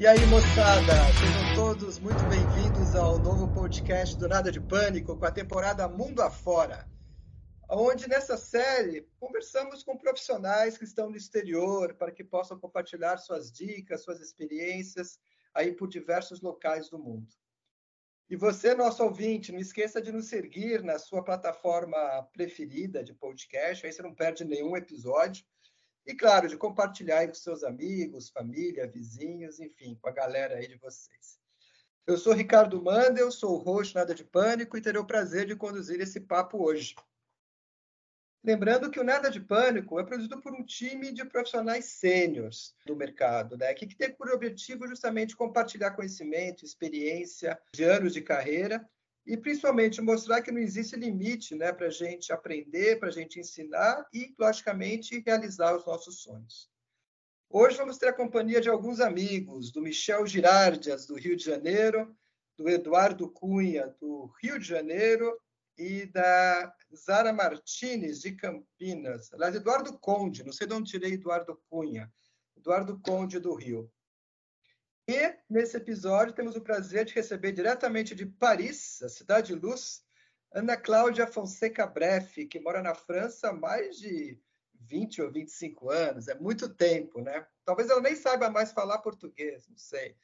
E 0.00 0.06
aí, 0.06 0.18
moçada, 0.28 0.94
sejam 1.12 1.54
todos 1.54 1.98
muito 1.98 2.24
bem-vindos 2.26 2.94
ao 2.94 3.18
novo 3.18 3.52
podcast 3.52 4.16
do 4.16 4.26
Nada 4.26 4.50
de 4.50 4.58
Pânico 4.58 5.14
com 5.14 5.26
a 5.26 5.30
temporada 5.30 5.86
Mundo 5.86 6.22
Afora, 6.22 6.88
onde 7.68 8.08
nessa 8.08 8.38
série 8.38 9.06
conversamos 9.20 9.82
com 9.82 9.98
profissionais 9.98 10.78
que 10.78 10.84
estão 10.84 11.10
no 11.10 11.18
exterior 11.18 11.92
para 11.96 12.10
que 12.12 12.24
possam 12.24 12.58
compartilhar 12.58 13.18
suas 13.18 13.52
dicas, 13.52 14.02
suas 14.02 14.22
experiências 14.22 15.20
aí 15.52 15.70
por 15.70 15.86
diversos 15.86 16.40
locais 16.40 16.88
do 16.88 16.98
mundo. 16.98 17.28
E 18.30 18.36
você, 18.36 18.74
nosso 18.74 19.04
ouvinte, 19.04 19.52
não 19.52 19.60
esqueça 19.60 20.00
de 20.00 20.10
nos 20.10 20.28
seguir 20.28 20.82
na 20.82 20.98
sua 20.98 21.22
plataforma 21.22 22.26
preferida 22.32 23.04
de 23.04 23.12
podcast, 23.12 23.84
aí 23.84 23.92
você 23.92 24.00
não 24.00 24.14
perde 24.14 24.46
nenhum 24.46 24.74
episódio. 24.74 25.44
E, 26.06 26.14
claro, 26.14 26.48
de 26.48 26.56
compartilhar 26.56 27.18
aí 27.18 27.28
com 27.28 27.34
seus 27.34 27.62
amigos, 27.62 28.30
família, 28.30 28.86
vizinhos, 28.86 29.60
enfim, 29.60 29.98
com 30.00 30.08
a 30.08 30.12
galera 30.12 30.56
aí 30.56 30.66
de 30.66 30.76
vocês. 30.76 31.38
Eu 32.06 32.16
sou 32.16 32.32
Ricardo 32.32 32.82
Mandel, 32.82 33.30
sou 33.30 33.54
o 33.54 33.62
host 33.62 33.94
Nada 33.94 34.14
de 34.14 34.24
Pânico 34.24 34.76
e 34.76 34.80
terei 34.80 35.00
o 35.00 35.06
prazer 35.06 35.46
de 35.46 35.54
conduzir 35.54 36.00
esse 36.00 36.18
papo 36.20 36.62
hoje. 36.62 36.94
Lembrando 38.42 38.90
que 38.90 38.98
o 38.98 39.04
Nada 39.04 39.30
de 39.30 39.38
Pânico 39.38 40.00
é 40.00 40.04
produzido 40.04 40.40
por 40.40 40.54
um 40.54 40.64
time 40.64 41.12
de 41.12 41.24
profissionais 41.26 41.84
sêniores 41.84 42.74
do 42.86 42.96
mercado, 42.96 43.56
né? 43.56 43.72
que 43.74 43.94
tem 43.94 44.10
por 44.10 44.30
objetivo 44.30 44.88
justamente 44.88 45.36
compartilhar 45.36 45.90
conhecimento, 45.90 46.64
experiência 46.64 47.60
de 47.74 47.84
anos 47.84 48.14
de 48.14 48.22
carreira 48.22 48.88
e 49.26 49.36
principalmente 49.36 50.00
mostrar 50.00 50.42
que 50.42 50.50
não 50.50 50.60
existe 50.60 50.96
limite 50.96 51.54
né, 51.54 51.72
para 51.72 51.86
a 51.86 51.90
gente 51.90 52.32
aprender, 52.32 52.98
para 52.98 53.08
a 53.08 53.12
gente 53.12 53.38
ensinar 53.38 54.06
e, 54.12 54.34
logicamente, 54.38 55.22
realizar 55.24 55.76
os 55.76 55.84
nossos 55.84 56.22
sonhos. 56.22 56.70
Hoje 57.48 57.76
vamos 57.76 57.98
ter 57.98 58.08
a 58.08 58.12
companhia 58.12 58.60
de 58.60 58.68
alguns 58.68 59.00
amigos, 59.00 59.72
do 59.72 59.82
Michel 59.82 60.26
Girardias, 60.26 61.06
do 61.06 61.16
Rio 61.16 61.36
de 61.36 61.44
Janeiro, 61.44 62.16
do 62.56 62.68
Eduardo 62.68 63.28
Cunha, 63.28 63.94
do 64.00 64.32
Rio 64.40 64.58
de 64.58 64.66
Janeiro, 64.66 65.36
e 65.80 66.04
da 66.06 66.74
Zara 66.94 67.32
Martinez, 67.32 68.20
de 68.20 68.32
Campinas. 68.32 69.32
Aliás, 69.32 69.54
Eduardo 69.54 69.98
Conde, 69.98 70.44
não 70.44 70.52
sei 70.52 70.66
de 70.66 70.74
onde 70.74 70.90
tirei 70.90 71.14
Eduardo 71.14 71.58
Cunha. 71.70 72.12
Eduardo 72.54 73.00
Conde, 73.00 73.40
do 73.40 73.54
Rio. 73.54 73.90
E, 75.12 75.36
nesse 75.50 75.76
episódio, 75.76 76.32
temos 76.32 76.54
o 76.54 76.60
prazer 76.60 77.04
de 77.04 77.12
receber 77.14 77.50
diretamente 77.50 78.14
de 78.14 78.24
Paris, 78.24 79.02
a 79.02 79.08
cidade 79.08 79.48
de 79.48 79.54
luz, 79.56 80.04
Ana 80.52 80.76
Cláudia 80.76 81.26
Fonseca 81.26 81.84
Breff, 81.84 82.46
que 82.46 82.60
mora 82.60 82.80
na 82.80 82.94
França 82.94 83.48
há 83.48 83.52
mais 83.52 83.98
de 83.98 84.40
20 84.72 85.22
ou 85.22 85.32
25 85.32 85.90
anos, 85.90 86.28
é 86.28 86.36
muito 86.36 86.68
tempo, 86.68 87.20
né? 87.20 87.44
Talvez 87.64 87.90
ela 87.90 88.00
nem 88.00 88.14
saiba 88.14 88.48
mais 88.50 88.70
falar 88.70 88.98
português, 88.98 89.66
não 89.66 89.76
sei. 89.76 90.14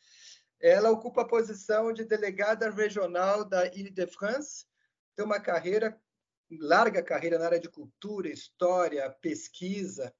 Ela 0.60 0.92
ocupa 0.92 1.22
a 1.22 1.28
posição 1.28 1.92
de 1.92 2.04
delegada 2.04 2.70
regional 2.70 3.44
da 3.44 3.66
Ile-de-France 3.66 4.66
tem 5.16 5.24
uma 5.24 5.40
carreira, 5.40 6.00
larga 6.48 7.02
carreira 7.02 7.40
na 7.40 7.46
área 7.46 7.58
de 7.58 7.68
cultura, 7.68 8.28
história, 8.28 9.10
pesquisa, 9.20 10.14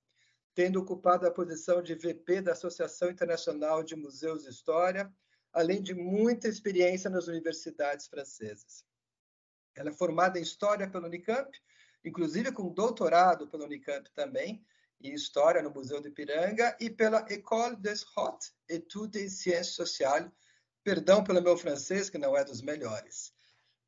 tendo 0.57 0.81
ocupado 0.81 1.27
a 1.27 1.31
posição 1.31 1.83
de 1.83 1.95
VP 1.95 2.41
da 2.41 2.53
Associação 2.53 3.11
Internacional 3.11 3.83
de 3.83 3.95
Museus 3.95 4.45
de 4.45 4.49
História, 4.49 5.13
além 5.53 5.83
de 5.83 5.95
muita 5.95 6.49
experiência 6.49 7.11
nas 7.11 7.29
universidades 7.29 8.07
francesas. 8.07 8.83
Ela 9.75 9.91
é 9.91 9.93
formada 9.93 10.39
em 10.39 10.43
História 10.43 10.89
pela 10.89 11.09
Unicamp, 11.09 11.51
inclusive 12.03 12.51
com 12.53 12.73
doutorado 12.73 13.47
pela 13.47 13.67
Unicamp 13.67 14.11
também, 14.15 14.65
em 14.99 15.13
História 15.13 15.61
no 15.61 15.71
Museu 15.71 16.01
de 16.01 16.09
Ipiranga 16.09 16.75
e 16.81 16.89
pela 16.89 17.27
École 17.29 17.77
des 17.77 18.03
Hautes 18.17 18.55
Études 18.67 19.25
et 19.25 19.29
Sciences 19.29 19.75
Sociales, 19.75 20.33
perdão 20.83 21.23
pelo 21.23 21.43
meu 21.43 21.59
francês, 21.59 22.09
que 22.09 22.17
não 22.17 22.35
é 22.35 22.43
dos 22.43 22.63
melhores. 22.63 23.36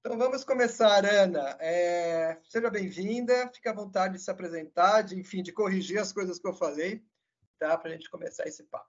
Então 0.08 0.16
vamos 0.16 0.42
começar, 0.42 1.04
Ana. 1.04 1.54
É, 1.60 2.38
seja 2.44 2.70
bem-vinda, 2.70 3.46
fique 3.52 3.68
à 3.68 3.74
vontade 3.74 4.14
de 4.14 4.22
se 4.22 4.30
apresentar, 4.30 5.02
de, 5.02 5.14
enfim, 5.14 5.42
de 5.42 5.52
corrigir 5.52 5.98
as 5.98 6.14
coisas 6.14 6.38
que 6.38 6.48
eu 6.48 6.54
falei, 6.54 7.04
tá? 7.58 7.76
Para 7.76 7.90
a 7.90 7.92
gente 7.92 8.08
começar 8.08 8.48
esse 8.48 8.62
papo. 8.62 8.88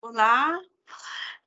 Olá, 0.00 0.56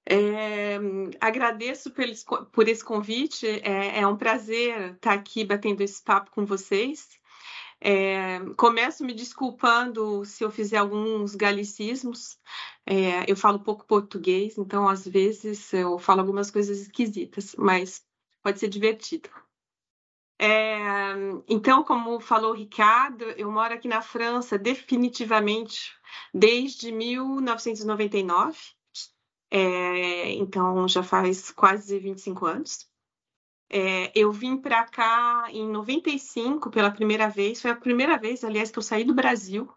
é, 0.05 0.75
agradeço 1.21 1.89
por, 1.91 2.05
por 2.51 2.67
esse 2.67 2.83
convite. 2.83 3.47
É, 3.47 4.01
é, 4.01 4.05
um 4.05 4.17
prazer 4.17 4.95
estar 4.95 5.13
aqui 5.13 5.45
batendo 5.45 5.79
esse 5.79 6.03
papo 6.03 6.29
com 6.31 6.45
vocês. 6.45 7.17
É, 7.79 8.41
começo 8.57 9.05
me 9.05 9.13
desculpando 9.13 10.25
se 10.25 10.43
eu 10.43 10.51
fizer 10.51 10.75
alguns 10.75 11.35
galicismos. 11.35 12.37
É, 12.85 13.31
eu 13.31 13.37
falo 13.37 13.61
pouco 13.61 13.85
português, 13.85 14.57
então 14.57 14.89
às 14.89 15.07
vezes 15.07 15.71
eu 15.71 15.97
falo 15.97 16.19
algumas 16.19 16.51
coisas 16.51 16.81
esquisitas, 16.81 17.55
mas 17.57 18.03
pode 18.45 18.59
ser 18.59 18.67
divertido. 18.67 19.27
É, 20.37 21.13
então, 21.49 21.83
como 21.83 22.19
falou 22.19 22.51
o 22.51 22.55
Ricardo, 22.55 23.23
eu 23.23 23.51
moro 23.51 23.73
aqui 23.73 23.87
na 23.87 24.03
França 24.03 24.55
definitivamente 24.55 25.91
desde 26.31 26.91
1999. 26.91 28.55
É, 29.49 30.29
então, 30.33 30.87
já 30.87 31.01
faz 31.01 31.49
quase 31.49 31.97
25 31.97 32.45
anos. 32.45 32.87
É, 33.67 34.11
eu 34.13 34.31
vim 34.31 34.57
para 34.57 34.83
cá 34.83 35.47
em 35.49 35.67
95 35.67 36.69
pela 36.69 36.91
primeira 36.91 37.27
vez. 37.27 37.59
Foi 37.63 37.71
a 37.71 37.75
primeira 37.75 38.15
vez, 38.19 38.43
aliás, 38.43 38.69
que 38.69 38.77
eu 38.77 38.83
saí 38.83 39.03
do 39.03 39.15
Brasil 39.15 39.67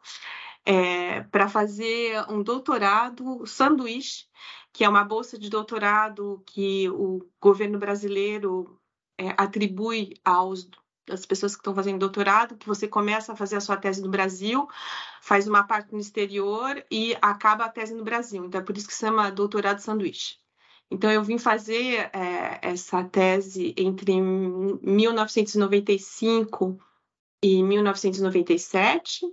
é, 0.66 1.22
para 1.22 1.48
fazer 1.48 2.22
um 2.30 2.42
doutorado 2.42 3.46
sanduíche 3.46 4.26
que 4.72 4.84
é 4.84 4.88
uma 4.88 5.04
bolsa 5.04 5.38
de 5.38 5.50
doutorado 5.50 6.42
que 6.46 6.88
o 6.90 7.26
governo 7.40 7.78
brasileiro 7.78 8.78
é, 9.18 9.34
atribui 9.36 10.14
aos 10.24 10.68
as 11.10 11.26
pessoas 11.26 11.54
que 11.54 11.60
estão 11.60 11.74
fazendo 11.74 11.98
doutorado, 11.98 12.56
que 12.56 12.66
você 12.66 12.86
começa 12.86 13.32
a 13.32 13.36
fazer 13.36 13.56
a 13.56 13.60
sua 13.60 13.76
tese 13.76 14.00
no 14.02 14.10
Brasil, 14.10 14.68
faz 15.22 15.48
uma 15.48 15.64
parte 15.64 15.92
no 15.92 15.98
exterior 15.98 16.84
e 16.90 17.16
acaba 17.20 17.64
a 17.64 17.68
tese 17.68 17.94
no 17.94 18.04
Brasil. 18.04 18.44
Então, 18.44 18.60
é 18.60 18.64
por 18.64 18.76
isso 18.76 18.86
que 18.86 18.94
se 18.94 19.00
chama 19.00 19.30
doutorado 19.30 19.80
sanduíche. 19.80 20.36
Então, 20.90 21.10
eu 21.10 21.22
vim 21.22 21.38
fazer 21.38 22.10
é, 22.14 22.60
essa 22.62 23.04
tese 23.04 23.74
entre 23.76 24.18
1995 24.20 26.78
e 27.42 27.62
1997 27.62 29.26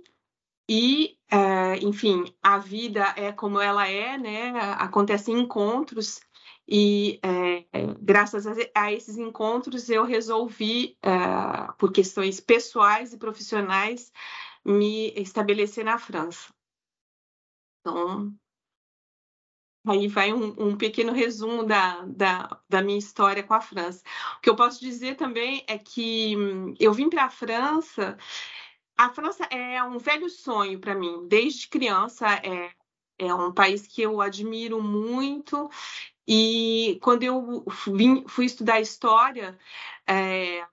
e, 0.68 1.16
é, 1.30 1.78
enfim, 1.78 2.24
a 2.42 2.58
vida 2.58 3.14
é 3.16 3.32
como 3.32 3.60
ela 3.60 3.86
é, 3.88 4.18
né? 4.18 4.52
Acontecem 4.78 5.38
encontros 5.38 6.20
e, 6.68 7.20
é, 7.22 7.64
graças 8.00 8.46
a, 8.46 8.52
a, 8.74 8.92
esses 8.92 9.16
encontros, 9.16 9.88
eu 9.88 10.04
resolvi, 10.04 10.98
é, 11.02 11.72
por 11.78 11.92
questões 11.92 12.40
pessoais 12.40 13.12
e 13.12 13.18
profissionais, 13.18 14.12
me 14.64 15.12
estabelecer 15.14 15.84
na 15.84 15.98
França. 15.98 16.52
Então, 17.80 18.34
aí 19.86 20.08
vai 20.08 20.32
um, 20.32 20.54
um 20.58 20.76
pequeno 20.76 21.12
resumo 21.12 21.64
da, 21.64 22.02
da, 22.06 22.60
da, 22.68 22.82
minha 22.82 22.98
história 22.98 23.44
com 23.44 23.54
a 23.54 23.60
França. 23.60 24.02
O 24.38 24.40
que 24.40 24.50
eu 24.50 24.56
posso 24.56 24.80
dizer 24.80 25.14
também 25.14 25.64
é 25.68 25.78
que 25.78 26.36
hum, 26.36 26.74
eu 26.80 26.92
vim 26.92 27.08
para 27.08 27.26
a 27.26 27.30
França 27.30 28.18
a 28.96 29.10
França 29.10 29.44
é 29.44 29.82
um 29.82 29.98
velho 29.98 30.28
sonho 30.30 30.78
para 30.80 30.94
mim, 30.94 31.26
desde 31.28 31.68
criança. 31.68 32.26
É, 32.36 32.70
é 33.18 33.34
um 33.34 33.52
país 33.52 33.86
que 33.86 34.02
eu 34.02 34.20
admiro 34.20 34.82
muito. 34.82 35.70
E 36.26 36.98
quando 37.02 37.22
eu 37.22 37.64
vim, 37.94 38.24
fui 38.26 38.46
estudar 38.46 38.80
história, 38.80 39.58
é, 40.06 40.66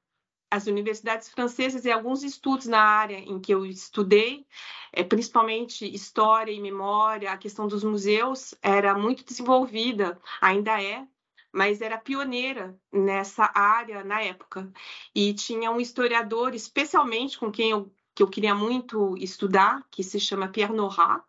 as 0.50 0.68
universidades 0.68 1.30
francesas 1.30 1.86
e 1.86 1.92
alguns 1.92 2.24
estudos 2.24 2.68
na 2.68 2.82
área 2.82 3.18
em 3.18 3.40
que 3.40 3.54
eu 3.54 3.66
estudei, 3.66 4.46
é, 4.92 5.04
principalmente 5.04 5.86
história 5.94 6.52
e 6.52 6.62
memória, 6.62 7.32
a 7.32 7.38
questão 7.38 7.68
dos 7.68 7.84
museus 7.84 8.54
era 8.62 8.94
muito 8.96 9.24
desenvolvida, 9.26 10.20
ainda 10.42 10.82
é, 10.82 11.08
mas 11.52 11.82
era 11.82 11.98
pioneira 11.98 12.78
nessa 12.92 13.52
área 13.54 14.04
na 14.04 14.22
época. 14.22 14.72
E 15.14 15.34
tinha 15.34 15.72
um 15.72 15.80
historiador, 15.80 16.56
especialmente 16.56 17.38
com 17.38 17.52
quem 17.52 17.72
eu 17.72 17.92
que 18.16 18.22
eu 18.24 18.28
queria 18.28 18.56
muito 18.56 19.16
estudar, 19.18 19.84
que 19.92 20.04
se 20.04 20.20
chama 20.20 20.48
Pierre 20.48 20.74
Nora. 20.74 21.24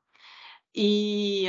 E 0.75 1.47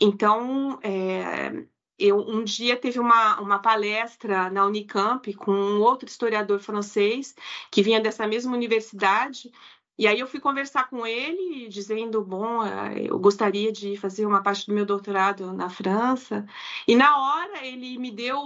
então 0.00 0.78
é, 0.82 1.64
eu 1.98 2.18
um 2.18 2.42
dia 2.44 2.76
teve 2.76 2.98
uma, 2.98 3.40
uma 3.40 3.58
palestra 3.58 4.50
na 4.50 4.66
Unicamp 4.66 5.32
com 5.34 5.52
um 5.52 5.80
outro 5.80 6.08
historiador 6.08 6.58
francês 6.60 7.34
que 7.70 7.82
vinha 7.82 8.00
dessa 8.00 8.26
mesma 8.26 8.52
universidade 8.52 9.52
e 9.96 10.06
aí 10.08 10.18
eu 10.18 10.26
fui 10.26 10.40
conversar 10.40 10.88
com 10.90 11.06
ele, 11.06 11.68
dizendo, 11.68 12.22
bom, 12.24 12.64
eh, 12.64 13.06
eu 13.08 13.18
gostaria 13.18 13.70
de 13.70 13.96
fazer 13.96 14.26
uma 14.26 14.42
parte 14.42 14.66
do 14.66 14.74
meu 14.74 14.84
doutorado 14.84 15.52
na 15.52 15.70
França. 15.70 16.44
E 16.86 16.96
na 16.96 17.16
hora 17.16 17.64
ele 17.64 17.96
me 17.98 18.10
deu 18.10 18.38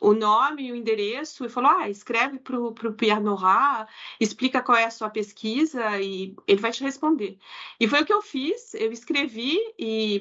o 0.00 0.14
nome 0.14 0.66
e 0.66 0.72
o 0.72 0.76
endereço 0.76 1.44
e 1.44 1.48
falou, 1.48 1.70
ah, 1.70 1.88
escreve 1.88 2.38
para 2.40 2.58
o 2.58 2.74
Pierre 2.94 3.20
Nora, 3.20 3.86
explica 4.18 4.62
qual 4.62 4.76
é 4.78 4.84
a 4.84 4.90
sua 4.90 5.10
pesquisa 5.10 6.00
e 6.00 6.34
ele 6.46 6.60
vai 6.60 6.72
te 6.72 6.82
responder. 6.82 7.38
E 7.78 7.86
foi 7.88 8.02
o 8.02 8.06
que 8.06 8.12
eu 8.12 8.22
fiz, 8.22 8.74
eu 8.74 8.90
escrevi 8.92 9.58
e 9.78 10.20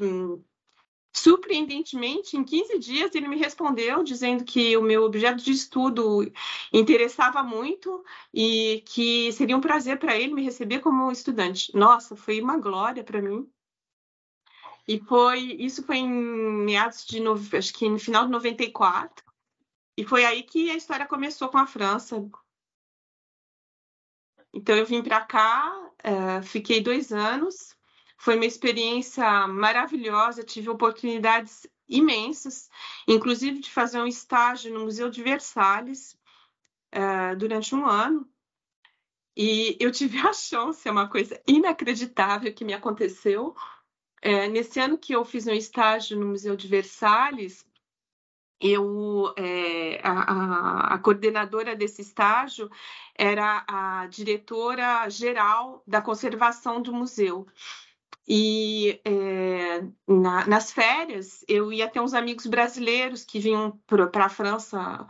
Surpreendentemente, 1.11 2.37
em 2.37 2.43
15 2.43 2.77
dias 2.77 3.15
ele 3.15 3.27
me 3.27 3.35
respondeu 3.35 4.03
dizendo 4.03 4.43
que 4.43 4.77
o 4.77 4.81
meu 4.81 5.03
objeto 5.03 5.43
de 5.43 5.51
estudo 5.51 6.31
interessava 6.71 7.41
muito 7.41 8.03
e 8.33 8.83
que 8.85 9.31
seria 9.31 9.57
um 9.57 9.61
prazer 9.61 9.97
para 9.97 10.15
ele 10.15 10.33
me 10.33 10.43
receber 10.43 10.79
como 10.79 11.11
estudante. 11.11 11.75
Nossa, 11.75 12.15
foi 12.15 12.39
uma 12.39 12.57
glória 12.57 13.03
para 13.03 13.21
mim. 13.21 13.49
E 14.87 14.99
foi 14.99 15.39
isso 15.59 15.83
foi 15.83 15.97
em 15.97 16.09
meados 16.09 17.05
de 17.05 17.21
acho 17.57 17.73
que 17.73 17.89
no 17.89 17.99
final 17.99 18.25
de 18.25 18.31
94. 18.31 19.25
E 19.97 20.05
foi 20.05 20.23
aí 20.25 20.43
que 20.43 20.69
a 20.69 20.75
história 20.75 21.07
começou 21.07 21.49
com 21.49 21.57
a 21.57 21.67
França. 21.67 22.23
Então 24.53 24.75
eu 24.75 24.85
vim 24.85 25.03
para 25.03 25.21
cá, 25.25 25.91
uh, 26.05 26.43
fiquei 26.43 26.81
dois 26.81 27.11
anos 27.11 27.78
foi 28.19 28.35
uma 28.35 28.45
experiência 28.45 29.47
maravilhosa, 29.47 30.43
tive 30.43 30.69
oportunidades 30.69 31.65
imensas, 31.87 32.69
inclusive 33.07 33.59
de 33.59 33.71
fazer 33.71 34.01
um 34.01 34.05
estágio 34.05 34.73
no 34.73 34.81
Museu 34.81 35.09
de 35.09 35.23
Versalhes 35.23 36.19
uh, 36.93 37.35
durante 37.37 37.73
um 37.73 37.87
ano. 37.87 38.29
E 39.37 39.77
eu 39.79 39.89
tive 39.89 40.17
a 40.19 40.33
chance, 40.33 40.85
é 40.85 40.91
uma 40.91 41.07
coisa 41.07 41.41
inacreditável 41.47 42.53
que 42.53 42.65
me 42.65 42.73
aconteceu. 42.73 43.55
É, 44.21 44.49
nesse 44.49 44.81
ano 44.81 44.97
que 44.97 45.13
eu 45.13 45.23
fiz 45.23 45.47
um 45.47 45.53
estágio 45.53 46.19
no 46.19 46.25
Museu 46.27 46.57
de 46.57 46.67
Versalhes, 46.67 47.65
eu 48.59 49.33
é, 49.37 50.01
a, 50.03 50.95
a, 50.95 50.99
coordenadora 50.99 51.73
desse 51.73 52.01
estágio 52.01 52.69
era 53.15 53.63
a 53.65 54.07
diretora 54.07 55.07
geral 55.07 55.81
da 55.87 56.01
conservação 56.01 56.81
do 56.81 56.91
museu. 56.91 57.47
E 58.27 59.01
é, 59.03 59.81
na, 60.07 60.45
nas 60.45 60.71
férias, 60.71 61.43
eu 61.47 61.73
ia 61.73 61.89
ter 61.89 61.99
uns 61.99 62.13
amigos 62.13 62.45
brasileiros 62.45 63.25
que 63.25 63.39
vinham 63.39 63.79
para 63.87 64.25
a 64.25 64.29
França 64.29 65.07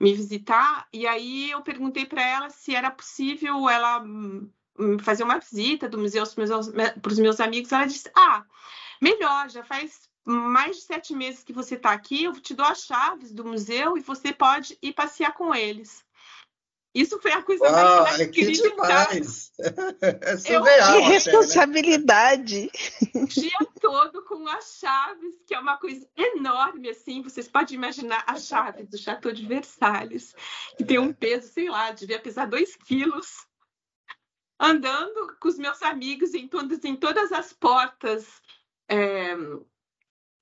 me 0.00 0.14
visitar, 0.14 0.88
e 0.92 1.06
aí 1.06 1.50
eu 1.50 1.60
perguntei 1.62 2.06
para 2.06 2.22
ela 2.22 2.48
se 2.48 2.74
era 2.74 2.90
possível 2.90 3.68
ela 3.68 4.02
fazer 5.02 5.24
uma 5.24 5.38
visita 5.38 5.88
do 5.88 5.98
museu 5.98 6.24
para 7.02 7.12
os 7.12 7.18
meus 7.18 7.40
amigos. 7.40 7.72
Ela 7.72 7.86
disse: 7.86 8.10
Ah, 8.16 8.44
melhor, 9.00 9.50
já 9.50 9.62
faz 9.62 10.08
mais 10.24 10.76
de 10.76 10.82
sete 10.82 11.14
meses 11.14 11.42
que 11.42 11.52
você 11.52 11.74
está 11.74 11.90
aqui, 11.90 12.24
eu 12.24 12.32
te 12.32 12.54
dou 12.54 12.66
as 12.66 12.84
chaves 12.84 13.32
do 13.32 13.44
museu 13.44 13.96
e 13.96 14.00
você 14.00 14.32
pode 14.32 14.78
ir 14.80 14.92
passear 14.92 15.34
com 15.34 15.54
eles. 15.54 16.04
Isso 16.92 17.20
foi 17.20 17.32
a 17.32 17.42
coisa 17.42 17.62
Uau, 17.64 18.02
mais 18.02 18.26
que 18.30 18.50
demais! 18.50 19.52
É 20.02 20.36
surreal, 20.36 20.94
que 20.94 21.08
responsabilidade! 21.08 22.70
O 23.14 23.26
dia 23.26 23.58
todo 23.80 24.24
com 24.24 24.48
as 24.48 24.78
chaves, 24.80 25.34
que 25.46 25.54
é 25.54 25.58
uma 25.58 25.76
coisa 25.76 26.08
enorme, 26.16 26.88
assim. 26.88 27.22
Vocês 27.22 27.46
podem 27.46 27.76
imaginar 27.76 28.24
as 28.26 28.46
chaves 28.46 28.88
do 28.88 28.98
Chateau 28.98 29.32
de 29.32 29.46
Versalhes, 29.46 30.34
que 30.76 30.84
tem 30.84 30.98
um 30.98 31.12
peso, 31.12 31.48
sei 31.48 31.68
lá, 31.68 31.92
devia 31.92 32.18
pesar 32.18 32.46
dois 32.46 32.74
quilos. 32.74 33.46
Andando 34.58 35.36
com 35.40 35.48
os 35.48 35.58
meus 35.58 35.80
amigos 35.82 36.34
em 36.34 36.48
todas, 36.48 36.84
em 36.84 36.96
todas 36.96 37.32
as 37.32 37.52
portas 37.52 38.26
é, 38.88 39.36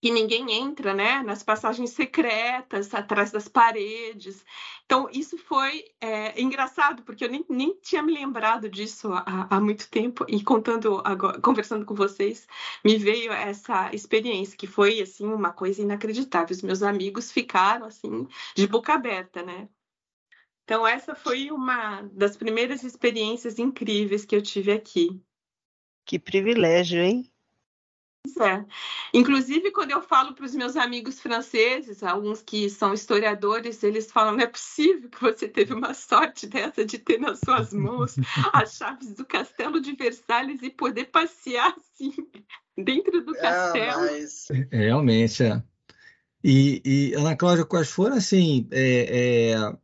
que 0.00 0.10
ninguém 0.10 0.52
entra, 0.52 0.94
né? 0.94 1.22
Nas 1.22 1.42
passagens 1.42 1.90
secretas, 1.90 2.94
atrás 2.94 3.30
das 3.32 3.48
paredes. 3.48 4.44
Então, 4.84 5.08
isso 5.12 5.36
foi 5.36 5.84
é, 6.00 6.40
engraçado, 6.40 7.02
porque 7.02 7.24
eu 7.24 7.30
nem, 7.30 7.44
nem 7.48 7.78
tinha 7.82 8.02
me 8.02 8.12
lembrado 8.12 8.68
disso 8.68 9.12
há, 9.12 9.46
há 9.50 9.60
muito 9.60 9.90
tempo, 9.90 10.24
e 10.28 10.42
contando 10.42 11.02
agora, 11.04 11.40
conversando 11.40 11.84
com 11.84 11.94
vocês, 11.94 12.46
me 12.84 12.96
veio 12.96 13.32
essa 13.32 13.92
experiência, 13.92 14.56
que 14.56 14.66
foi 14.66 15.00
assim 15.00 15.26
uma 15.26 15.52
coisa 15.52 15.82
inacreditável. 15.82 16.54
Os 16.54 16.62
meus 16.62 16.82
amigos 16.82 17.32
ficaram 17.32 17.86
assim, 17.86 18.26
de 18.54 18.66
boca 18.66 18.94
aberta, 18.94 19.42
né? 19.42 19.68
Então, 20.64 20.86
essa 20.86 21.14
foi 21.14 21.50
uma 21.50 22.02
das 22.12 22.36
primeiras 22.36 22.84
experiências 22.84 23.58
incríveis 23.58 24.24
que 24.24 24.36
eu 24.36 24.42
tive 24.42 24.70
aqui. 24.70 25.20
Que 26.04 26.18
privilégio, 26.18 27.00
hein? 27.00 27.30
É. 28.36 28.64
Inclusive, 29.14 29.70
quando 29.70 29.92
eu 29.92 30.02
falo 30.02 30.34
para 30.34 30.44
os 30.44 30.54
meus 30.54 30.76
amigos 30.76 31.20
franceses, 31.20 32.02
alguns 32.02 32.42
que 32.42 32.68
são 32.68 32.92
historiadores, 32.92 33.82
eles 33.82 34.10
falam: 34.10 34.34
não 34.34 34.44
é 34.44 34.46
possível 34.46 35.08
que 35.08 35.20
você 35.20 35.48
teve 35.48 35.72
uma 35.72 35.94
sorte 35.94 36.46
dessa 36.46 36.84
de 36.84 36.98
ter 36.98 37.18
nas 37.18 37.40
suas 37.40 37.72
mãos 37.72 38.16
as 38.52 38.76
chaves 38.76 39.14
do 39.14 39.24
castelo 39.24 39.80
de 39.80 39.92
Versalhes 39.92 40.62
e 40.62 40.70
poder 40.70 41.06
passear 41.06 41.74
assim 41.76 42.12
dentro 42.76 43.24
do 43.24 43.32
castelo. 43.34 44.04
É, 44.04 44.20
mas... 44.20 44.48
Realmente, 44.70 45.42
é. 45.42 45.62
E, 46.42 46.80
e, 46.84 47.14
Ana 47.14 47.36
Cláudia, 47.36 47.64
quais 47.64 47.90
foram, 47.90 48.16
assim, 48.16 48.68
é, 48.70 49.50
é, 49.50 49.78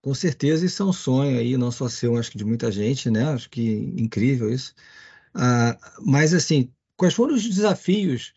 com 0.00 0.14
certeza 0.14 0.64
isso 0.64 0.82
é 0.82 0.86
um 0.86 0.92
sonho 0.92 1.38
aí, 1.38 1.56
não 1.56 1.70
só 1.70 1.88
seu, 1.88 2.16
acho 2.16 2.30
que 2.30 2.38
de 2.38 2.44
muita 2.44 2.72
gente, 2.72 3.10
né? 3.10 3.24
Acho 3.32 3.50
que 3.50 3.92
incrível 3.98 4.50
isso. 4.52 4.74
Ah, 5.34 5.78
mas, 6.00 6.32
assim, 6.32 6.72
Quais 6.96 7.14
foram 7.14 7.34
os 7.34 7.42
desafios 7.42 8.32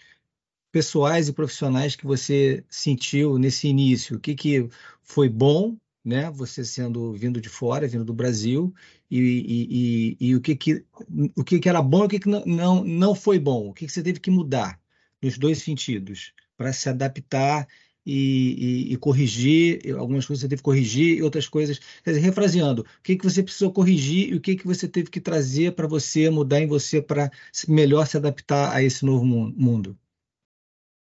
pessoais 0.71 1.27
e 1.27 1.33
profissionais 1.33 1.95
que 1.95 2.06
você 2.06 2.63
sentiu 2.69 3.38
nesse 3.38 3.68
início? 3.68 4.18
O 4.18 4.19
que, 4.19 4.36
que 4.36 4.69
foi 5.04 5.30
bom, 5.30 5.77
né? 6.04 6.30
Você 6.31 6.63
sendo 6.65 7.13
vindo 7.13 7.39
de 7.39 7.50
fora, 7.50 7.88
vindo 7.88 8.06
do 8.06 8.13
Brasil, 8.13 8.74
e, 9.09 9.19
e, 9.19 10.18
e, 10.19 10.30
e 10.30 10.36
o, 10.36 10.42
que, 10.42 10.56
que, 10.56 10.86
o 11.36 11.44
que, 11.44 11.59
que 11.59 11.69
era 11.69 11.81
bom 11.81 12.04
e 12.04 12.06
o 12.06 12.09
que, 12.09 12.19
que 12.19 12.30
não, 12.30 12.83
não 12.83 13.15
foi 13.15 13.39
bom? 13.39 13.69
O 13.69 13.74
que, 13.74 13.86
que 13.86 13.92
você 13.92 14.04
teve 14.04 14.19
que 14.19 14.31
mudar 14.31 14.80
nos 15.21 15.38
dois 15.38 15.59
sentidos 15.59 16.33
para 16.56 16.74
se 16.74 16.89
adaptar 16.89 17.68
e, 18.07 18.88
e, 18.89 18.94
e, 18.94 18.98
corrigir, 18.98 19.81
algumas 19.98 20.25
coisas 20.25 20.42
você 20.42 20.48
teve 20.48 20.62
que 20.62 20.63
corrigir 20.63 21.18
e 21.18 21.21
outras 21.24 21.48
coisas. 21.48 21.80
Quer 22.04 22.12
dizer, 22.12 22.21
refraseando, 22.21 22.83
o 22.83 23.04
que, 23.04 23.18
que 23.18 23.25
você 23.25 23.44
precisou 23.44 23.71
corrigir 23.71 24.30
e 24.31 24.36
o 24.36 24.42
que, 24.42 24.56
que 24.56 24.65
você 24.65 24.88
teve 24.88 25.09
que 25.09 25.19
trazer 25.19 25.74
para 25.74 25.88
você, 25.88 26.30
mudar 26.30 26.62
em 26.62 26.68
você 26.68 27.01
para 27.01 27.30
melhor 27.68 28.07
se 28.07 28.15
adaptar 28.15 28.74
a 28.74 28.81
esse 28.81 29.06
novo 29.06 29.25
mundo? 29.25 29.98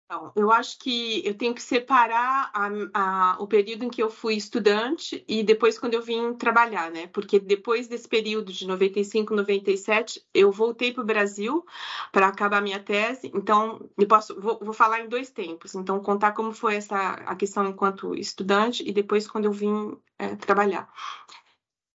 Então, 0.06 0.32
eu 0.36 0.52
acho 0.52 0.78
que 0.78 1.20
eu 1.26 1.34
tenho 1.34 1.52
que 1.52 1.60
separar 1.60 2.48
a, 2.54 2.68
a, 2.94 3.36
o 3.42 3.46
período 3.48 3.84
em 3.84 3.88
que 3.90 4.00
eu 4.00 4.08
fui 4.08 4.34
estudante 4.34 5.24
e 5.26 5.42
depois 5.42 5.80
quando 5.80 5.94
eu 5.94 6.02
vim 6.02 6.32
trabalhar, 6.34 6.92
né? 6.92 7.08
Porque 7.08 7.40
depois 7.40 7.88
desse 7.88 8.06
período 8.06 8.52
de 8.52 8.68
95, 8.68 9.34
97, 9.34 10.24
eu 10.32 10.52
voltei 10.52 10.92
para 10.92 11.02
o 11.02 11.06
Brasil 11.06 11.66
para 12.12 12.28
acabar 12.28 12.62
minha 12.62 12.78
tese. 12.78 13.32
Então, 13.34 13.90
eu 13.98 14.06
posso 14.06 14.40
vou, 14.40 14.60
vou, 14.62 14.72
falar 14.72 15.00
em 15.00 15.08
dois 15.08 15.30
tempos. 15.30 15.74
Então, 15.74 16.00
contar 16.00 16.32
como 16.32 16.52
foi 16.52 16.76
essa 16.76 16.96
a 16.96 17.34
questão 17.34 17.66
enquanto 17.66 18.14
estudante 18.14 18.88
e 18.88 18.92
depois 18.92 19.26
quando 19.26 19.46
eu 19.46 19.52
vim 19.52 19.98
é, 20.20 20.36
trabalhar. 20.36 20.88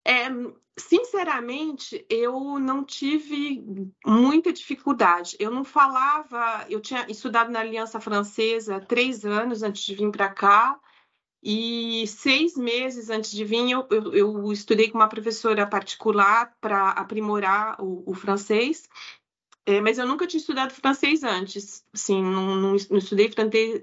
É, 0.05 0.27
sinceramente, 0.77 2.05
eu 2.09 2.59
não 2.59 2.83
tive 2.83 3.63
muita 4.05 4.51
dificuldade. 4.51 5.35
Eu 5.39 5.51
não 5.51 5.63
falava, 5.63 6.65
eu 6.69 6.79
tinha 6.79 7.05
estudado 7.09 7.51
na 7.51 7.59
Aliança 7.59 7.99
Francesa 7.99 8.79
três 8.79 9.25
anos 9.25 9.63
antes 9.63 9.83
de 9.83 9.95
vir 9.95 10.11
para 10.11 10.29
cá, 10.29 10.79
e 11.41 12.05
seis 12.07 12.57
meses 12.57 13.09
antes 13.09 13.31
de 13.31 13.45
vir, 13.45 13.71
eu, 13.71 13.87
eu, 13.89 14.13
eu 14.13 14.51
estudei 14.51 14.89
com 14.89 14.97
uma 14.97 15.07
professora 15.07 15.65
particular 15.65 16.53
para 16.59 16.89
aprimorar 16.89 17.81
o, 17.81 18.03
o 18.05 18.13
francês. 18.13 18.89
É, 19.65 19.79
mas 19.79 19.97
eu 19.97 20.07
nunca 20.07 20.27
tinha 20.27 20.39
estudado 20.39 20.73
francês 20.73 21.23
antes. 21.23 21.85
Assim, 21.93 22.21
não, 22.21 22.55
não, 22.55 22.75
não 22.89 22.97
estudei 22.97 23.31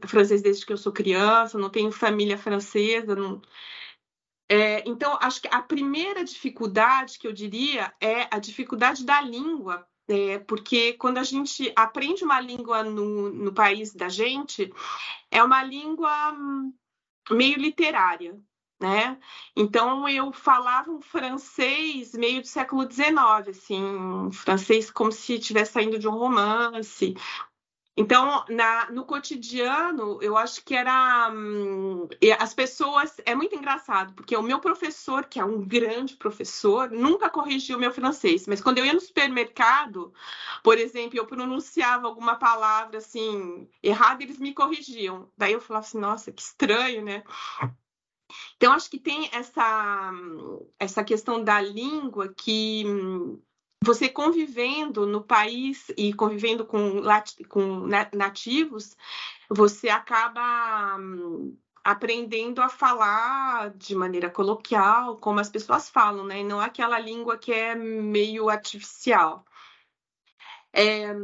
francês 0.07 0.43
desde 0.43 0.67
que 0.67 0.73
eu 0.73 0.77
sou 0.77 0.93
criança, 0.93 1.59
não 1.59 1.71
tenho 1.71 1.91
família 1.93 2.37
francesa, 2.37 3.15
não, 3.15 3.41
é, 4.49 4.89
então, 4.89 5.19
acho 5.21 5.43
que 5.43 5.49
a 5.51 5.61
primeira 5.61 6.25
dificuldade 6.25 7.19
que 7.19 7.27
eu 7.27 7.33
diria 7.33 7.93
é 8.01 8.29
a 8.31 8.39
dificuldade 8.39 9.05
da 9.05 9.21
língua, 9.21 9.87
é, 10.09 10.39
porque 10.39 10.93
quando 10.95 11.19
a 11.19 11.25
gente 11.25 11.73
aprende 11.75 12.23
uma 12.23 12.41
língua 12.41 12.85
no, 12.85 13.29
no 13.31 13.53
país 13.53 13.93
da 13.93 14.09
gente, 14.09 14.73
é 15.31 15.43
uma 15.43 15.65
língua 15.65 16.33
hum, 16.33 16.73
meio 17.31 17.59
literária, 17.59 18.41
né? 18.81 19.19
Então 19.57 20.09
eu 20.09 20.33
falava 20.33 20.93
um 20.93 21.01
francês 21.01 22.13
meio 22.13 22.41
do 22.41 22.47
século 22.47 22.89
XIX, 22.89 23.49
assim, 23.49 23.83
um 23.83 24.31
francês 24.31 24.91
como 24.93 25.11
se 25.11 25.35
estivesse 25.35 25.73
saindo 25.73 25.99
de 25.99 26.07
um 26.07 26.13
romance, 26.13 27.17
então, 27.97 28.45
na, 28.51 28.91
no 28.91 29.07
cotidiano, 29.07 30.19
eu 30.21 30.37
acho 30.37 30.63
que 30.63 30.75
era. 30.75 31.31
Hum, 31.33 32.07
as 32.39 32.53
pessoas. 32.53 33.17
É 33.25 33.35
muito 33.35 33.57
engraçado, 33.57 34.13
porque 34.13 34.37
o 34.37 34.43
meu 34.43 34.61
professor, 34.61 35.25
que 35.25 35.41
é 35.41 35.45
um 35.45 35.67
grande 35.67 36.15
professor, 36.15 36.91
nunca 36.91 37.31
corrigiu 37.31 37.79
o 37.79 37.81
meu 37.81 37.91
francês. 37.91 38.47
Mas 38.47 38.61
quando 38.61 38.79
eu 38.79 38.85
ia 38.85 38.93
no 38.93 39.01
supermercado, 39.01 40.13
por 40.63 40.77
exemplo, 40.79 41.19
eu 41.19 41.27
pronunciava 41.27 42.07
alguma 42.07 42.37
palavra 42.37 42.99
assim, 42.99 43.67
errada, 43.83 44.23
eles 44.23 44.39
me 44.39 44.53
corrigiam. 44.53 45.31
Daí 45.37 45.55
eu 45.55 45.61
falava 45.61 45.87
assim, 45.87 45.99
nossa, 45.99 46.31
que 46.31 46.43
estranho, 46.43 47.03
né? 47.03 47.25
Então, 48.57 48.73
acho 48.73 48.91
que 48.91 48.99
tem 48.99 49.31
essa, 49.33 50.13
essa 50.79 51.03
questão 51.03 51.43
da 51.43 51.61
língua 51.61 52.29
que 52.35 52.85
você 53.85 54.09
convivendo 54.09 55.07
no 55.07 55.23
país 55.23 55.87
e 55.97 56.13
convivendo 56.13 56.65
com, 56.65 57.03
com 57.49 57.87
nativos, 58.15 58.97
você 59.49 59.89
acaba 59.89 60.97
hum, 60.99 61.57
aprendendo 61.85 62.61
a 62.61 62.69
falar 62.69 63.71
de 63.71 63.95
maneira 63.95 64.29
coloquial, 64.29 65.17
como 65.19 65.39
as 65.39 65.49
pessoas 65.49 65.89
falam, 65.89 66.25
né? 66.25 66.41
E 66.41 66.45
não 66.45 66.61
aquela 66.61 66.99
língua 66.99 67.39
que 67.39 67.53
é 67.53 67.75
meio 67.75 68.49
artificial. 68.49 69.45
É, 70.73 71.15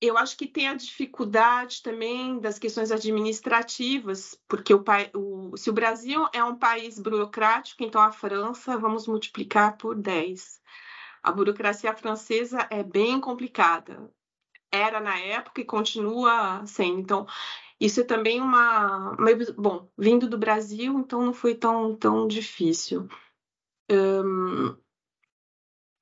eu 0.00 0.16
acho 0.18 0.36
que 0.36 0.46
tem 0.46 0.68
a 0.68 0.74
dificuldade 0.74 1.82
também 1.82 2.38
das 2.40 2.58
questões 2.58 2.90
administrativas, 2.92 4.40
porque 4.48 4.72
o, 4.72 4.84
o, 5.14 5.56
se 5.56 5.70
o 5.70 5.72
Brasil 5.72 6.28
é 6.32 6.42
um 6.42 6.56
país 6.56 6.98
burocrático, 6.98 7.82
então 7.82 8.00
a 8.00 8.12
França 8.12 8.76
vamos 8.76 9.06
multiplicar 9.06 9.76
por 9.76 9.96
10. 9.96 10.60
A 11.22 11.32
burocracia 11.32 11.94
francesa 11.94 12.66
é 12.70 12.82
bem 12.82 13.20
complicada. 13.20 14.10
Era 14.70 15.00
na 15.00 15.18
época 15.18 15.60
e 15.60 15.64
continua 15.64 16.64
sendo. 16.66 17.00
Então, 17.00 17.26
isso 17.80 18.00
é 18.00 18.04
também 18.04 18.40
uma, 18.40 19.16
bom, 19.56 19.88
vindo 19.96 20.28
do 20.28 20.36
Brasil, 20.36 20.98
então 20.98 21.22
não 21.22 21.32
foi 21.32 21.54
tão, 21.54 21.96
tão 21.96 22.26
difícil. 22.26 23.08
Um, 23.90 24.76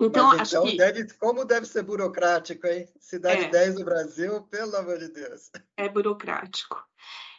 então, 0.01 0.29
Mas, 0.29 0.41
acho 0.41 0.57
então, 0.57 0.67
que... 0.67 0.77
deve, 0.77 1.15
como 1.15 1.45
deve 1.45 1.67
ser 1.67 1.83
burocrático, 1.83 2.67
hein? 2.67 2.87
Cidade 3.01 3.45
é. 3.45 3.49
10 3.49 3.77
do 3.77 3.85
Brasil, 3.85 4.43
pelo 4.43 4.77
amor 4.77 4.99
de 4.99 5.09
Deus. 5.09 5.51
É 5.77 5.89
burocrático. 5.89 6.85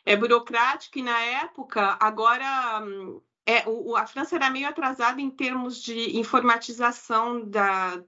É 0.05 0.15
burocrático 0.15 0.98
e, 0.98 1.03
na 1.03 1.19
época, 1.19 1.98
agora... 2.00 2.81
É, 3.47 3.67
o, 3.67 3.95
a 3.95 4.05
França 4.05 4.35
era 4.35 4.49
meio 4.49 4.67
atrasada 4.67 5.21
em 5.21 5.29
termos 5.29 5.81
de 5.81 6.17
informatização 6.17 7.49
da, 7.49 8.03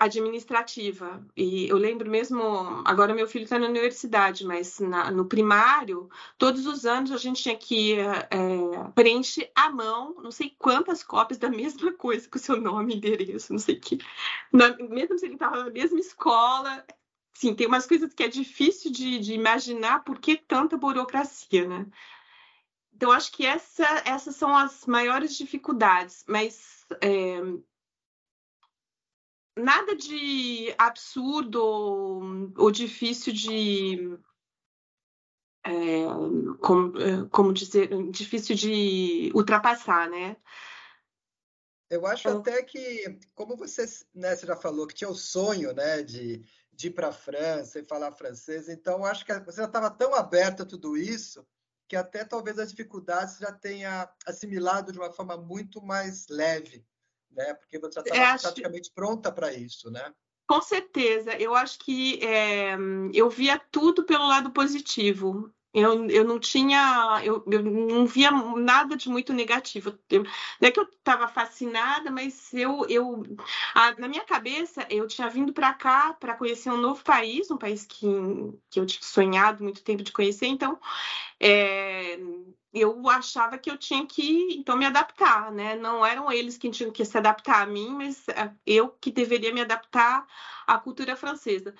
administrativa. 0.00 1.24
E 1.36 1.68
eu 1.68 1.76
lembro 1.76 2.10
mesmo, 2.10 2.42
agora 2.84 3.14
meu 3.14 3.26
filho 3.26 3.44
está 3.44 3.58
na 3.58 3.68
universidade, 3.68 4.44
mas 4.44 4.78
na, 4.80 5.10
no 5.10 5.24
primário, 5.24 6.10
todos 6.36 6.66
os 6.66 6.84
anos 6.84 7.12
a 7.12 7.16
gente 7.16 7.42
tinha 7.42 7.56
que 7.56 7.98
é, 7.98 8.26
preencher 8.94 9.50
à 9.54 9.70
mão, 9.70 10.14
não 10.22 10.30
sei 10.30 10.54
quantas 10.58 11.02
cópias 11.02 11.38
da 11.38 11.48
mesma 11.50 11.92
coisa, 11.92 12.28
com 12.28 12.38
o 12.38 12.40
seu 12.40 12.60
nome, 12.60 12.96
endereço, 12.96 13.52
não 13.52 13.58
sei 13.58 13.76
o 13.76 13.80
que. 13.80 13.98
Na, 14.52 14.76
mesmo 14.76 15.18
se 15.18 15.26
ele 15.26 15.34
estava 15.34 15.64
na 15.64 15.70
mesma 15.70 15.98
escola. 15.98 16.84
Sim, 17.32 17.54
tem 17.54 17.68
umas 17.68 17.86
coisas 17.86 18.12
que 18.12 18.24
é 18.24 18.28
difícil 18.28 18.90
de, 18.90 19.20
de 19.20 19.32
imaginar 19.32 20.02
por 20.02 20.18
que 20.18 20.36
tanta 20.36 20.76
burocracia, 20.76 21.68
né? 21.68 21.86
Então, 22.98 23.12
acho 23.12 23.30
que 23.30 23.46
essa, 23.46 23.86
essas 24.04 24.34
são 24.34 24.56
as 24.56 24.84
maiores 24.84 25.36
dificuldades, 25.36 26.24
mas 26.26 26.84
é, 27.00 27.38
nada 29.56 29.94
de 29.94 30.74
absurdo 30.76 31.62
ou, 32.56 32.72
difícil 32.72 33.32
de 33.32 34.18
é, 35.64 35.70
como, 36.60 36.98
é, 36.98 37.28
como, 37.30 37.52
dizer, 37.52 37.88
difícil 38.10 38.56
de 38.56 39.30
ultrapassar, 39.32 40.10
né? 40.10 40.36
Eu 41.88 42.04
acho 42.04 42.26
então... 42.26 42.40
até 42.40 42.64
que, 42.64 43.16
como 43.32 43.56
você, 43.56 43.84
né, 44.12 44.34
você 44.34 44.44
já 44.44 44.56
falou 44.56 44.88
que 44.88 44.94
tinha 44.94 45.08
o 45.08 45.14
sonho, 45.14 45.72
né, 45.72 46.02
de, 46.02 46.44
de 46.72 46.88
ir 46.88 46.90
para 46.90 47.10
a 47.10 47.12
França 47.12 47.78
e 47.78 47.84
falar 47.84 48.10
francês, 48.10 48.68
então 48.68 49.04
acho 49.04 49.24
que 49.24 49.32
você 49.38 49.60
já 49.60 49.68
estava 49.68 49.88
tão 49.88 50.16
aberta 50.16 50.64
a 50.64 50.66
tudo 50.66 50.96
isso 50.96 51.46
que 51.88 51.96
até 51.96 52.24
talvez 52.24 52.58
as 52.58 52.70
dificuldades 52.70 53.38
já 53.38 53.50
tenha 53.50 54.08
assimilado 54.26 54.92
de 54.92 54.98
uma 54.98 55.10
forma 55.10 55.36
muito 55.36 55.82
mais 55.82 56.26
leve 56.28 56.86
né? 57.38 57.54
Porque 57.54 57.78
você 57.78 58.00
estava 58.00 58.34
acho... 58.34 58.42
praticamente 58.42 58.90
pronta 58.92 59.30
para 59.30 59.52
isso, 59.52 59.90
né? 59.90 60.12
Com 60.46 60.62
certeza, 60.62 61.36
eu 61.36 61.54
acho 61.54 61.78
que 61.80 62.24
é, 62.24 62.74
eu 63.12 63.28
via 63.28 63.58
tudo 63.70 64.04
pelo 64.04 64.26
lado 64.26 64.50
positivo. 64.50 65.52
Eu, 65.78 66.08
eu 66.10 66.24
não 66.24 66.38
tinha, 66.38 67.20
eu, 67.24 67.44
eu 67.50 67.62
não 67.62 68.06
via 68.06 68.30
nada 68.30 68.96
de 68.96 69.08
muito 69.08 69.32
negativo. 69.32 69.98
Eu, 70.10 70.22
não 70.22 70.68
é 70.68 70.70
que 70.70 70.80
eu 70.80 70.84
estava 70.84 71.28
fascinada, 71.28 72.10
mas 72.10 72.52
eu, 72.52 72.86
eu 72.88 73.22
a, 73.74 73.92
na 73.98 74.08
minha 74.08 74.24
cabeça, 74.24 74.86
eu 74.90 75.06
tinha 75.06 75.28
vindo 75.28 75.52
para 75.52 75.72
cá 75.74 76.12
para 76.14 76.34
conhecer 76.34 76.70
um 76.70 76.76
novo 76.76 77.02
país, 77.04 77.50
um 77.50 77.56
país 77.56 77.86
que, 77.86 78.06
que 78.70 78.80
eu 78.80 78.86
tinha 78.86 79.02
sonhado 79.02 79.62
muito 79.62 79.82
tempo 79.82 80.02
de 80.02 80.12
conhecer. 80.12 80.46
Então, 80.46 80.78
é, 81.40 82.18
eu 82.72 83.08
achava 83.08 83.58
que 83.58 83.70
eu 83.70 83.78
tinha 83.78 84.06
que 84.06 84.54
então 84.58 84.76
me 84.76 84.84
adaptar, 84.84 85.50
né? 85.52 85.74
Não 85.76 86.04
eram 86.04 86.30
eles 86.30 86.58
que 86.58 86.70
tinham 86.70 86.90
que 86.90 87.04
se 87.04 87.16
adaptar 87.16 87.62
a 87.62 87.66
mim, 87.66 87.90
mas 87.94 88.28
é, 88.28 88.50
eu 88.66 88.88
que 88.88 89.10
deveria 89.10 89.52
me 89.52 89.60
adaptar 89.60 90.26
à 90.66 90.78
cultura 90.78 91.16
francesa. 91.16 91.74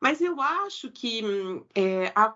Mas 0.00 0.20
eu 0.20 0.40
acho 0.40 0.90
que 0.90 1.22
é, 1.74 2.12
a, 2.14 2.34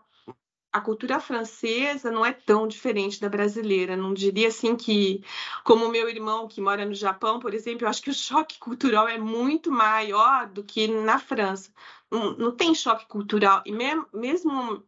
a 0.77 0.81
cultura 0.83 1.19
francesa 1.19 2.11
não 2.11 2.25
é 2.25 2.33
tão 2.33 2.69
diferente 2.69 3.19
da 3.19 3.31
brasileira. 3.31 3.97
Não 3.97 4.13
diria 4.13 4.49
assim 4.49 4.77
que, 4.77 5.25
como 5.65 5.89
meu 5.89 6.07
irmão 6.07 6.47
que 6.47 6.61
mora 6.61 6.85
no 6.85 6.95
Japão, 6.95 7.41
por 7.41 7.55
exemplo, 7.55 7.87
eu 7.87 7.89
acho 7.89 8.03
que 8.03 8.11
o 8.11 8.15
choque 8.15 8.59
cultural 8.59 9.09
é 9.09 9.17
muito 9.17 9.73
maior 9.73 10.47
do 10.47 10.63
que 10.63 10.87
na 10.87 11.19
França. 11.19 11.73
Não, 12.11 12.37
não 12.37 12.53
tem 12.53 12.75
choque 12.75 13.07
cultural 13.07 13.63
e 13.65 13.73
mesmo, 13.73 14.07
mesmo 14.13 14.85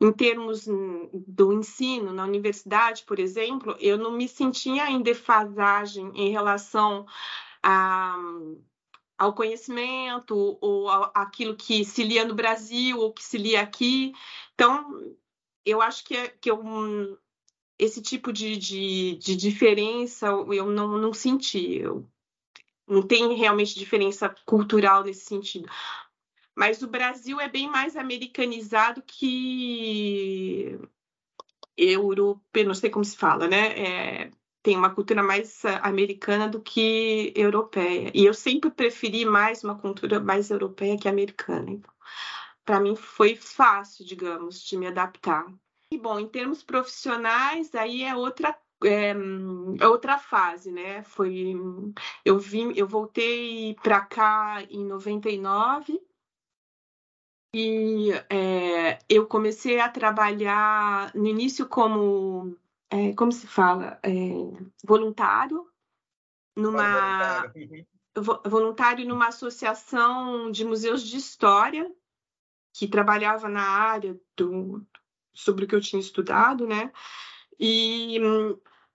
em 0.00 0.12
termos 0.12 0.66
do 0.66 1.52
ensino 1.52 2.12
na 2.12 2.24
universidade, 2.24 3.04
por 3.04 3.20
exemplo, 3.20 3.76
eu 3.78 3.96
não 3.96 4.10
me 4.10 4.28
sentia 4.28 4.90
em 4.90 5.00
defasagem 5.00 6.10
em 6.16 6.30
relação 6.30 7.06
a, 7.62 8.16
ao 9.16 9.32
conhecimento 9.32 10.58
ou 10.60 10.90
aquilo 11.14 11.56
que 11.56 11.84
se 11.84 12.02
lia 12.02 12.24
no 12.24 12.34
Brasil 12.34 12.98
ou 12.98 13.12
que 13.12 13.22
se 13.22 13.38
lia 13.38 13.60
aqui. 13.60 14.12
Então, 14.54 15.16
eu 15.68 15.82
acho 15.82 16.04
que, 16.04 16.16
é, 16.16 16.28
que 16.28 16.50
eu, 16.50 17.18
esse 17.78 18.02
tipo 18.02 18.32
de, 18.32 18.56
de, 18.56 19.16
de 19.16 19.36
diferença 19.36 20.26
eu 20.26 20.66
não, 20.70 20.98
não 20.98 21.12
senti. 21.12 21.78
Eu, 21.78 22.08
não 22.86 23.02
tem 23.02 23.34
realmente 23.34 23.78
diferença 23.78 24.34
cultural 24.46 25.04
nesse 25.04 25.26
sentido. 25.26 25.68
Mas 26.56 26.82
o 26.82 26.88
Brasil 26.88 27.38
é 27.40 27.48
bem 27.48 27.70
mais 27.70 27.96
americanizado 27.96 29.02
que 29.02 30.78
europeu, 31.76 32.64
não 32.66 32.74
sei 32.74 32.90
como 32.90 33.04
se 33.04 33.16
fala, 33.16 33.46
né? 33.46 33.78
É, 33.78 34.30
tem 34.62 34.76
uma 34.76 34.92
cultura 34.92 35.22
mais 35.22 35.64
americana 35.82 36.48
do 36.48 36.60
que 36.60 37.32
europeia. 37.36 38.10
E 38.12 38.24
eu 38.24 38.34
sempre 38.34 38.70
preferi 38.70 39.24
mais 39.24 39.62
uma 39.62 39.78
cultura 39.78 40.18
mais 40.18 40.50
europeia 40.50 40.98
que 40.98 41.08
americana. 41.08 41.70
Então, 41.70 41.92
para 42.68 42.80
mim 42.80 42.94
foi 42.94 43.34
fácil, 43.34 44.04
digamos, 44.04 44.60
de 44.60 44.76
me 44.76 44.86
adaptar. 44.86 45.46
E 45.90 45.96
bom, 45.96 46.20
em 46.20 46.28
termos 46.28 46.62
profissionais, 46.62 47.74
aí 47.74 48.02
é 48.02 48.14
outra 48.14 48.54
é, 48.84 49.14
é 49.80 49.88
outra 49.88 50.18
fase, 50.18 50.70
né? 50.70 51.02
Foi 51.02 51.56
eu 52.22 52.38
vim, 52.38 52.74
eu 52.76 52.86
voltei 52.86 53.74
para 53.82 54.02
cá 54.02 54.62
em 54.68 54.84
99 54.84 55.98
e 57.54 58.10
é, 58.28 58.98
eu 59.08 59.26
comecei 59.26 59.80
a 59.80 59.88
trabalhar 59.88 61.10
no 61.14 61.26
início 61.26 61.66
como, 61.66 62.54
é, 62.90 63.14
como 63.14 63.32
se 63.32 63.46
fala, 63.46 63.98
é, 64.02 64.10
voluntário, 64.84 65.66
numa 66.54 67.46
voluntário. 67.46 67.86
Uhum. 68.14 68.50
voluntário 68.50 69.08
numa 69.08 69.28
associação 69.28 70.50
de 70.50 70.66
museus 70.66 71.02
de 71.02 71.16
história 71.16 71.90
que 72.72 72.86
trabalhava 72.86 73.48
na 73.48 73.62
área 73.62 74.18
do, 74.36 74.86
sobre 75.32 75.64
o 75.64 75.68
que 75.68 75.74
eu 75.74 75.80
tinha 75.80 76.00
estudado, 76.00 76.66
né? 76.66 76.92
E 77.58 78.18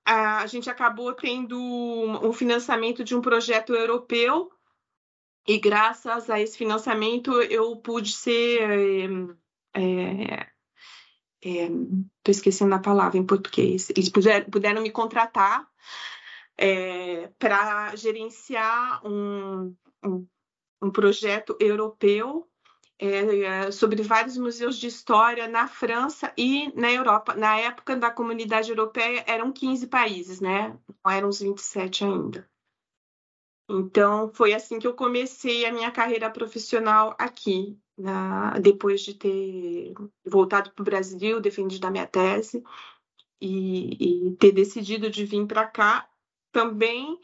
a, 0.05 0.45
gente 0.47 0.69
acabou 0.69 1.13
tendo 1.13 1.57
um 1.57 2.33
financiamento 2.33 3.03
de 3.03 3.15
um 3.15 3.21
projeto 3.21 3.73
europeu 3.73 4.51
e 5.47 5.59
graças 5.59 6.29
a 6.29 6.39
esse 6.39 6.57
financiamento 6.57 7.41
eu 7.41 7.75
pude 7.77 8.11
ser. 8.11 9.37
É, 9.75 10.53
Estou 11.45 12.31
esquecendo 12.31 12.73
a 12.73 12.79
palavra 12.79 13.17
em 13.17 13.25
português. 13.25 13.89
Eles 13.89 14.07
puderam, 14.07 14.49
puderam 14.49 14.81
me 14.81 14.89
contratar 14.89 15.67
é, 16.57 17.27
para 17.37 17.93
gerenciar 17.97 19.05
um, 19.05 19.75
um, 20.05 20.27
um, 20.81 20.89
projeto 20.89 21.57
europeu 21.59 22.49
é, 23.03 23.69
sobre 23.71 24.01
vários 24.01 24.37
museus 24.37 24.77
de 24.77 24.87
história 24.87 25.47
na 25.47 25.67
França 25.67 26.31
e 26.37 26.71
na 26.73 26.89
Europa. 26.91 27.35
Na 27.35 27.57
época 27.59 27.97
da 27.97 28.09
comunidade 28.09 28.69
europeia 28.69 29.23
eram 29.27 29.51
15 29.51 29.87
países, 29.87 30.39
né? 30.39 30.77
Não 31.03 31.11
eram 31.11 31.27
os 31.27 31.41
27 31.41 32.05
ainda. 32.05 32.49
Então, 33.69 34.29
foi 34.33 34.53
assim 34.53 34.79
que 34.79 34.87
eu 34.87 34.93
comecei 34.93 35.65
a 35.65 35.73
minha 35.73 35.91
carreira 35.91 36.29
profissional 36.29 37.15
aqui, 37.17 37.77
na, 37.97 38.57
depois 38.59 39.01
de 39.01 39.13
ter 39.15 39.93
voltado 40.25 40.71
para 40.71 40.81
o 40.81 40.85
Brasil, 40.85 41.41
defendido 41.41 41.85
a 41.85 41.91
minha 41.91 42.07
tese 42.07 42.63
e, 43.41 44.27
e 44.29 44.35
ter 44.37 44.51
decidido 44.53 45.09
de 45.09 45.25
vir 45.25 45.45
para 45.45 45.65
cá 45.67 46.09
também 46.51 47.19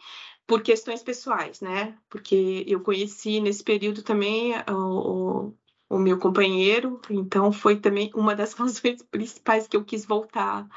por 0.45 0.61
questões 0.63 1.03
pessoais, 1.03 1.61
né? 1.61 1.97
Porque 2.09 2.65
eu 2.67 2.81
conheci 2.81 3.39
nesse 3.39 3.63
período 3.63 4.01
também 4.01 4.53
o, 4.69 5.53
o 5.89 5.97
meu 5.97 6.19
companheiro, 6.19 7.01
então 7.09 7.51
foi 7.51 7.79
também 7.79 8.11
uma 8.13 8.35
das 8.35 8.53
razões 8.53 9.01
principais 9.01 9.67
que 9.67 9.75
eu 9.75 9.83
quis 9.83 10.05
voltar 10.05 10.67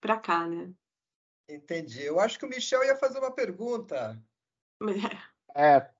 para 0.00 0.18
cá, 0.18 0.46
né? 0.46 0.72
Entendi. 1.48 2.02
Eu 2.02 2.20
acho 2.20 2.38
que 2.38 2.44
o 2.44 2.48
Michel 2.48 2.84
ia 2.84 2.96
fazer 2.96 3.18
uma 3.18 3.30
pergunta. 3.30 4.20
É. 5.56 5.90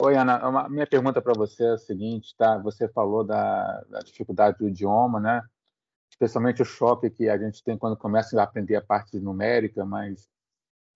Oi, 0.00 0.16
Ana. 0.16 0.48
Uma, 0.48 0.68
minha 0.68 0.86
pergunta 0.86 1.22
para 1.22 1.34
você 1.34 1.62
é 1.62 1.72
a 1.72 1.78
seguinte, 1.78 2.34
tá? 2.36 2.58
Você 2.58 2.88
falou 2.88 3.22
da, 3.22 3.80
da, 3.82 4.00
dificuldade 4.00 4.58
do 4.58 4.66
idioma, 4.66 5.20
né? 5.20 5.42
Especialmente 6.10 6.62
o 6.62 6.64
choque 6.64 7.10
que 7.10 7.28
a 7.28 7.38
gente 7.38 7.62
tem 7.62 7.78
quando 7.78 7.96
começa 7.96 8.40
a 8.40 8.42
aprender 8.42 8.74
a 8.74 8.82
parte 8.82 9.20
numérica, 9.20 9.84
mas 9.84 10.28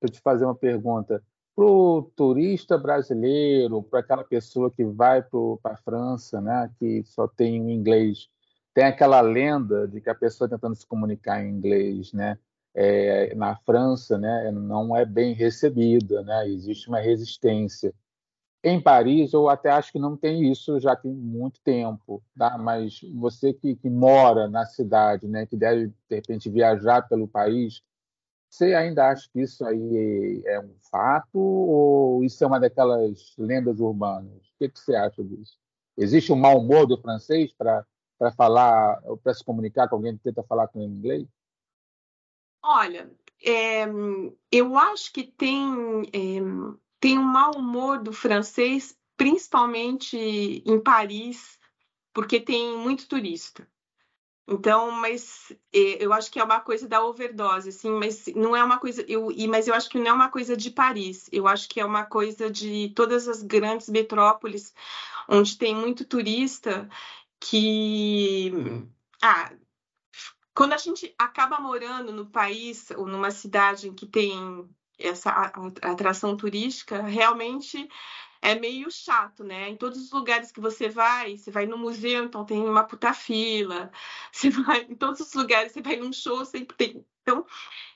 eu 0.00 0.08
te 0.08 0.20
fazer 0.20 0.46
uma 0.46 0.56
pergunta 0.56 1.22
para 1.56 1.64
o 1.64 2.02
turista 2.14 2.76
brasileiro, 2.76 3.82
para 3.82 4.00
aquela 4.00 4.22
pessoa 4.22 4.70
que 4.70 4.84
vai 4.84 5.22
para 5.22 5.72
a 5.72 5.76
França, 5.78 6.38
né, 6.38 6.70
que 6.78 7.02
só 7.06 7.26
tem 7.26 7.64
o 7.64 7.70
inglês, 7.70 8.28
tem 8.74 8.84
aquela 8.84 9.22
lenda 9.22 9.88
de 9.88 10.02
que 10.02 10.10
a 10.10 10.14
pessoa 10.14 10.50
tentando 10.50 10.76
se 10.76 10.86
comunicar 10.86 11.42
em 11.42 11.48
inglês, 11.48 12.12
né, 12.12 12.38
é, 12.74 13.34
na 13.34 13.56
França, 13.56 14.18
né, 14.18 14.52
não 14.52 14.94
é 14.94 15.06
bem 15.06 15.32
recebida, 15.32 16.22
né, 16.22 16.46
existe 16.46 16.88
uma 16.88 17.00
resistência. 17.00 17.94
Em 18.62 18.80
Paris, 18.80 19.32
eu 19.32 19.48
até 19.48 19.70
acho 19.70 19.92
que 19.92 19.98
não 19.98 20.16
tem 20.16 20.50
isso 20.50 20.78
já 20.78 20.94
tem 20.94 21.12
muito 21.12 21.60
tempo, 21.62 22.22
tá? 22.36 22.58
mas 22.58 23.00
você 23.14 23.52
que, 23.52 23.76
que 23.76 23.88
mora 23.88 24.48
na 24.48 24.66
cidade, 24.66 25.28
né, 25.28 25.46
que 25.46 25.56
deve, 25.56 25.86
de 25.86 26.16
repente, 26.16 26.50
viajar 26.50 27.02
pelo 27.08 27.28
país, 27.28 27.80
você 28.56 28.74
ainda 28.74 29.10
acha 29.10 29.28
que 29.30 29.40
isso 29.40 29.64
aí 29.66 30.42
é 30.46 30.58
um 30.58 30.74
fato 30.90 31.38
ou 31.38 32.24
isso 32.24 32.42
é 32.42 32.46
uma 32.46 32.58
daquelas 32.58 33.34
lendas 33.36 33.80
urbanas? 33.80 34.32
O 34.32 34.58
que, 34.58 34.70
que 34.70 34.80
você 34.80 34.94
acha 34.94 35.22
disso? 35.22 35.58
Existe 35.96 36.32
um 36.32 36.36
mau 36.36 36.58
humor 36.58 36.86
do 36.86 36.96
francês 36.96 37.52
para 37.52 37.84
falar, 38.34 38.98
para 39.22 39.34
se 39.34 39.44
comunicar 39.44 39.88
com 39.88 39.96
alguém 39.96 40.16
que 40.16 40.22
tenta 40.22 40.42
falar 40.42 40.68
com 40.68 40.80
ele 40.80 40.90
em 40.90 40.96
inglês? 40.96 41.28
Olha, 42.62 43.10
é, 43.44 43.84
eu 44.50 44.78
acho 44.78 45.12
que 45.12 45.24
tem, 45.24 45.62
é, 46.12 46.40
tem 46.98 47.18
um 47.18 47.22
mau 47.22 47.52
humor 47.56 48.02
do 48.02 48.12
francês, 48.12 48.96
principalmente 49.18 50.16
em 50.16 50.80
Paris, 50.80 51.58
porque 52.12 52.40
tem 52.40 52.78
muito 52.78 53.06
turista. 53.06 53.68
Então, 54.48 54.92
mas 54.92 55.52
é, 55.72 56.04
eu 56.04 56.12
acho 56.12 56.30
que 56.30 56.38
é 56.38 56.44
uma 56.44 56.60
coisa 56.60 56.86
da 56.86 57.04
overdose, 57.04 57.70
assim, 57.70 57.90
mas 57.90 58.26
não 58.34 58.54
é 58.54 58.62
uma 58.62 58.78
coisa, 58.78 59.04
eu, 59.08 59.28
mas 59.48 59.66
eu 59.66 59.74
acho 59.74 59.88
que 59.90 59.98
não 59.98 60.06
é 60.06 60.12
uma 60.12 60.28
coisa 60.28 60.56
de 60.56 60.70
Paris, 60.70 61.28
eu 61.32 61.48
acho 61.48 61.68
que 61.68 61.80
é 61.80 61.84
uma 61.84 62.04
coisa 62.04 62.48
de 62.48 62.92
todas 62.94 63.26
as 63.26 63.42
grandes 63.42 63.88
metrópoles 63.88 64.72
onde 65.28 65.58
tem 65.58 65.74
muito 65.74 66.04
turista 66.04 66.88
que 67.40 68.52
ah, 69.20 69.52
quando 70.54 70.72
a 70.74 70.78
gente 70.78 71.12
acaba 71.18 71.60
morando 71.60 72.12
no 72.12 72.26
país 72.26 72.90
ou 72.92 73.06
numa 73.06 73.30
cidade 73.30 73.88
em 73.88 73.94
que 73.94 74.06
tem 74.06 74.68
essa 74.98 75.30
atração 75.82 76.36
turística, 76.36 77.02
realmente 77.02 77.88
é 78.40 78.54
meio 78.54 78.90
chato, 78.90 79.44
né? 79.44 79.68
Em 79.68 79.76
todos 79.76 79.98
os 79.98 80.12
lugares 80.12 80.52
que 80.52 80.60
você 80.60 80.88
vai, 80.88 81.36
você 81.36 81.50
vai 81.50 81.66
no 81.66 81.78
museu, 81.78 82.24
então 82.24 82.44
tem 82.44 82.60
uma 82.60 82.84
puta 82.84 83.12
fila. 83.12 83.90
Você 84.32 84.50
vai 84.50 84.82
em 84.82 84.94
todos 84.94 85.20
os 85.20 85.32
lugares, 85.34 85.72
você 85.72 85.80
vai 85.80 85.96
num 85.96 86.12
show, 86.12 86.44
sempre 86.44 86.76
tem. 86.76 87.06
Então, 87.22 87.46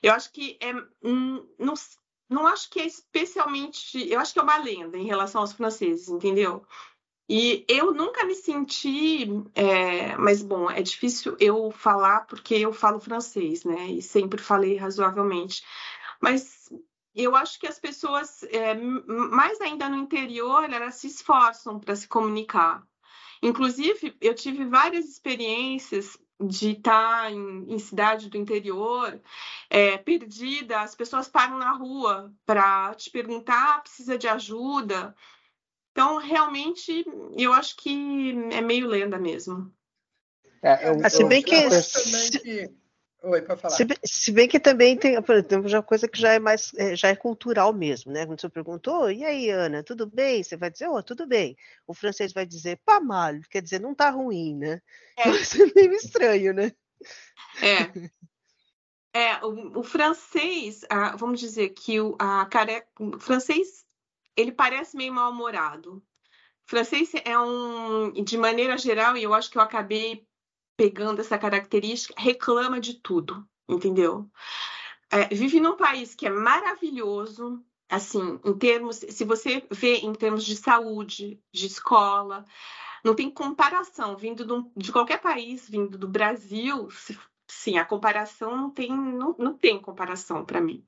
eu 0.01 0.11
acho 0.13 0.31
que 0.31 0.57
é 0.59 0.73
não, 1.01 1.87
não 2.29 2.47
acho 2.47 2.69
que 2.69 2.79
é 2.79 2.85
especialmente, 2.85 4.09
eu 4.09 4.19
acho 4.19 4.33
que 4.33 4.39
é 4.39 4.43
uma 4.43 4.57
lenda 4.57 4.97
em 4.97 5.05
relação 5.05 5.41
aos 5.41 5.53
franceses, 5.53 6.09
entendeu? 6.09 6.65
E 7.29 7.63
eu 7.67 7.93
nunca 7.93 8.25
me 8.25 8.35
senti, 8.35 9.25
é, 9.55 10.17
mas 10.17 10.41
bom, 10.41 10.69
é 10.69 10.81
difícil 10.81 11.37
eu 11.39 11.71
falar 11.71 12.25
porque 12.27 12.55
eu 12.55 12.73
falo 12.73 12.99
francês, 12.99 13.63
né? 13.63 13.87
E 13.87 14.01
sempre 14.01 14.41
falei 14.41 14.75
razoavelmente. 14.75 15.63
Mas 16.19 16.69
eu 17.15 17.35
acho 17.35 17.59
que 17.59 17.67
as 17.67 17.79
pessoas, 17.79 18.43
é, 18.43 18.73
mais 18.73 19.59
ainda 19.61 19.89
no 19.89 19.97
interior, 19.97 20.71
elas 20.71 20.95
se 20.95 21.07
esforçam 21.07 21.79
para 21.79 21.95
se 21.95 22.07
comunicar. 22.07 22.83
Inclusive, 23.41 24.15
eu 24.21 24.33
tive 24.35 24.65
várias 24.65 25.05
experiências 25.05 26.17
de 26.39 26.71
estar 26.71 27.31
em, 27.31 27.65
em 27.67 27.79
cidade 27.79 28.29
do 28.29 28.37
interior, 28.37 29.19
é, 29.69 29.97
perdida, 29.97 30.81
as 30.81 30.95
pessoas 30.95 31.27
param 31.27 31.57
na 31.57 31.71
rua 31.71 32.33
para 32.45 32.93
te 32.95 33.09
perguntar, 33.09 33.75
ah, 33.77 33.79
precisa 33.79 34.17
de 34.17 34.27
ajuda. 34.27 35.15
Então, 35.91 36.17
realmente, 36.17 37.05
eu 37.37 37.51
acho 37.53 37.75
que 37.75 38.31
é 38.51 38.61
meio 38.61 38.87
lenda 38.87 39.17
mesmo. 39.17 39.71
É, 40.63 40.89
eu, 40.89 41.09
se 41.09 41.23
bem 41.25 41.43
que, 41.43 41.69
que 42.39 42.71
Oi, 43.23 43.41
pode 43.43 43.61
falar. 43.61 43.75
Se, 43.75 43.85
se, 44.03 44.31
bem 44.31 44.47
que 44.47 44.59
também 44.59 44.97
tem, 44.97 45.21
por 45.21 45.35
exemplo, 45.35 45.69
já 45.69 45.81
coisa 45.81 46.07
que 46.07 46.19
já 46.19 46.33
é 46.33 46.39
mais, 46.39 46.73
é, 46.75 46.95
já 46.95 47.09
é 47.09 47.15
cultural 47.15 47.71
mesmo, 47.71 48.11
né? 48.11 48.25
Quando 48.25 48.41
você 48.41 48.49
perguntou, 48.49 49.11
e 49.11 49.23
aí, 49.23 49.49
Ana, 49.51 49.83
tudo 49.83 50.07
bem? 50.07 50.43
Você 50.43 50.57
vai 50.57 50.71
dizer, 50.71 50.87
oh, 50.87 51.03
tudo 51.03 51.27
bem. 51.27 51.55
O 51.85 51.93
francês 51.93 52.33
vai 52.33 52.47
dizer, 52.47 52.81
pas 52.83 53.03
mal, 53.03 53.33
quer 53.49 53.61
dizer, 53.61 53.79
não 53.79 53.93
tá 53.93 54.09
ruim, 54.09 54.55
né? 54.55 54.81
É. 55.15 55.29
Isso 55.37 55.61
é 55.61 55.71
meio 55.75 55.93
estranho, 55.93 56.53
né? 56.53 56.71
É. 57.61 58.09
É, 59.13 59.45
o, 59.45 59.79
o 59.79 59.83
francês, 59.83 60.83
a, 60.89 61.15
vamos 61.15 61.39
dizer 61.39 61.69
que 61.69 61.99
o, 61.99 62.15
a 62.17 62.45
care... 62.45 62.83
o 62.99 63.19
francês, 63.19 63.85
ele 64.35 64.51
parece 64.51 64.97
meio 64.97 65.13
mal-humorado. 65.13 66.01
Francês 66.63 67.11
é 67.25 67.37
um, 67.37 68.13
de 68.13 68.37
maneira 68.37 68.77
geral, 68.77 69.15
e 69.15 69.23
eu 69.23 69.33
acho 69.33 69.51
que 69.51 69.57
eu 69.57 69.61
acabei 69.61 70.25
pegando 70.81 71.21
essa 71.21 71.37
característica, 71.37 72.15
reclama 72.17 72.79
de 72.79 72.95
tudo, 72.95 73.47
entendeu? 73.69 74.27
É, 75.11 75.27
vive 75.27 75.59
num 75.59 75.77
país 75.77 76.15
que 76.15 76.25
é 76.25 76.29
maravilhoso, 76.31 77.63
assim, 77.87 78.39
em 78.43 78.57
termos, 78.57 78.95
se 78.95 79.23
você 79.23 79.63
vê 79.69 79.97
em 79.97 80.11
termos 80.11 80.43
de 80.43 80.55
saúde, 80.55 81.39
de 81.53 81.67
escola, 81.67 82.47
não 83.03 83.13
tem 83.13 83.29
comparação 83.29 84.17
vindo 84.17 84.43
do, 84.43 84.71
de 84.75 84.91
qualquer 84.91 85.21
país, 85.21 85.69
vindo 85.69 85.99
do 85.99 86.07
Brasil, 86.07 86.87
sim, 87.47 87.77
a 87.77 87.85
comparação 87.85 88.57
não 88.57 88.71
tem, 88.71 88.89
não, 88.89 89.35
não 89.37 89.53
tem 89.55 89.79
comparação 89.79 90.43
para 90.43 90.59
mim. 90.59 90.83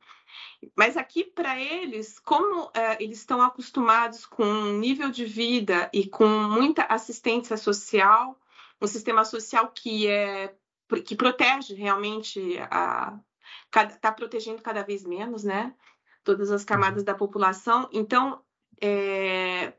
Mas 0.76 0.98
aqui, 0.98 1.24
para 1.24 1.62
eles, 1.62 2.18
como 2.18 2.72
é, 2.74 2.98
eles 3.04 3.20
estão 3.20 3.44
acostumados 3.44 4.26
com 4.26 4.44
um 4.44 4.80
nível 4.80 5.12
de 5.12 5.24
vida 5.24 5.88
e 5.94 6.08
com 6.08 6.28
muita 6.28 6.82
assistência 6.86 7.58
social, 7.58 8.40
um 8.84 8.88
sistema 8.88 9.24
social 9.24 9.72
que 9.72 10.08
é 10.08 10.56
que 11.06 11.16
protege 11.16 11.74
realmente 11.74 12.58
a 12.70 13.18
está 13.76 14.12
protegendo 14.12 14.62
cada 14.62 14.84
vez 14.84 15.04
menos, 15.04 15.44
né? 15.44 15.74
Todas 16.24 16.52
as 16.52 16.64
camadas 16.64 17.00
uhum. 17.00 17.06
da 17.06 17.16
população. 17.16 17.90
Então, 17.92 18.44
é, 18.80 19.74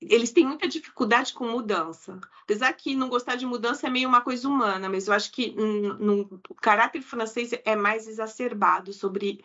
eles 0.00 0.30
têm 0.32 0.46
muita 0.46 0.68
dificuldade 0.68 1.32
com 1.32 1.48
mudança. 1.48 2.20
Apesar 2.42 2.72
que 2.72 2.94
não 2.94 3.08
gostar 3.08 3.34
de 3.34 3.44
mudança 3.44 3.88
é 3.88 3.90
meio 3.90 4.08
uma 4.08 4.20
coisa 4.20 4.48
humana, 4.48 4.88
mas 4.88 5.08
eu 5.08 5.14
acho 5.14 5.32
que 5.32 5.50
no, 5.50 6.40
o 6.48 6.54
caráter 6.54 7.02
francês 7.02 7.50
é 7.64 7.74
mais 7.74 8.06
exacerbado 8.06 8.92
sobre 8.92 9.42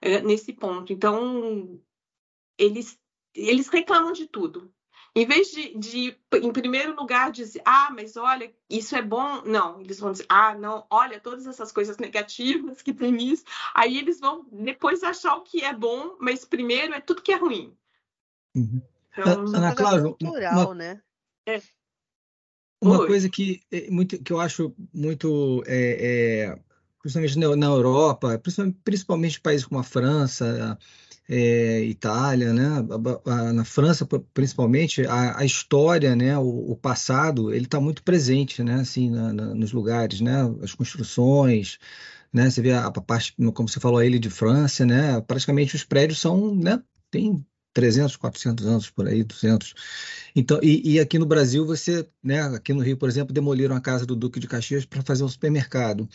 é, 0.00 0.20
nesse 0.20 0.52
ponto. 0.52 0.92
Então, 0.92 1.80
eles 2.58 2.98
eles 3.34 3.68
reclamam 3.68 4.12
de 4.12 4.26
tudo. 4.26 4.72
Em 5.16 5.24
vez 5.24 5.50
de, 5.50 5.78
de, 5.78 6.16
em 6.34 6.52
primeiro 6.52 6.94
lugar, 6.94 7.32
dizer, 7.32 7.62
ah, 7.64 7.90
mas 7.90 8.18
olha, 8.18 8.52
isso 8.68 8.94
é 8.94 9.00
bom, 9.00 9.40
não, 9.46 9.80
eles 9.80 9.98
vão 9.98 10.12
dizer, 10.12 10.26
ah, 10.28 10.54
não, 10.54 10.86
olha, 10.90 11.18
todas 11.18 11.46
essas 11.46 11.72
coisas 11.72 11.96
negativas 11.96 12.82
que 12.82 12.92
tem 12.92 13.12
nisso, 13.12 13.42
aí 13.74 13.96
eles 13.96 14.20
vão 14.20 14.46
depois 14.52 15.02
achar 15.02 15.34
o 15.36 15.40
que 15.40 15.64
é 15.64 15.72
bom, 15.72 16.18
mas 16.20 16.44
primeiro 16.44 16.92
é 16.92 17.00
tudo 17.00 17.22
que 17.22 17.32
é 17.32 17.36
ruim. 17.36 17.74
Uhum. 18.54 18.82
Então, 19.16 19.46
Ana 19.46 19.74
Cláudia, 19.74 20.02
cultural, 20.02 20.66
uma, 20.66 20.74
né? 20.74 21.02
É. 21.46 21.62
Uma 22.82 23.00
Oi. 23.00 23.06
coisa 23.06 23.30
que, 23.30 23.62
é 23.72 23.90
muito, 23.90 24.22
que 24.22 24.34
eu 24.34 24.38
acho 24.38 24.74
muito, 24.92 25.62
é, 25.66 26.50
é, 26.50 26.58
principalmente 27.00 27.38
na, 27.38 27.56
na 27.56 27.66
Europa, 27.68 28.38
principalmente, 28.38 28.78
principalmente 28.84 29.40
países 29.40 29.64
como 29.64 29.80
a 29.80 29.82
França, 29.82 30.78
é, 31.28 31.82
Itália, 31.84 32.52
né? 32.52 32.66
A, 33.26 33.30
a, 33.32 33.52
na 33.52 33.64
França 33.64 34.06
principalmente 34.32 35.04
a, 35.06 35.38
a 35.38 35.44
história, 35.44 36.14
né? 36.14 36.38
O, 36.38 36.72
o, 36.72 36.76
passado 36.76 37.52
ele 37.52 37.64
está 37.64 37.80
muito 37.80 38.02
presente, 38.02 38.62
né? 38.62 38.74
Assim, 38.74 39.10
na, 39.10 39.32
na, 39.32 39.54
nos 39.54 39.72
lugares, 39.72 40.20
né? 40.20 40.36
As 40.62 40.74
construções, 40.74 41.78
né? 42.32 42.50
Você 42.50 42.62
vê 42.62 42.72
a, 42.72 42.90
parte, 42.90 43.34
como 43.54 43.68
você 43.68 43.80
falou, 43.80 43.98
a 43.98 44.06
Ilha 44.06 44.18
de 44.18 44.30
França, 44.30 44.86
né? 44.86 45.20
Praticamente 45.22 45.74
os 45.74 45.84
prédios 45.84 46.20
são, 46.20 46.54
né? 46.54 46.82
Tem 47.10 47.44
300, 47.72 48.16
400 48.16 48.66
anos 48.66 48.90
por 48.90 49.06
aí, 49.06 49.22
200. 49.22 49.74
Então, 50.34 50.60
e, 50.62 50.94
e, 50.94 51.00
aqui 51.00 51.18
no 51.18 51.26
Brasil 51.26 51.66
você, 51.66 52.08
né? 52.22 52.40
Aqui 52.42 52.72
no 52.72 52.80
Rio, 52.80 52.96
por 52.96 53.08
exemplo, 53.08 53.34
demoliram 53.34 53.76
a 53.76 53.80
casa 53.80 54.06
do 54.06 54.16
Duque 54.16 54.40
de 54.40 54.46
Caxias 54.46 54.84
para 54.84 55.02
fazer 55.02 55.24
um 55.24 55.28
supermercado. 55.28 56.08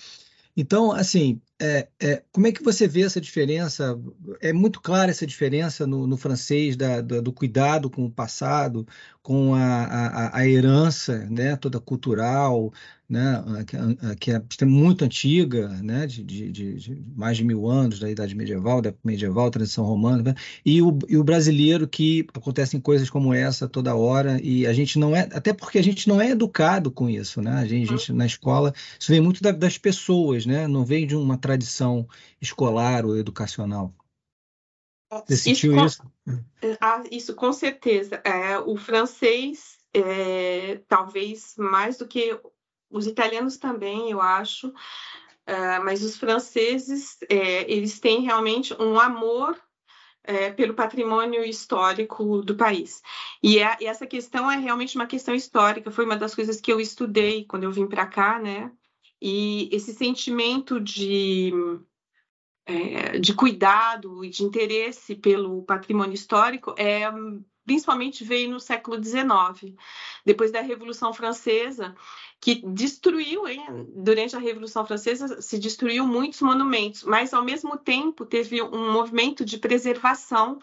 Então, 0.56 0.91
assim, 0.91 1.41
é, 1.62 1.88
é, 2.00 2.24
como 2.32 2.47
é 2.47 2.52
que 2.52 2.63
você 2.63 2.88
vê 2.88 3.04
essa 3.04 3.21
diferença? 3.21 3.95
É 4.41 4.52
muito 4.52 4.82
clara 4.82 5.12
essa 5.12 5.28
diferença 5.28 5.86
no, 5.86 6.08
no 6.08 6.17
francês 6.17 6.76
da, 6.76 7.02
da, 7.02 7.21
do 7.21 7.32
cuidado 7.32 7.88
com 7.88 8.04
o 8.04 8.12
passado, 8.12 8.84
com 9.21 9.54
a, 9.54 9.84
a, 9.84 10.38
a 10.39 10.47
herança 10.47 11.19
né, 11.30 11.56
toda 11.56 11.80
cultural, 11.80 12.74
né, 13.12 13.43
que, 14.17 14.32
é, 14.32 14.41
é 14.62 14.65
muito 14.65 15.04
antiga, 15.04 15.67
né, 15.84 16.08
de, 16.08 16.24
de, 16.24 16.50
de, 16.50 17.04
mais 17.13 17.36
de 17.36 17.43
mil 17.43 17.69
anos, 17.69 18.00
da 18.00 18.10
Idade 18.10 18.34
Medieval, 18.34 18.82
da 18.82 18.93
medieval, 19.04 19.52
tradição 19.52 19.84
romana, 19.84 20.24
né, 20.24 20.36
e, 20.65 20.82
o, 20.82 20.97
e 21.10 21.17
o 21.17 21.24
brasileiro 21.24 21.89
que 21.89 22.26
acontecem 22.34 22.80
coisas 22.80 23.10
como 23.10 23.34
essa 23.34 23.67
toda 23.67 23.93
hora, 23.97 24.39
e 24.41 24.65
a 24.65 24.71
gente 24.71 24.97
não 24.97 25.13
é, 25.13 25.28
até 25.34 25.52
porque 25.52 25.78
a 25.78 25.84
gente 25.84 26.08
não 26.08 26.21
é 26.21 26.30
educado 26.32 26.89
com 26.89 27.10
isso, 27.10 27.41
né, 27.41 27.52
a 27.52 27.65
gente, 27.65 27.93
a 27.93 27.97
gente 27.97 28.13
na 28.13 28.26
escola, 28.26 28.74
isso 28.97 29.12
vem 29.12 29.19
muito 29.19 29.43
da, 29.43 29.52
das 29.52 29.78
pessoas, 29.78 30.45
né, 30.45 30.65
não 30.65 30.86
vem 30.86 31.06
de 31.06 31.15
uma 31.15 31.38
tradição 31.38 31.51
escolar 32.40 33.06
ou 33.06 33.18
educacional. 33.18 33.94
Você 35.26 35.36
sentiu 35.36 35.76
isso? 35.86 36.04
Com, 36.26 36.44
ah, 36.80 37.04
isso 37.12 37.36
com 37.36 37.52
certeza. 37.52 38.22
É, 38.24 38.58
o 38.60 38.78
francês, 38.78 39.78
é, 39.94 40.80
talvez 40.88 41.56
mais 41.58 41.98
do 41.98 42.08
que 42.08 42.40
os 42.90 43.08
italianos 43.08 43.58
também, 43.58 44.12
eu 44.12 44.22
acho, 44.22 44.68
uh, 44.68 45.84
mas 45.84 46.04
os 46.04 46.18
franceses, 46.18 47.18
é, 47.30 47.72
eles 47.72 48.00
têm 48.00 48.22
realmente 48.22 48.74
um 48.82 49.00
amor 49.00 49.60
é, 50.24 50.52
pelo 50.52 50.74
patrimônio 50.74 51.44
histórico 51.44 52.42
do 52.42 52.56
país. 52.56 53.02
E, 53.42 53.60
é, 53.60 53.78
e, 53.80 53.86
essa 53.86 54.06
questão 54.06 54.52
é 54.52 54.58
realmente 54.58 54.96
uma 54.96 55.08
questão 55.08 55.34
histórica, 55.34 55.92
foi 55.92 56.06
uma 56.06 56.18
das 56.18 56.36
coisas 56.36 56.62
que 56.62 56.72
eu 56.72 56.80
estudei 56.80 57.46
quando 57.46 57.64
eu 57.64 57.72
vim 57.72 57.88
para 57.88 58.06
cá, 58.06 58.40
né? 58.40 58.72
E 59.21 59.69
esse 59.71 59.93
sentimento 59.93 60.79
de, 60.79 61.51
é, 62.65 63.19
de 63.19 63.34
cuidado 63.34 64.25
e 64.25 64.29
de 64.29 64.43
interesse 64.43 65.15
pelo 65.15 65.63
patrimônio 65.63 66.15
histórico 66.15 66.73
é 66.77 67.12
principalmente 67.65 68.23
veio 68.23 68.49
no 68.49 68.60
século 68.60 69.01
XIX, 69.01 69.75
depois 70.25 70.51
da 70.51 70.62
Revolução 70.62 71.13
Francesa, 71.13 71.95
que 72.39 72.55
destruiu, 72.67 73.47
hein? 73.47 73.88
durante 73.95 74.36
a 74.36 74.39
Revolução 74.39 74.86
Francesa, 74.86 75.41
se 75.41 75.60
destruiu 75.60 76.05
muitos 76.05 76.41
monumentos, 76.41 77.03
mas 77.03 77.34
ao 77.34 77.43
mesmo 77.43 77.77
tempo 77.77 78.25
teve 78.25 78.62
um 78.62 78.91
movimento 78.91 79.45
de 79.45 79.57
preservação 79.57 80.60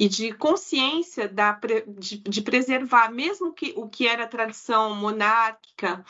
e 0.00 0.08
de 0.08 0.32
consciência 0.32 1.28
da, 1.28 1.60
de, 1.86 2.16
de 2.16 2.40
preservar, 2.40 3.12
mesmo 3.12 3.52
que 3.52 3.74
o 3.76 3.86
que 3.86 4.08
era 4.08 4.26
tradição 4.26 4.94
monárquica 4.94 6.02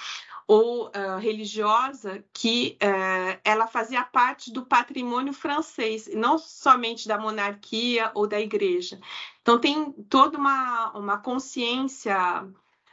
ou 0.47 0.87
uh, 0.87 1.19
religiosa, 1.19 2.25
que 2.33 2.79
uh, 2.81 3.41
ela 3.45 3.67
fazia 3.67 4.05
parte 4.05 4.53
do 4.53 4.65
patrimônio 4.65 5.33
francês, 5.33 6.09
não 6.15 6.39
somente 6.39 7.09
da 7.09 7.19
monarquia 7.19 8.13
ou 8.15 8.29
da 8.29 8.41
igreja. 8.41 9.01
Então 9.43 9.59
tem 9.59 9.91
toda 10.09 10.39
uma, 10.39 10.93
uma 10.93 11.19
consciência 11.19 12.47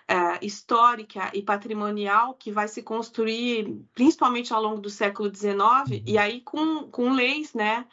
uh, 0.10 0.38
histórica 0.42 1.30
e 1.34 1.42
patrimonial 1.42 2.34
que 2.34 2.52
vai 2.52 2.68
se 2.68 2.82
construir 2.82 3.86
principalmente 3.94 4.54
ao 4.54 4.62
longo 4.62 4.80
do 4.80 4.90
século 4.90 5.34
XIX, 5.34 6.02
e 6.06 6.14
uhum. 6.14 6.20
aí 6.20 6.42
com, 6.42 6.84
com 6.90 7.12
leis 7.12 7.54
né, 7.54 7.86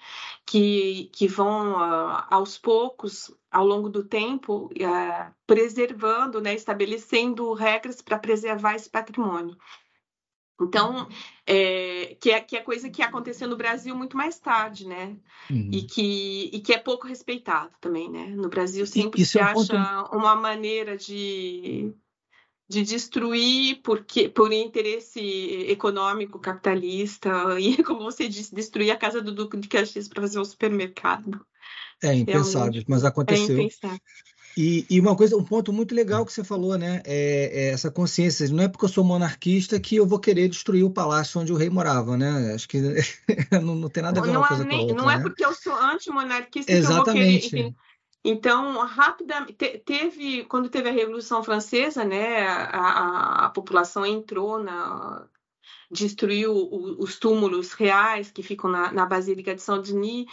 que, 0.47 1.11
que 1.13 1.27
vão 1.27 1.73
uh, 1.73 2.25
aos 2.31 2.57
poucos, 2.57 3.35
ao 3.51 3.67
longo 3.67 3.89
do 3.89 4.05
tempo, 4.05 4.67
uh, 4.67 5.35
preservando, 5.47 6.41
né, 6.41 6.55
estabelecendo 6.55 7.53
regras 7.53 8.01
para 8.01 8.19
preservar 8.19 8.75
esse 8.75 8.89
patrimônio. 8.89 9.57
Então, 10.61 11.09
é, 11.45 12.17
que, 12.21 12.31
é, 12.31 12.41
que 12.41 12.57
é 12.57 12.61
coisa 12.61 12.89
que 12.89 13.03
aconteceu 13.03 13.49
no 13.49 13.57
Brasil 13.57 13.95
muito 13.97 14.17
mais 14.17 14.39
tarde, 14.39 14.87
né? 14.87 15.17
Uhum. 15.51 15.69
E, 15.73 15.83
que, 15.83 16.51
e 16.53 16.61
que 16.61 16.73
é 16.73 16.79
pouco 16.79 17.09
respeitado 17.09 17.73
também, 17.81 18.09
né? 18.09 18.29
No 18.29 18.49
Brasil 18.49 18.87
sempre 18.87 19.21
Isso 19.21 19.33
se 19.33 19.41
é 19.41 19.43
um 19.43 19.47
acha 19.47 20.05
ponto... 20.05 20.17
uma 20.17 20.37
maneira 20.37 20.97
de, 20.97 21.93
de 22.69 22.83
destruir 22.83 23.81
porque 23.83 24.29
por 24.29 24.53
interesse 24.53 25.21
econômico 25.69 26.39
capitalista 26.39 27.31
e 27.61 27.83
como 27.83 28.03
você 28.03 28.29
disse 28.29 28.55
destruir 28.55 28.91
a 28.91 28.97
casa 28.97 29.21
do 29.21 29.33
Duque 29.33 29.57
de 29.57 29.69
Caxias 29.69 30.09
para 30.09 30.23
fazer 30.23 30.39
um 30.39 30.45
supermercado 30.45 31.45
é 32.03 32.15
impensável 32.15 32.73
Realmente. 32.73 32.87
mas 32.89 33.05
aconteceu 33.05 33.59
é 33.61 33.99
e, 34.57 34.87
e, 34.89 35.01
uma 35.01 35.17
coisa 35.17 35.37
um 35.37 35.43
ponto 35.43 35.73
muito 35.73 35.93
legal 35.95 36.25
que 36.25 36.33
você 36.33 36.45
falou 36.45 36.79
né 36.79 37.03
é, 37.05 37.51
é, 37.53 37.69
essa 37.71 37.91
consciência 37.91 38.49
não 38.49 38.63
é 38.63 38.69
porque 38.69 38.85
eu 38.85 38.89
sou 38.89 39.05
monarquista 39.05 39.79
que 39.81 39.97
eu 39.97 40.07
vou 40.07 40.19
querer 40.19 40.49
destruir 40.49 40.85
o 40.85 40.91
palácio 40.91 41.41
onde 41.41 41.53
o 41.53 41.57
rei 41.57 41.69
morava 41.69 42.17
né 42.17 42.55
acho 42.55 42.69
que 42.69 42.81
não, 43.63 43.75
não 43.75 43.89
tem 43.91 44.03
nada 44.03 44.21
a 44.21 44.23
ver 44.23 44.33
não, 44.33 44.41
uma 44.41 44.49
coisa 44.49 44.65
nem, 44.65 44.79
com 44.79 44.85
a 44.85 44.87
outra, 44.87 45.03
não 45.03 45.11
é 45.11 45.17
né? 45.17 45.23
porque 45.23 45.45
eu 45.45 45.53
sou 45.55 45.75
antimonarquista 45.75 46.73
Exatamente. 46.73 47.51
que 47.51 47.57
eu 47.57 47.63
vou 47.63 47.73
querer 47.73 47.94
então, 48.25 48.79
rapidamente, 48.87 49.53
teve, 49.85 50.45
quando 50.45 50.71
teve 50.71 50.89
a 50.89 50.93
Revolução 50.93 51.45
Francesa, 51.45 52.05
né, 52.05 52.47
a, 52.47 52.65
a, 52.65 53.47
a 53.47 53.51
população 53.51 54.07
entrou 54.07 54.59
na, 54.59 55.29
destruiu 55.91 56.53
os 56.99 57.19
túmulos 57.19 57.73
reais 57.73 58.31
que 58.31 58.43
ficam 58.43 58.71
na, 58.71 58.91
na 58.93 59.05
Basílica 59.05 59.55
de 59.55 59.61
Saint-Denis, 59.61 60.27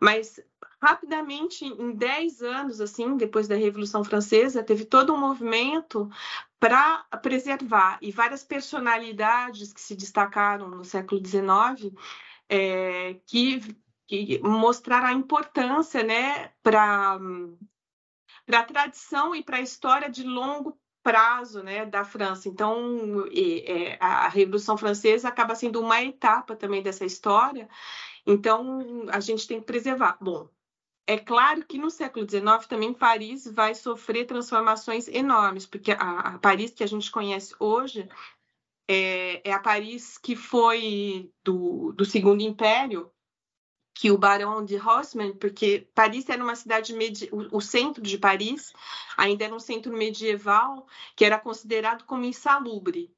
mas 0.00 0.40
rapidamente, 0.82 1.64
em 1.64 1.92
10 1.92 2.42
anos, 2.42 2.80
assim, 2.80 3.16
depois 3.16 3.48
da 3.48 3.54
Revolução 3.54 4.04
Francesa, 4.04 4.62
teve 4.62 4.84
todo 4.84 5.14
um 5.14 5.18
movimento 5.18 6.10
para 6.58 7.04
preservar. 7.22 7.98
E 8.02 8.10
várias 8.10 8.44
personalidades 8.44 9.72
que 9.72 9.80
se 9.80 9.94
destacaram 9.94 10.68
no 10.68 10.84
século 10.84 11.24
XIX 11.24 11.94
é, 12.48 13.14
que 13.26 13.60
que 14.06 14.38
mostrar 14.40 15.04
a 15.04 15.12
importância 15.12 16.02
né, 16.02 16.52
para 16.62 17.18
a 18.52 18.62
tradição 18.62 19.34
e 19.34 19.42
para 19.42 19.56
a 19.58 19.62
história 19.62 20.08
de 20.08 20.22
longo 20.22 20.78
prazo 21.02 21.62
né, 21.62 21.86
da 21.86 22.04
França. 22.04 22.48
Então, 22.48 23.24
é, 23.32 23.96
a 24.00 24.28
Revolução 24.28 24.76
Francesa 24.76 25.28
acaba 25.28 25.54
sendo 25.54 25.80
uma 25.80 26.02
etapa 26.02 26.56
também 26.56 26.82
dessa 26.82 27.04
história, 27.04 27.68
então 28.26 29.06
a 29.12 29.20
gente 29.20 29.46
tem 29.46 29.60
que 29.60 29.66
preservar. 29.66 30.18
Bom, 30.20 30.48
é 31.06 31.16
claro 31.16 31.64
que 31.64 31.78
no 31.78 31.90
século 31.90 32.28
XIX 32.28 32.66
também 32.68 32.92
Paris 32.92 33.46
vai 33.46 33.74
sofrer 33.74 34.26
transformações 34.26 35.06
enormes, 35.06 35.64
porque 35.64 35.92
a, 35.92 36.18
a 36.34 36.38
Paris 36.38 36.72
que 36.72 36.82
a 36.82 36.88
gente 36.88 37.08
conhece 37.10 37.54
hoje 37.60 38.08
é, 38.88 39.48
é 39.48 39.52
a 39.52 39.60
Paris 39.60 40.18
que 40.18 40.34
foi 40.34 41.30
do, 41.44 41.92
do 41.92 42.04
Segundo 42.04 42.40
Império, 42.40 43.08
que 43.96 44.10
o 44.10 44.18
Barão 44.18 44.62
de 44.62 44.76
Haussmann, 44.76 45.32
porque 45.32 45.88
Paris 45.94 46.28
era 46.28 46.44
uma 46.44 46.54
cidade 46.54 46.92
medi... 46.92 47.30
o 47.32 47.60
centro 47.62 48.02
de 48.02 48.18
Paris 48.18 48.74
ainda 49.16 49.46
era 49.46 49.54
um 49.54 49.58
centro 49.58 49.90
medieval 49.90 50.86
que 51.16 51.24
era 51.24 51.38
considerado 51.38 52.04
como 52.04 52.26
insalubre. 52.26 53.10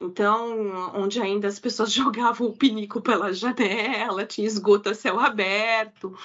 Então, 0.00 0.92
onde 0.94 1.20
ainda 1.20 1.46
as 1.46 1.58
pessoas 1.58 1.92
jogavam 1.92 2.46
o 2.46 2.56
pinico 2.56 3.02
pela 3.02 3.34
janela, 3.34 4.24
tinha 4.24 4.46
esgoto 4.46 4.88
a 4.88 4.94
céu 4.94 5.20
aberto. 5.20 6.16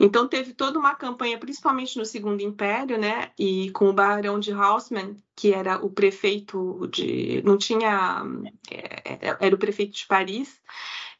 Então, 0.00 0.26
teve 0.26 0.52
toda 0.52 0.76
uma 0.76 0.96
campanha, 0.96 1.38
principalmente 1.38 1.96
no 1.96 2.04
Segundo 2.04 2.40
Império, 2.40 2.98
né? 2.98 3.30
E 3.38 3.70
com 3.70 3.88
o 3.88 3.92
Barão 3.92 4.40
de 4.40 4.50
Haussmann, 4.50 5.16
que 5.36 5.54
era 5.54 5.76
o 5.76 5.88
prefeito 5.88 6.88
de. 6.88 7.40
Não 7.44 7.56
tinha. 7.56 8.24
É, 8.68 9.28
é, 9.28 9.36
era 9.38 9.54
o 9.54 9.58
prefeito 9.58 9.92
de 9.92 10.06
Paris 10.08 10.60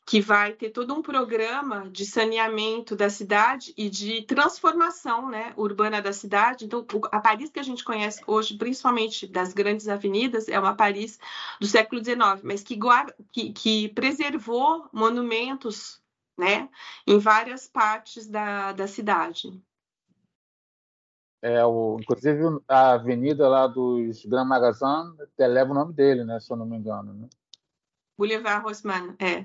que 0.05 0.21
vai 0.21 0.53
ter 0.53 0.71
todo 0.71 0.93
um 0.95 1.01
programa 1.01 1.88
de 1.91 2.05
saneamento 2.05 2.97
da 2.97 3.09
cidade 3.09 3.73
e 3.77 3.88
de 3.88 4.23
transformação 4.23 5.29
né, 5.29 5.55
urbana 5.57 6.03
da 6.03 6.12
cidade. 6.12 6.65
Então, 6.65 6.85
a 7.11 7.21
Paris 7.21 7.51
que 7.51 7.61
a 7.61 7.62
gente 7.62 7.85
conhece 7.85 8.21
hoje, 8.27 8.57
principalmente 8.57 9.27
das 9.27 9.53
grandes 9.53 9.88
avenidas, 9.88 10.49
é 10.49 10.59
uma 10.59 10.75
Paris 10.75 11.19
do 11.61 11.67
século 11.67 12.05
XIX, 12.05 12.43
mas 12.43 12.62
que, 12.62 12.79
que, 13.31 13.53
que 13.53 13.88
preservou 13.91 14.88
monumentos 14.93 16.03
né, 16.37 16.69
em 17.07 17.19
várias 17.19 17.69
partes 17.69 18.27
da, 18.27 18.73
da 18.73 18.88
cidade. 18.88 19.62
É, 21.41 21.65
o, 21.65 21.99
inclusive 22.01 22.61
a 22.69 22.93
avenida 22.93 23.49
lá 23.49 23.67
dos 23.67 24.25
Grand 24.27 24.45
Magasin 24.45 25.17
leva 25.38 25.73
o 25.73 25.75
nome 25.75 25.93
dele, 25.93 26.25
né, 26.25 26.38
se 26.41 26.53
eu 26.53 26.57
não 26.57 26.67
me 26.67 26.77
engano. 26.77 27.12
Né? 27.15 27.29
Boulevard 28.17 28.65
Haussmann, 28.67 29.17
é. 29.19 29.45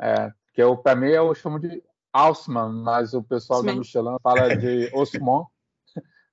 É, 0.00 0.30
que 0.52 0.62
eu, 0.62 0.76
para 0.76 0.96
mim 0.96 1.08
eu 1.08 1.34
chamo 1.34 1.58
de 1.58 1.82
Haussmann, 2.12 2.72
mas 2.82 3.14
o 3.14 3.22
pessoal 3.22 3.62
da 3.62 3.74
Michelin 3.74 4.16
fala 4.22 4.56
de 4.56 4.90
Osman. 4.94 5.44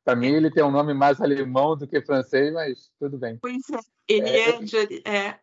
para 0.03 0.15
mim 0.15 0.27
ele 0.27 0.51
tem 0.51 0.63
um 0.63 0.71
nome 0.71 0.93
mais 0.93 1.19
alemão 1.19 1.75
do 1.75 1.87
que 1.87 2.01
francês, 2.01 2.53
mas 2.53 2.91
tudo 2.99 3.17
bem. 3.17 3.37
Pois 3.41 3.69
é, 3.69 3.79
ele 4.07 4.29
é, 4.29 4.49
é, 4.49 4.59
de, 4.59 5.03
é 5.07 5.39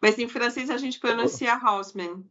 mas 0.00 0.18
em 0.18 0.28
francês 0.28 0.70
a 0.70 0.76
gente 0.76 0.98
pronuncia 0.98 1.54
Haussmann. 1.54 2.24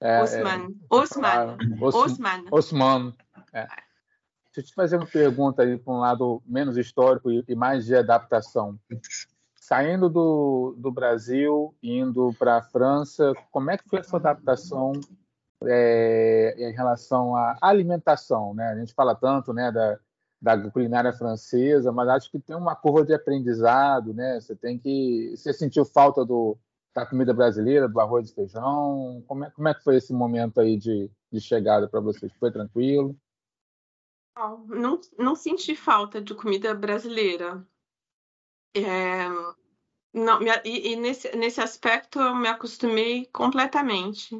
É, 0.00 0.22
Osman. 0.22 0.68
É, 0.68 0.94
Osman. 0.94 1.56
Osman. 1.80 2.44
Osman. 2.50 3.16
É. 3.52 3.66
Deixa 3.66 4.58
eu 4.58 4.64
te 4.64 4.74
fazer 4.74 4.96
uma 4.96 5.06
pergunta 5.06 5.62
aí 5.62 5.76
para 5.76 5.92
um 5.92 5.98
lado 5.98 6.42
menos 6.46 6.76
histórico 6.76 7.30
e 7.30 7.54
mais 7.54 7.86
de 7.86 7.96
adaptação. 7.96 8.78
Saindo 9.70 10.08
do, 10.08 10.74
do 10.76 10.90
Brasil, 10.90 11.72
indo 11.80 12.34
para 12.36 12.56
a 12.56 12.62
França, 12.62 13.32
como 13.52 13.70
é 13.70 13.78
que 13.78 13.88
foi 13.88 14.00
a 14.00 14.02
sua 14.02 14.18
adaptação 14.18 14.90
é, 15.62 16.56
em 16.58 16.72
relação 16.72 17.36
à 17.36 17.56
alimentação? 17.62 18.52
Né? 18.52 18.66
A 18.66 18.76
gente 18.76 18.92
fala 18.92 19.14
tanto 19.14 19.52
né, 19.52 19.70
da, 19.70 19.96
da 20.42 20.70
culinária 20.72 21.12
francesa, 21.12 21.92
mas 21.92 22.08
acho 22.08 22.32
que 22.32 22.40
tem 22.40 22.56
uma 22.56 22.74
curva 22.74 23.04
de 23.04 23.14
aprendizado, 23.14 24.12
né? 24.12 24.40
Você 24.40 24.56
tem 24.56 24.76
que. 24.76 25.34
Você 25.36 25.52
sentiu 25.52 25.84
falta 25.84 26.24
do, 26.24 26.58
da 26.92 27.06
comida 27.06 27.32
brasileira, 27.32 27.88
do 27.88 28.00
arroz 28.00 28.28
e 28.28 28.34
feijão? 28.34 29.22
Como 29.28 29.44
é, 29.44 29.50
como 29.50 29.68
é 29.68 29.74
que 29.74 29.84
foi 29.84 29.96
esse 29.96 30.12
momento 30.12 30.60
aí 30.60 30.76
de, 30.76 31.08
de 31.30 31.40
chegada 31.40 31.86
para 31.86 32.00
vocês? 32.00 32.32
Foi 32.40 32.50
tranquilo? 32.50 33.14
Não, 34.66 35.00
não 35.16 35.36
senti 35.36 35.76
falta 35.76 36.20
de 36.20 36.34
comida 36.34 36.74
brasileira. 36.74 37.64
É, 38.74 39.28
não, 40.12 40.40
e, 40.64 40.92
e 40.92 40.96
nesse, 40.96 41.34
nesse 41.36 41.60
aspecto 41.60 42.20
eu 42.20 42.34
me 42.34 42.48
acostumei 42.48 43.26
completamente. 43.26 44.34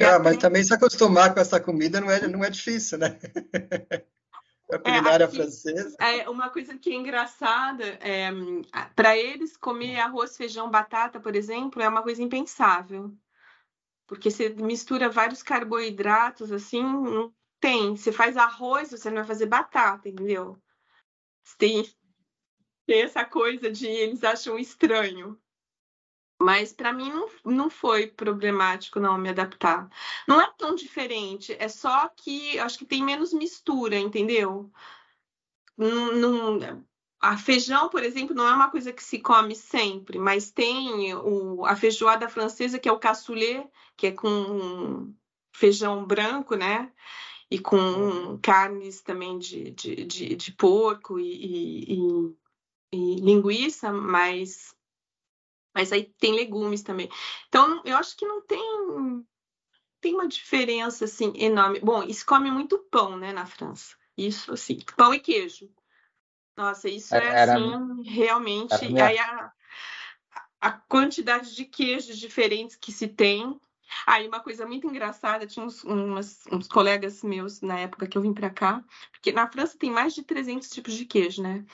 Ah, 0.00 0.18
mas 0.18 0.38
também 0.38 0.64
se 0.64 0.72
acostumar 0.72 1.34
com 1.34 1.40
essa 1.40 1.60
comida 1.60 2.00
não 2.00 2.10
é, 2.10 2.26
não 2.26 2.44
é 2.44 2.48
difícil, 2.48 2.98
né? 2.98 3.18
a 4.72 4.78
culinária 4.78 5.24
é, 5.24 5.26
aqui, 5.26 5.36
francesa. 5.36 5.96
É 5.98 6.28
uma 6.28 6.48
coisa 6.48 6.78
que 6.78 6.90
é 6.90 6.94
engraçada, 6.94 7.84
é, 8.00 8.30
para 8.94 9.16
eles 9.16 9.56
comer 9.56 9.98
arroz, 9.98 10.36
feijão, 10.36 10.70
batata, 10.70 11.20
por 11.20 11.34
exemplo, 11.34 11.82
é 11.82 11.88
uma 11.88 12.02
coisa 12.02 12.22
impensável. 12.22 13.12
Porque 14.06 14.30
você 14.30 14.48
mistura 14.48 15.08
vários 15.08 15.42
carboidratos, 15.42 16.50
assim, 16.50 16.82
não 16.82 17.32
tem. 17.60 17.96
Você 17.96 18.10
faz 18.10 18.36
arroz, 18.36 18.90
você 18.90 19.08
não 19.08 19.18
vai 19.18 19.26
fazer 19.26 19.46
batata, 19.46 20.08
entendeu? 20.08 20.56
Tem, 21.58 21.86
tem 22.86 23.02
essa 23.02 23.24
coisa 23.24 23.70
de 23.70 23.86
eles 23.86 24.24
acham 24.24 24.58
estranho. 24.58 25.40
Mas 26.40 26.72
para 26.72 26.92
mim 26.92 27.10
não, 27.10 27.28
não 27.44 27.70
foi 27.70 28.06
problemático 28.06 28.98
não 28.98 29.18
me 29.18 29.28
adaptar. 29.28 29.88
Não 30.26 30.40
é 30.40 30.50
tão 30.56 30.74
diferente, 30.74 31.54
é 31.58 31.68
só 31.68 32.08
que 32.08 32.58
acho 32.58 32.78
que 32.78 32.86
tem 32.86 33.04
menos 33.04 33.32
mistura, 33.34 33.98
entendeu? 33.98 34.72
Não, 35.76 36.58
a 37.20 37.36
feijão, 37.36 37.90
por 37.90 38.02
exemplo, 38.02 38.34
não 38.34 38.48
é 38.48 38.52
uma 38.54 38.70
coisa 38.70 38.92
que 38.92 39.02
se 39.02 39.18
come 39.18 39.54
sempre, 39.54 40.18
mas 40.18 40.50
tem 40.50 41.14
o, 41.14 41.66
a 41.66 41.76
feijoada 41.76 42.28
francesa, 42.28 42.78
que 42.78 42.88
é 42.88 42.92
o 42.92 42.98
cassoulet, 42.98 43.68
que 43.96 44.06
é 44.06 44.12
com 44.12 45.14
feijão 45.54 46.06
branco, 46.06 46.54
né? 46.56 46.90
E 47.50 47.58
com 47.58 48.38
carnes 48.42 49.02
também 49.02 49.38
de, 49.38 49.70
de, 49.72 50.04
de, 50.04 50.36
de 50.36 50.52
porco 50.52 51.18
e, 51.18 51.84
e, 51.92 52.36
e 52.92 53.16
linguiça, 53.16 53.92
mas 53.92 54.74
mas 55.74 55.92
aí 55.92 56.12
tem 56.18 56.34
legumes 56.34 56.82
também. 56.82 57.08
Então, 57.48 57.80
eu 57.84 57.96
acho 57.96 58.16
que 58.16 58.26
não 58.26 58.40
tem 58.42 59.24
tem 60.00 60.14
uma 60.14 60.26
diferença 60.26 61.04
assim 61.04 61.32
enorme. 61.36 61.80
Bom, 61.80 62.02
e 62.02 62.12
se 62.12 62.24
come 62.24 62.50
muito 62.50 62.78
pão, 62.90 63.16
né, 63.16 63.32
na 63.32 63.46
França. 63.46 63.96
Isso 64.16 64.52
assim, 64.52 64.80
pão 64.96 65.14
e 65.14 65.20
queijo. 65.20 65.70
Nossa, 66.56 66.88
isso 66.88 67.14
é 67.14 67.24
era, 67.24 67.54
assim, 67.54 68.02
realmente. 68.02 68.86
Minha... 68.86 69.06
Aí 69.06 69.18
a, 69.18 69.52
a 70.60 70.72
quantidade 70.72 71.54
de 71.54 71.64
queijos 71.64 72.18
diferentes 72.18 72.76
que 72.76 72.92
se 72.92 73.08
tem. 73.08 73.58
Aí 74.06 74.28
uma 74.28 74.40
coisa 74.40 74.66
muito 74.66 74.86
engraçada, 74.86 75.46
tinha 75.46 75.64
uns, 75.64 75.82
umas, 75.82 76.44
uns 76.52 76.68
colegas 76.68 77.22
meus 77.22 77.60
na 77.60 77.80
época 77.80 78.06
que 78.06 78.16
eu 78.16 78.22
vim 78.22 78.32
para 78.32 78.48
cá, 78.48 78.84
porque 79.10 79.32
na 79.32 79.50
França 79.50 79.76
tem 79.76 79.90
mais 79.90 80.14
de 80.14 80.22
300 80.22 80.70
tipos 80.70 80.94
de 80.94 81.04
queijo, 81.04 81.42
né? 81.42 81.64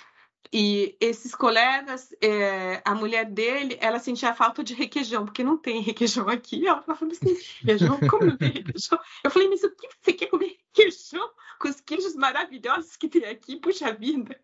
E 0.53 0.97
esses 1.01 1.35
colegas, 1.35 2.13
é, 2.23 2.81
a 2.85 2.95
mulher 2.95 3.25
dele, 3.25 3.77
ela 3.81 3.99
sentia 3.99 4.35
falta 4.35 4.63
de 4.63 4.75
requeijão, 4.75 5.25
porque 5.25 5.45
não 5.45 5.57
tem 5.57 5.81
requeijão 5.81 6.29
aqui. 6.29 6.67
Ela 6.67 6.83
falou 6.83 7.13
assim: 7.13 7.37
requeijão? 7.61 7.99
Como 8.09 8.27
não 8.27 8.37
tem 8.37 8.51
requeijão? 8.51 8.99
Eu 9.25 9.31
falei, 9.31 9.49
mas 9.49 9.63
o 9.63 9.71
que 9.75 9.89
você 10.01 10.13
quer 10.13 10.27
comer 10.27 10.57
requeijão 10.69 11.31
com 11.59 11.69
os 11.69 11.81
queijos 11.81 12.15
maravilhosos 12.15 12.97
que 12.97 13.09
tem 13.09 13.25
aqui? 13.25 13.57
Puxa 13.57 13.93
vida. 13.93 14.39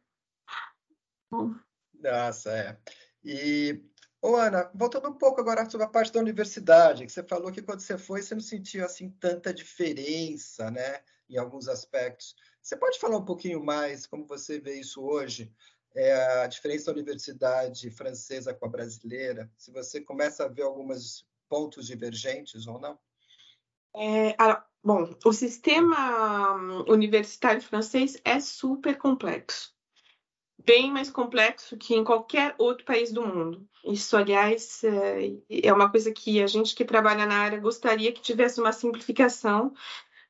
Nossa, 1.94 2.50
é. 2.50 2.78
E, 3.24 3.80
ô 4.20 4.36
Ana, 4.36 4.70
voltando 4.74 5.08
um 5.08 5.14
pouco 5.14 5.40
agora 5.40 5.68
sobre 5.70 5.86
a 5.86 5.90
parte 5.90 6.12
da 6.12 6.20
universidade, 6.20 7.06
que 7.06 7.12
você 7.12 7.22
falou 7.22 7.52
que 7.52 7.62
quando 7.62 7.80
você 7.80 7.96
foi, 7.96 8.20
você 8.20 8.34
não 8.34 8.42
sentiu 8.42 8.84
assim 8.84 9.10
tanta 9.20 9.54
diferença, 9.54 10.70
né, 10.70 11.00
em 11.30 11.38
alguns 11.38 11.68
aspectos. 11.68 12.34
Você 12.60 12.76
pode 12.76 12.98
falar 12.98 13.18
um 13.18 13.24
pouquinho 13.24 13.64
mais 13.64 14.06
como 14.06 14.26
você 14.26 14.60
vê 14.60 14.78
isso 14.78 15.02
hoje? 15.02 15.52
É 15.94 16.42
a 16.42 16.46
diferença 16.46 16.86
da 16.86 16.92
universidade 16.92 17.90
francesa 17.90 18.54
com 18.54 18.66
a 18.66 18.68
brasileira, 18.68 19.50
se 19.56 19.70
você 19.70 20.00
começa 20.00 20.44
a 20.44 20.48
ver 20.48 20.62
alguns 20.62 21.26
pontos 21.48 21.86
divergentes 21.86 22.66
ou 22.66 22.78
não? 22.78 22.98
É, 23.94 24.34
bom, 24.82 25.14
o 25.24 25.32
sistema 25.32 26.54
hum, 26.54 26.84
universitário 26.88 27.60
francês 27.60 28.16
é 28.24 28.40
super 28.40 28.96
complexo, 28.96 29.74
bem 30.64 30.90
mais 30.90 31.10
complexo 31.10 31.76
que 31.76 31.94
em 31.94 32.04
qualquer 32.04 32.54
outro 32.58 32.84
país 32.84 33.12
do 33.12 33.22
mundo. 33.22 33.68
Isso, 33.84 34.16
aliás, 34.16 34.82
é, 34.84 35.68
é 35.68 35.72
uma 35.72 35.90
coisa 35.90 36.12
que 36.12 36.42
a 36.42 36.46
gente 36.46 36.74
que 36.74 36.84
trabalha 36.84 37.26
na 37.26 37.36
área 37.36 37.58
gostaria 37.58 38.12
que 38.12 38.22
tivesse 38.22 38.60
uma 38.60 38.72
simplificação 38.72 39.74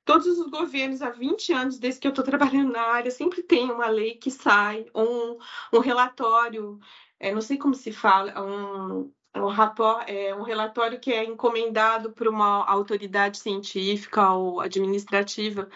Todos 0.04 0.26
os 0.26 0.50
governos, 0.50 1.00
há 1.00 1.10
20 1.10 1.52
anos, 1.52 1.78
desde 1.78 2.00
que 2.00 2.08
eu 2.08 2.10
estou 2.10 2.24
trabalhando 2.24 2.72
na 2.72 2.82
área, 2.82 3.10
sempre 3.10 3.42
tem 3.42 3.70
uma 3.70 3.86
lei 3.88 4.16
que 4.16 4.30
sai, 4.30 4.86
um, 4.94 5.38
um 5.72 5.78
relatório, 5.78 6.78
é, 7.20 7.32
não 7.32 7.40
sei 7.40 7.56
como 7.56 7.72
se 7.74 7.92
fala, 7.92 8.34
um, 8.42 9.12
um, 9.36 9.46
rapport, 9.46 10.04
é, 10.08 10.34
um 10.34 10.42
relatório 10.42 10.98
que 10.98 11.12
é 11.12 11.24
encomendado 11.24 12.12
por 12.12 12.26
uma 12.26 12.64
autoridade 12.66 13.38
científica 13.38 14.32
ou 14.32 14.60
administrativa 14.60 15.68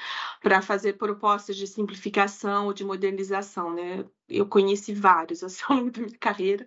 para 0.43 0.61
fazer 0.61 0.95
propostas 0.95 1.57
de 1.57 1.67
simplificação 1.67 2.67
ou 2.67 2.73
de 2.73 2.85
modernização. 2.85 3.73
Né? 3.73 4.05
Eu 4.29 4.47
conheci 4.47 4.93
vários 4.93 5.43
ao 5.63 5.77
longo 5.77 5.91
da 5.93 6.01
minha 6.01 6.19
carreira. 6.19 6.67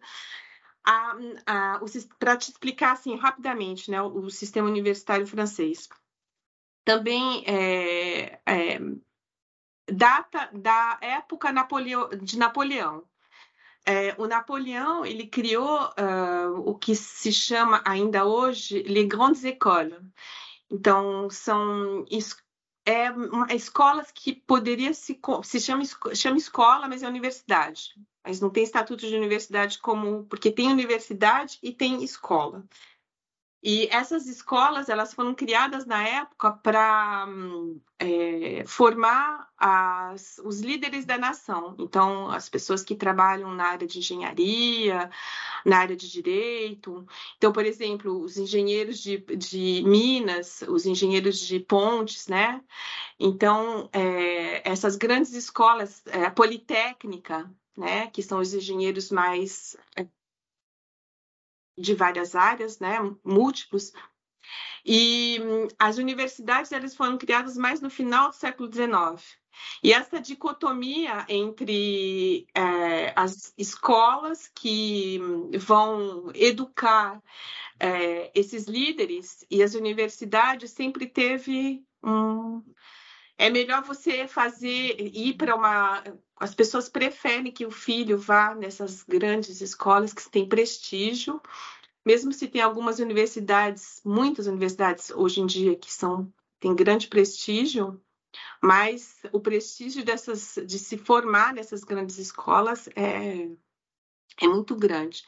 Para 2.17 2.37
te 2.37 2.51
explicar 2.51 2.93
assim 2.93 3.17
rapidamente 3.17 3.91
né, 3.91 4.01
o, 4.01 4.07
o 4.19 4.31
sistema 4.31 4.67
universitário 4.67 5.27
francês 5.27 5.89
também 6.89 7.43
é, 7.45 8.39
é, 8.47 8.79
data 9.91 10.49
da 10.51 10.97
época 10.99 11.51
Napoleão, 11.51 12.09
de 12.09 12.35
Napoleão. 12.35 13.03
É, 13.85 14.15
o 14.17 14.25
Napoleão 14.25 15.05
ele 15.05 15.27
criou 15.27 15.83
uh, 15.83 16.67
o 16.67 16.73
que 16.73 16.95
se 16.95 17.31
chama 17.31 17.79
ainda 17.85 18.25
hoje 18.25 18.81
les 18.81 19.07
grandes 19.07 19.45
écoles. 19.45 19.99
Então 20.67 21.29
são 21.29 22.03
é 22.83 23.11
uma, 23.11 23.53
escolas 23.53 24.09
que 24.11 24.33
poderia 24.33 24.91
se 24.91 25.19
se 25.43 25.59
chama, 25.59 25.83
chama 26.15 26.37
escola, 26.37 26.87
mas 26.87 27.03
é 27.03 27.07
universidade. 27.07 27.93
Mas 28.23 28.41
não 28.41 28.49
tem 28.49 28.63
estatuto 28.63 29.07
de 29.07 29.15
universidade 29.15 29.77
como 29.77 30.23
porque 30.23 30.49
tem 30.51 30.71
universidade 30.71 31.59
e 31.61 31.71
tem 31.71 32.03
escola. 32.03 32.65
E 33.61 33.87
essas 33.91 34.25
escolas 34.27 34.87
elas 34.87 35.13
foram 35.13 35.35
criadas 35.35 35.85
na 35.85 36.01
época 36.07 36.51
para 36.51 37.27
é, 37.99 38.63
formar 38.65 39.49
as, 39.57 40.39
os 40.45 40.61
líderes 40.61 41.05
da 41.05 41.17
nação. 41.17 41.75
Então, 41.77 42.29
as 42.31 42.47
pessoas 42.47 42.83
que 42.83 42.95
trabalham 42.95 43.53
na 43.53 43.65
área 43.65 43.85
de 43.85 43.99
engenharia, 43.99 45.09
na 45.65 45.79
área 45.79 45.95
de 45.95 46.09
direito. 46.09 47.05
Então, 47.37 47.51
por 47.51 47.65
exemplo, 47.65 48.21
os 48.21 48.37
engenheiros 48.37 48.99
de, 48.99 49.17
de 49.17 49.83
Minas, 49.85 50.61
os 50.67 50.85
engenheiros 50.85 51.39
de 51.39 51.59
pontes, 51.59 52.27
né? 52.27 52.63
Então, 53.19 53.89
é, 53.91 54.69
essas 54.69 54.95
grandes 54.95 55.33
escolas, 55.33 56.01
é, 56.07 56.23
a 56.25 56.31
Politécnica, 56.31 57.51
né? 57.75 58.07
Que 58.07 58.23
são 58.23 58.39
os 58.39 58.53
engenheiros 58.53 59.11
mais 59.11 59.75
de 61.79 61.93
várias 61.93 62.35
áreas, 62.35 62.79
né, 62.79 62.97
múltiplos. 63.23 63.93
E 64.85 65.39
hum, 65.41 65.67
as 65.77 65.97
universidades 65.97 66.71
elas 66.71 66.95
foram 66.95 67.17
criadas 67.17 67.57
mais 67.57 67.81
no 67.81 67.89
final 67.89 68.29
do 68.29 68.35
século 68.35 68.71
XIX. 68.71 69.37
E 69.83 69.91
essa 69.91 70.21
dicotomia 70.21 71.25
entre 71.27 72.47
é, 72.53 73.13
as 73.15 73.53
escolas 73.57 74.49
que 74.55 75.19
hum, 75.21 75.51
vão 75.57 76.31
educar 76.33 77.21
é, 77.79 78.31
esses 78.33 78.65
líderes 78.67 79.45
e 79.49 79.61
as 79.63 79.73
universidades 79.73 80.71
sempre 80.71 81.07
teve 81.07 81.83
um. 82.03 82.63
É 83.39 83.49
melhor 83.49 83.81
você 83.83 84.27
fazer, 84.27 84.97
ir 84.99 85.35
para 85.35 85.55
uma. 85.55 86.03
As 86.35 86.53
pessoas 86.53 86.89
preferem 86.89 87.53
que 87.53 87.65
o 87.65 87.71
filho 87.71 88.17
vá 88.17 88.53
nessas 88.53 89.01
grandes 89.03 89.61
escolas 89.61 90.11
que 90.11 90.29
têm 90.29 90.47
prestígio, 90.47 91.41
mesmo 92.05 92.33
se 92.33 92.49
tem 92.49 92.61
algumas 92.61 92.99
universidades, 92.99 94.01
muitas 94.03 94.45
universidades 94.45 95.09
hoje 95.11 95.39
em 95.39 95.45
dia 95.45 95.73
que 95.77 95.91
são 95.91 96.29
têm 96.59 96.75
grande 96.75 97.07
prestígio, 97.07 98.01
mas 98.61 99.21
o 99.31 99.39
prestígio 99.39 100.03
dessas 100.03 100.59
de 100.67 100.77
se 100.77 100.97
formar 100.97 101.53
nessas 101.53 101.85
grandes 101.85 102.17
escolas 102.17 102.89
é 102.93 103.49
é 104.41 104.47
muito 104.49 104.75
grande. 104.75 105.23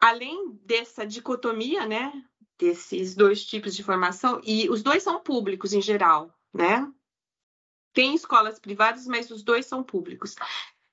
Além 0.00 0.58
dessa 0.64 1.06
dicotomia, 1.06 1.86
né, 1.86 2.12
desses 2.58 3.14
dois 3.14 3.44
tipos 3.44 3.76
de 3.76 3.84
formação, 3.84 4.40
e 4.42 4.68
os 4.68 4.82
dois 4.82 5.04
são 5.04 5.22
públicos 5.22 5.72
em 5.72 5.80
geral, 5.80 6.36
né? 6.52 6.92
Tem 7.94 8.14
escolas 8.14 8.58
privadas, 8.58 9.06
mas 9.06 9.30
os 9.30 9.42
dois 9.42 9.66
são 9.66 9.82
públicos. 9.82 10.34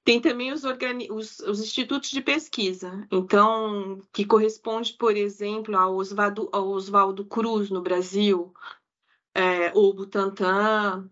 Tem 0.03 0.21
também 0.21 0.51
os, 0.51 0.63
organi 0.63 1.11
os, 1.11 1.39
os, 1.39 1.59
institutos 1.59 2.09
de 2.09 2.21
pesquisa, 2.21 3.07
então, 3.11 4.01
que 4.11 4.25
corresponde, 4.25 4.93
por 4.93 5.15
exemplo, 5.15 5.77
ao 5.77 5.95
Osvaldo, 5.95 6.49
ao 6.51 6.69
Oswaldo 6.69 7.25
Cruz 7.25 7.69
no 7.69 7.81
Brasil, 7.81 8.53
é, 9.35 9.71
ou 9.75 9.93
Butantan, 9.93 11.09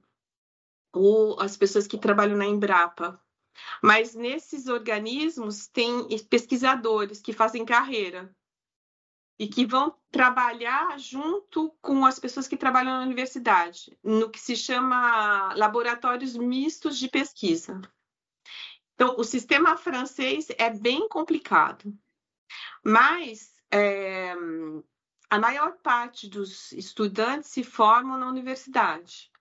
ou 0.94 1.40
as 1.40 1.56
pessoas 1.56 1.86
que 1.86 2.00
trabalham 2.00 2.38
na 2.38 2.46
Embrapa. 2.46 3.22
Mas 3.82 4.16
nesses 4.16 4.68
organismos 4.68 5.68
tem 5.68 6.08
pesquisadores 6.30 7.22
que 7.22 7.34
fazem 7.34 7.66
carreira 7.66 8.34
e 9.38 9.48
que 9.48 9.66
vão 9.66 9.96
trabalhar 10.12 10.98
junto 11.00 11.72
com 11.82 12.06
as 12.06 12.20
pessoas 12.20 12.48
que 12.48 12.58
trabalham 12.58 12.98
na 12.98 13.06
universidade, 13.06 13.98
no 14.04 14.30
que 14.30 14.40
se 14.40 14.56
chama 14.56 15.54
laboratórios 15.56 16.36
mistos 16.36 16.98
de 16.98 17.08
pesquisa. 17.08 17.80
Então, 18.96 19.16
o 19.18 19.24
sistema 19.24 19.78
francês 19.78 20.48
é 20.58 20.70
bem 20.70 21.08
complicado, 21.08 21.98
mas 22.84 23.54
é, 23.72 24.34
a 25.30 25.40
maior 25.40 25.78
parte 25.78 26.28
dos 26.28 26.72
estudantes 26.72 27.50
se 27.50 27.64
formam 27.64 28.18
na 28.18 28.28
universidade. 28.28 29.32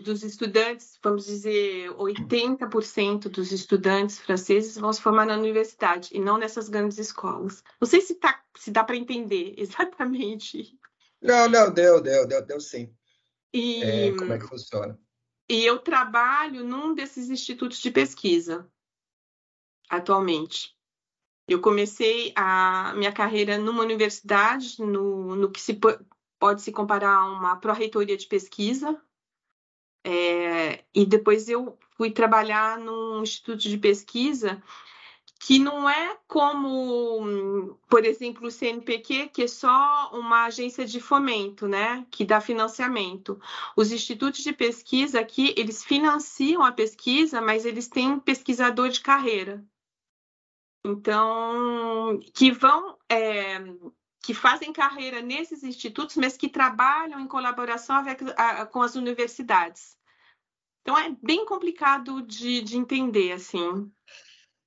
Dos 0.00 0.22
estudantes, 0.22 0.98
vamos 1.02 1.26
dizer, 1.26 1.90
80% 1.90 3.28
dos 3.28 3.52
estudantes 3.52 4.18
franceses 4.18 4.78
vão 4.78 4.92
se 4.92 5.02
formar 5.02 5.26
na 5.26 5.36
universidade 5.36 6.08
e 6.12 6.18
não 6.18 6.38
nessas 6.38 6.68
grandes 6.68 6.98
escolas. 6.98 7.62
Não 7.80 7.86
sei 7.86 8.00
se, 8.00 8.14
tá, 8.14 8.42
se 8.56 8.70
dá 8.70 8.82
para 8.82 8.96
entender 8.96 9.54
exatamente. 9.58 10.78
Não, 11.20 11.48
não, 11.48 11.70
deu, 11.70 12.00
deu, 12.00 12.26
deu, 12.26 12.44
deu 12.44 12.60
sim. 12.60 12.94
E... 13.52 13.82
É, 13.82 14.16
como 14.16 14.32
é 14.32 14.38
que 14.38 14.46
funciona? 14.46 14.98
E 15.48 15.64
eu 15.64 15.78
trabalho 15.78 16.64
num 16.64 16.94
desses 16.94 17.28
institutos 17.28 17.78
de 17.78 17.90
pesquisa 17.90 18.66
atualmente. 19.90 20.74
Eu 21.46 21.60
comecei 21.60 22.32
a 22.34 22.94
minha 22.96 23.12
carreira 23.12 23.58
numa 23.58 23.82
universidade, 23.82 24.80
no, 24.80 25.36
no 25.36 25.50
que 25.50 25.60
se 25.60 25.78
pode 26.38 26.62
se 26.62 26.72
comparar 26.72 27.14
a 27.14 27.26
uma 27.26 27.56
pró-reitoria 27.56 28.16
de 28.16 28.26
pesquisa, 28.26 28.98
é, 30.04 30.84
e 30.94 31.06
depois 31.06 31.48
eu 31.48 31.78
fui 31.96 32.10
trabalhar 32.10 32.78
num 32.78 33.22
instituto 33.22 33.60
de 33.68 33.78
pesquisa 33.78 34.62
que 35.44 35.58
não 35.58 35.90
é 35.90 36.16
como, 36.28 37.76
por 37.88 38.04
exemplo, 38.04 38.46
o 38.46 38.50
CNPq, 38.50 39.28
que 39.30 39.42
é 39.42 39.48
só 39.48 40.10
uma 40.12 40.44
agência 40.44 40.86
de 40.86 41.00
fomento, 41.00 41.66
né, 41.66 42.06
que 42.12 42.24
dá 42.24 42.40
financiamento. 42.40 43.40
Os 43.76 43.90
institutos 43.90 44.44
de 44.44 44.52
pesquisa 44.52 45.18
aqui, 45.18 45.52
eles 45.56 45.84
financiam 45.84 46.62
a 46.62 46.70
pesquisa, 46.70 47.40
mas 47.40 47.64
eles 47.66 47.88
têm 47.88 48.20
pesquisador 48.20 48.88
de 48.88 49.00
carreira. 49.00 49.64
Então, 50.84 52.20
que 52.32 52.52
vão, 52.52 52.96
é, 53.08 53.58
que 54.22 54.32
fazem 54.32 54.72
carreira 54.72 55.20
nesses 55.20 55.64
institutos, 55.64 56.16
mas 56.16 56.36
que 56.36 56.48
trabalham 56.48 57.18
em 57.18 57.26
colaboração 57.26 57.96
a, 58.36 58.66
com 58.66 58.80
as 58.80 58.94
universidades. 58.94 59.96
Então, 60.82 60.96
é 60.96 61.14
bem 61.22 61.44
complicado 61.44 62.22
de, 62.22 62.62
de 62.62 62.76
entender, 62.76 63.32
assim. 63.32 63.90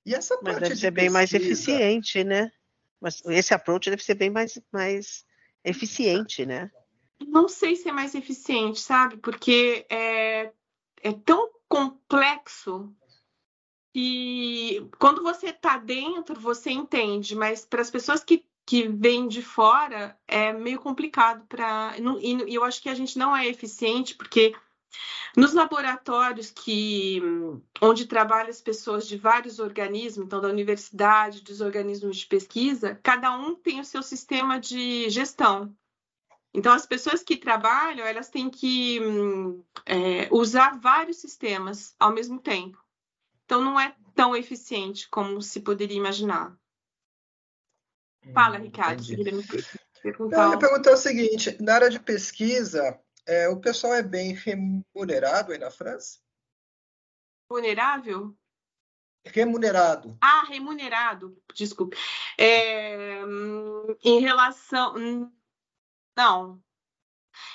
E 0.05 0.13
essa 0.13 0.37
Mas 0.43 0.59
deve 0.59 0.75
ser 0.75 0.91
bem 0.91 1.09
mais 1.09 1.33
eficiente, 1.33 2.23
né? 2.23 2.51
Mas 3.01 3.21
esse 3.25 3.53
approach 3.53 3.89
deve 3.89 4.03
ser 4.03 4.15
bem 4.15 4.29
mais, 4.29 4.59
mais 4.71 5.25
eficiente, 5.63 6.45
né? 6.45 6.69
Não 7.27 7.47
sei 7.47 7.75
se 7.75 7.89
é 7.89 7.91
mais 7.91 8.13
eficiente, 8.13 8.79
sabe? 8.79 9.17
Porque 9.17 9.85
é, 9.89 10.51
é 11.01 11.13
tão 11.25 11.49
complexo 11.67 12.93
que 13.93 14.89
quando 14.99 15.23
você 15.23 15.47
está 15.47 15.77
dentro, 15.77 16.39
você 16.39 16.71
entende, 16.71 17.35
mas 17.35 17.65
para 17.65 17.81
as 17.81 17.89
pessoas 17.89 18.23
que, 18.23 18.45
que 18.65 18.88
vêm 18.88 19.28
de 19.28 19.41
fora 19.41 20.17
é 20.28 20.51
meio 20.51 20.80
complicado 20.80 21.45
para. 21.47 21.95
E 22.21 22.56
eu 22.56 22.63
acho 22.63 22.82
que 22.82 22.89
a 22.89 22.95
gente 22.95 23.17
não 23.17 23.36
é 23.36 23.47
eficiente, 23.47 24.15
porque 24.15 24.56
nos 25.36 25.54
laboratórios 25.54 26.49
que, 26.49 27.21
onde 27.82 28.06
trabalham 28.06 28.49
as 28.49 28.62
pessoas 28.62 29.08
de 29.08 29.17
vários 29.17 29.60
organismos, 29.60 30.25
então 30.25 30.41
da 30.41 30.47
universidade, 30.47 31.41
dos 31.41 31.62
organismos 31.62 32.17
de 32.17 32.25
pesquisa, 32.25 32.99
cada 33.04 33.38
um 33.38 33.54
tem 33.54 33.80
o 33.80 33.86
seu 33.86 34.01
sistema 34.01 34.60
de 34.60 35.10
gestão. 35.10 35.75
Então, 36.54 36.71
as 36.71 36.86
pessoas 36.86 37.21
que 37.21 37.36
trabalham, 37.36 38.08
elas 38.08 38.30
têm 38.30 38.49
que 38.49 39.01
é, 39.86 40.30
usar 40.32 40.80
vários 40.80 41.17
sistemas 41.17 41.93
ao 41.99 42.13
mesmo 42.13 42.39
tempo. 42.39 42.82
Então, 43.43 43.62
não 43.62 43.78
é 43.78 43.93
tão 44.15 44.34
eficiente 44.34 45.10
como 45.10 45.41
se 45.41 45.60
poderia 45.60 45.97
imaginar. 45.97 46.58
Fala, 48.33 48.57
hum, 48.57 48.63
Ricardo. 48.63 49.03
Perguntar... 50.01 50.38
Não, 50.38 50.53
eu 50.53 50.59
perguntar 50.59 50.91
o 50.91 50.97
seguinte: 50.97 51.57
na 51.61 51.75
área 51.75 51.89
de 51.89 51.99
pesquisa, 51.99 52.99
é, 53.25 53.49
o 53.49 53.59
pessoal 53.59 53.93
é 53.93 54.03
bem 54.03 54.33
remunerado 54.33 55.51
aí 55.51 55.57
na 55.57 55.71
França? 55.71 56.19
Remunerável? 57.49 58.35
Remunerado. 59.25 60.15
Ah, 60.21 60.45
remunerado, 60.47 61.41
desculpe. 61.53 61.97
É, 62.38 63.21
em 64.03 64.19
relação. 64.19 65.31
Não. 66.15 66.63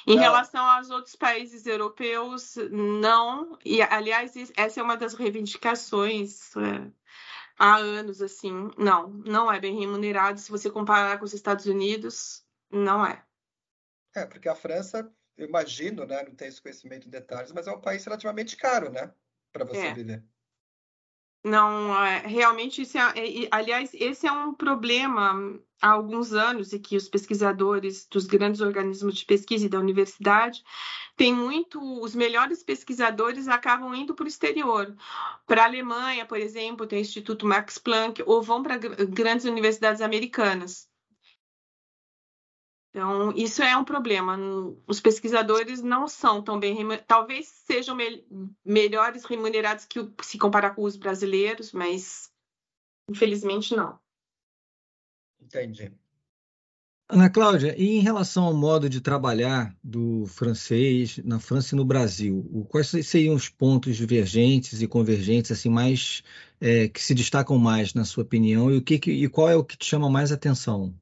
Em 0.07 0.17
não. 0.17 0.23
relação 0.23 0.65
aos 0.65 0.91
outros 0.91 1.15
países 1.15 1.67
europeus, 1.67 2.57
não. 2.71 3.57
E, 3.65 3.81
aliás, 3.81 4.35
essa 4.57 4.81
é 4.81 4.83
uma 4.83 4.97
das 4.97 5.15
reivindicações 5.15 6.55
é, 6.57 6.91
há 7.61 7.77
anos, 7.77 8.23
assim. 8.23 8.71
Não, 8.79 9.11
não 9.11 9.53
é 9.53 9.61
bem 9.61 9.79
remunerado. 9.79 10.41
Se 10.41 10.51
você 10.51 10.71
comparar 10.71 11.19
com 11.19 11.27
os 11.27 11.35
Estados 11.35 11.67
Unidos, 11.67 12.43
não 12.71 13.05
é. 13.05 13.23
É, 14.17 14.25
porque 14.25 14.49
a 14.49 14.55
França 14.55 15.13
eu 15.37 15.47
imagino, 15.47 16.07
né? 16.07 16.23
Não 16.23 16.35
tenho 16.35 16.49
esse 16.49 16.61
conhecimento 16.61 17.07
em 17.07 17.11
detalhes, 17.11 17.53
mas 17.53 17.67
é 17.67 17.73
um 17.73 17.81
país 17.81 18.05
relativamente 18.05 18.57
caro, 18.57 18.91
né? 18.91 19.13
Para 19.53 19.65
você 19.65 19.87
é. 19.87 19.95
viver. 19.95 20.25
Não, 21.45 22.05
é, 22.05 22.19
realmente, 22.27 22.83
isso 22.83 22.99
é, 22.99 23.13
aliás, 23.51 23.91
esse 23.95 24.27
é 24.27 24.33
um 24.33 24.53
problema 24.53 25.59
há 25.81 25.89
alguns 25.91 26.35
anos 26.35 26.73
e 26.75 26.79
que 26.79 26.97
os 26.97 27.09
pesquisadores 27.09 28.07
dos 28.11 28.27
grandes 28.27 28.61
organismos 28.61 29.17
de 29.17 29.25
pesquisa 29.25 29.65
e 29.65 29.69
da 29.69 29.79
universidade 29.79 30.63
têm 31.17 31.35
muito, 31.35 31.81
os 32.03 32.15
melhores 32.15 32.63
pesquisadores 32.63 33.49
acabam 33.49 33.95
indo 33.95 34.15
para 34.15 34.25
o 34.27 34.29
exterior. 34.29 34.95
Para 35.47 35.63
a 35.63 35.67
Alemanha, 35.67 36.27
por 36.27 36.39
exemplo, 36.39 36.87
tem 36.87 36.99
o 36.99 37.03
Instituto 37.03 37.47
Max 37.47 37.79
Planck, 37.79 38.23
ou 38.27 38.43
vão 38.43 38.63
para 38.63 38.77
grandes 38.77 39.47
universidades 39.47 40.03
americanas. 40.03 40.90
Então, 42.91 43.33
isso 43.37 43.63
é 43.63 43.77
um 43.77 43.85
problema. 43.85 44.37
Os 44.87 45.01
pesquisadores 45.01 45.81
não 45.81 46.09
são 46.09 46.43
tão 46.43 46.59
bem 46.59 46.77
talvez 47.07 47.47
sejam 47.47 47.95
me 47.95 48.27
melhores 48.65 49.25
remunerados 49.25 49.85
que 49.85 50.01
o, 50.01 50.13
se 50.23 50.37
comparar 50.37 50.75
com 50.75 50.83
os 50.83 50.97
brasileiros, 50.97 51.73
mas 51.73 52.33
infelizmente 53.09 53.77
não. 53.77 53.99
Entendi. 55.41 55.93
Ana 57.09 57.29
Cláudia, 57.29 57.75
e 57.77 57.97
em 57.97 58.01
relação 58.01 58.45
ao 58.45 58.55
modo 58.55 58.89
de 58.89 59.01
trabalhar 59.01 59.77
do 59.83 60.27
francês 60.27 61.19
na 61.25 61.41
França 61.41 61.75
e 61.75 61.77
no 61.77 61.85
Brasil, 61.85 62.67
quais 62.69 62.89
seriam 63.05 63.35
os 63.35 63.49
pontos 63.49 63.97
divergentes 63.97 64.81
e 64.81 64.87
convergentes 64.87 65.51
assim 65.51 65.69
mais 65.69 66.23
é, 66.61 66.87
que 66.87 67.03
se 67.03 67.13
destacam 67.13 67.59
mais 67.59 67.95
na 67.95 68.05
sua 68.05 68.23
opinião 68.23 68.71
e 68.71 68.77
o 68.77 68.83
que, 68.83 68.95
e 69.11 69.29
qual 69.29 69.51
é 69.51 69.57
o 69.57 69.65
que 69.65 69.77
te 69.77 69.87
chama 69.87 70.09
mais 70.09 70.31
atenção? 70.31 70.95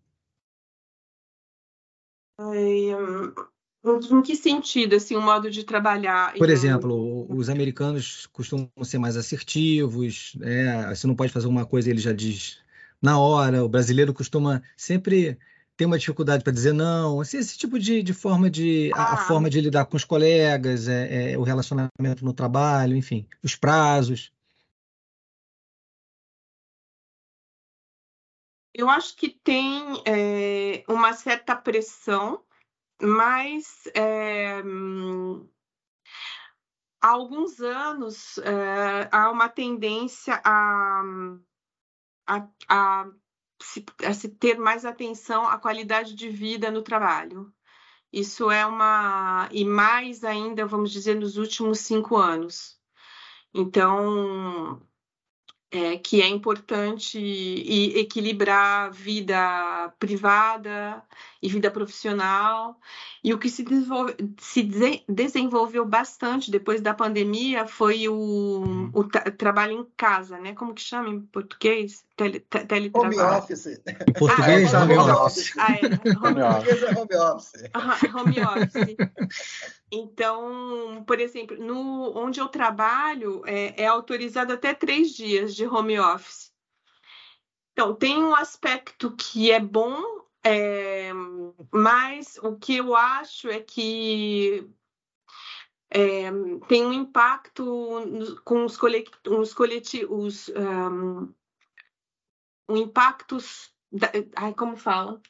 Em 2.41 4.23
que 4.23 4.37
sentido, 4.37 4.97
assim, 4.97 5.17
o 5.17 5.23
modo 5.23 5.51
de 5.51 5.65
trabalhar? 5.65 6.35
Por 6.35 6.51
exemplo, 6.51 7.27
os 7.29 7.49
americanos 7.49 8.27
costumam 8.33 8.69
ser 8.83 8.99
mais 8.99 9.17
assertivos, 9.17 10.33
né? 10.37 10.95
Você 10.95 11.07
não 11.07 11.15
pode 11.15 11.33
fazer 11.33 11.47
uma 11.47 11.65
coisa, 11.65 11.89
ele 11.89 12.01
já 12.01 12.13
diz 12.13 12.59
na 13.01 13.19
hora. 13.19 13.65
O 13.65 13.69
brasileiro 13.69 14.13
costuma 14.13 14.63
sempre 14.77 15.39
ter 15.77 15.87
uma 15.87 15.99
dificuldade 15.99 16.43
para 16.43 16.53
dizer 16.53 16.73
não. 16.73 17.21
Assim, 17.21 17.39
esse 17.39 17.57
tipo 17.57 17.79
de, 17.79 18.03
de 18.03 18.13
forma 18.13 18.51
de 18.51 18.91
ah. 18.95 19.15
a, 19.15 19.17
forma 19.17 19.49
de 19.49 19.61
lidar 19.61 19.87
com 19.87 19.97
os 19.97 20.05
colegas, 20.05 20.89
é, 20.89 21.33
é, 21.33 21.39
o 21.39 21.43
relacionamento 21.43 22.25
no 22.25 22.33
trabalho, 22.33 22.97
enfim, 22.97 23.27
os 23.43 23.55
prazos. 23.55 24.33
Eu 28.79 28.89
acho 28.89 29.17
que 29.17 29.29
tem 29.29 29.83
é, 30.07 30.85
uma 30.87 31.13
certa 31.13 31.57
pressão, 31.57 32.45
mas 33.03 33.89
é, 33.93 34.63
há 37.01 37.09
alguns 37.09 37.61
anos 37.61 38.39
é, 38.39 39.09
há 39.11 39.33
uma 39.33 39.49
tendência 39.49 40.41
a, 40.45 41.03
a, 42.25 42.49
a, 42.69 43.11
se, 43.61 43.85
a 44.07 44.15
se 44.15 44.29
ter 44.29 44.57
mais 44.61 44.85
atenção 44.85 45.45
à 45.45 45.59
qualidade 45.59 46.15
de 46.15 46.29
vida 46.29 46.71
no 46.71 46.81
trabalho. 46.81 47.53
Isso 48.13 48.49
é 48.49 48.65
uma. 48.65 49.49
E 49.51 49.65
mais 49.65 50.23
ainda, 50.23 50.65
vamos 50.65 50.93
dizer, 50.93 51.17
nos 51.17 51.37
últimos 51.37 51.81
cinco 51.81 52.17
anos. 52.17 52.79
Então, 53.53 54.81
é, 55.71 55.99
que 55.99 56.23
é 56.23 56.27
importante 56.27 57.19
e 57.19 57.99
equilibrar 57.99 58.91
vida 58.91 59.93
privada 59.99 61.03
e 61.43 61.49
vida 61.49 61.71
profissional. 61.71 62.79
E 63.23 63.35
o 63.35 63.39
que 63.39 63.51
se, 63.51 63.63
desenvolve, 63.63 64.15
se 64.41 64.63
desenvolveu 65.09 65.85
bastante 65.85 66.51
depois 66.51 66.81
da 66.81 66.95
pandemia 66.95 67.67
foi 67.67 68.09
o, 68.09 68.15
uhum. 68.15 68.91
o 68.95 69.05
trabalho 69.05 69.73
em 69.73 69.87
casa, 69.97 70.39
né? 70.39 70.55
Como 70.55 70.73
que 70.73 70.81
chama 70.81 71.11
em 71.11 71.21
português? 71.21 72.05
Tele, 72.17 72.41
teletrabalho. 72.41 73.21
Home 73.21 73.39
office. 73.39 73.67
Em 73.67 74.13
português, 74.13 74.75
ah, 74.75 74.79
é, 74.79 74.99
home, 74.99 75.11
office. 75.13 75.53
Ah, 75.59 75.73
é. 75.73 76.27
Home. 76.27 76.41
É 76.41 76.99
home 76.99 77.17
office. 77.17 77.63
home 78.15 78.41
office. 78.41 78.97
Então, 79.91 81.03
por 81.07 81.19
exemplo, 81.19 81.57
no, 81.57 82.17
onde 82.17 82.41
eu 82.41 82.49
trabalho, 82.49 83.43
é, 83.47 83.83
é 83.83 83.87
autorizado 83.87 84.53
até 84.53 84.75
três 84.75 85.13
dias 85.15 85.55
de 85.55 85.67
home 85.67 85.99
office. 85.99 86.53
Então, 87.73 87.95
tem 87.95 88.23
um 88.23 88.35
aspecto 88.35 89.15
que 89.17 89.51
é 89.51 89.61
bom, 89.61 90.03
é, 90.45 91.11
mas 91.73 92.39
o 92.43 92.57
que 92.57 92.77
eu 92.77 92.95
acho 92.95 93.49
é 93.49 93.61
que 93.61 94.69
é, 95.91 96.31
tem 96.69 96.85
um 96.85 96.93
impacto 96.93 98.41
com 98.45 98.65
os, 98.65 98.77
colet, 98.77 99.11
os 99.27 99.55
coletivos, 99.55 100.51
um, 100.51 101.33
um 102.69 102.77
impactos, 102.77 103.73
da, 103.91 104.11
ai, 104.37 104.53
como 104.53 104.77
fala, 104.77 105.21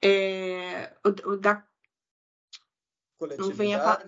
é, 0.00 0.94
da 1.40 1.66
não 3.38 3.50
vem 3.50 3.74
a, 3.74 4.00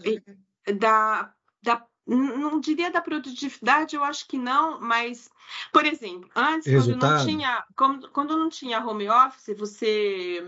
da, 0.79 1.33
da 1.63 1.87
não 2.07 2.59
diria 2.59 2.91
da 2.91 3.03
produtividade, 3.03 3.95
eu 3.95 4.03
acho 4.03 4.27
que 4.27 4.39
não, 4.39 4.81
mas, 4.81 5.29
por 5.71 5.85
exemplo, 5.85 6.31
antes, 6.35 6.67
Resultado. 6.67 7.01
quando 7.01 7.19
não 7.19 7.27
tinha, 7.27 7.65
quando, 7.77 8.11
quando 8.11 8.37
não 8.37 8.49
tinha 8.49 8.85
home 8.85 9.11
office, 9.11 9.55
você 9.59 10.43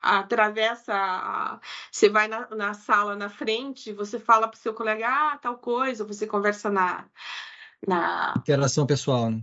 atravessa, 0.00 1.60
você 1.90 2.08
vai 2.08 2.26
na, 2.28 2.48
na 2.50 2.74
sala 2.74 3.14
na 3.14 3.28
frente, 3.28 3.92
você 3.92 4.18
fala 4.18 4.48
para 4.48 4.56
o 4.56 4.60
seu 4.60 4.74
colega, 4.74 5.06
ah, 5.06 5.38
tal 5.38 5.58
coisa, 5.58 6.04
você 6.04 6.26
conversa 6.26 6.70
na, 6.70 7.04
na... 7.86 8.34
Interação 8.38 8.86
pessoal, 8.86 9.30
né? 9.30 9.42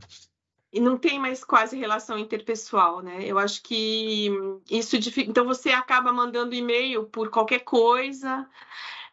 E 0.71 0.79
não 0.79 0.97
tem 0.97 1.19
mais 1.19 1.43
quase 1.43 1.77
relação 1.77 2.17
interpessoal, 2.19 3.01
né? 3.01 3.25
Eu 3.25 3.39
acho 3.39 3.63
que 3.63 4.29
isso. 4.69 4.95
Então 5.21 5.45
você 5.45 5.71
acaba 5.71 6.13
mandando 6.13 6.53
e-mail 6.53 7.05
por 7.05 7.29
qualquer 7.29 7.59
coisa, 7.61 8.47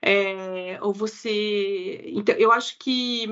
é, 0.03 0.79
ou 0.83 0.93
você. 0.93 2.03
Então, 2.07 2.35
eu 2.37 2.53
acho 2.53 2.79
que 2.79 3.27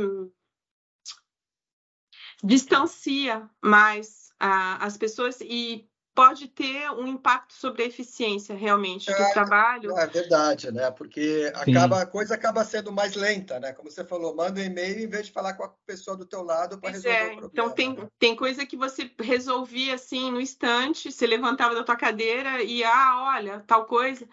distancia 2.43 3.49
mais 3.63 4.33
a, 4.39 4.85
as 4.85 4.97
pessoas 4.97 5.41
e 5.41 5.89
pode 6.15 6.47
ter 6.47 6.91
um 6.93 7.07
impacto 7.07 7.53
sobre 7.53 7.83
a 7.83 7.87
eficiência 7.87 8.55
realmente 8.55 9.11
é, 9.11 9.15
do 9.15 9.33
trabalho. 9.33 9.99
É 9.99 10.07
verdade, 10.07 10.71
né? 10.71 10.91
Porque 10.93 11.53
acaba, 11.55 12.03
a 12.03 12.07
coisa 12.07 12.35
acaba 12.35 12.65
sendo 12.65 12.93
mais 12.93 13.15
lenta, 13.15 13.59
né? 13.59 13.73
Como 13.73 13.91
você 13.91 14.05
falou, 14.05 14.35
manda 14.35 14.61
um 14.61 14.65
e-mail 14.65 15.01
em 15.01 15.09
vez 15.09 15.27
de 15.27 15.33
falar 15.33 15.55
com 15.55 15.65
a 15.65 15.69
pessoa 15.85 16.17
do 16.17 16.25
teu 16.25 16.43
lado 16.43 16.79
para 16.79 16.91
resolver 16.91 17.17
é, 17.17 17.23
o 17.23 17.27
problema. 17.27 17.51
Então 17.53 17.71
tem, 17.71 17.95
né? 17.95 18.09
tem 18.19 18.37
coisa 18.37 18.65
que 18.65 18.77
você 18.77 19.11
resolvia 19.21 19.97
assim 19.97 20.31
no 20.31 20.41
instante, 20.41 21.11
você 21.11 21.27
levantava 21.27 21.75
da 21.75 21.83
tua 21.83 21.97
cadeira 21.97 22.63
e 22.63 22.85
ah, 22.85 23.35
olha, 23.35 23.65
tal 23.67 23.85
coisa. 23.85 24.29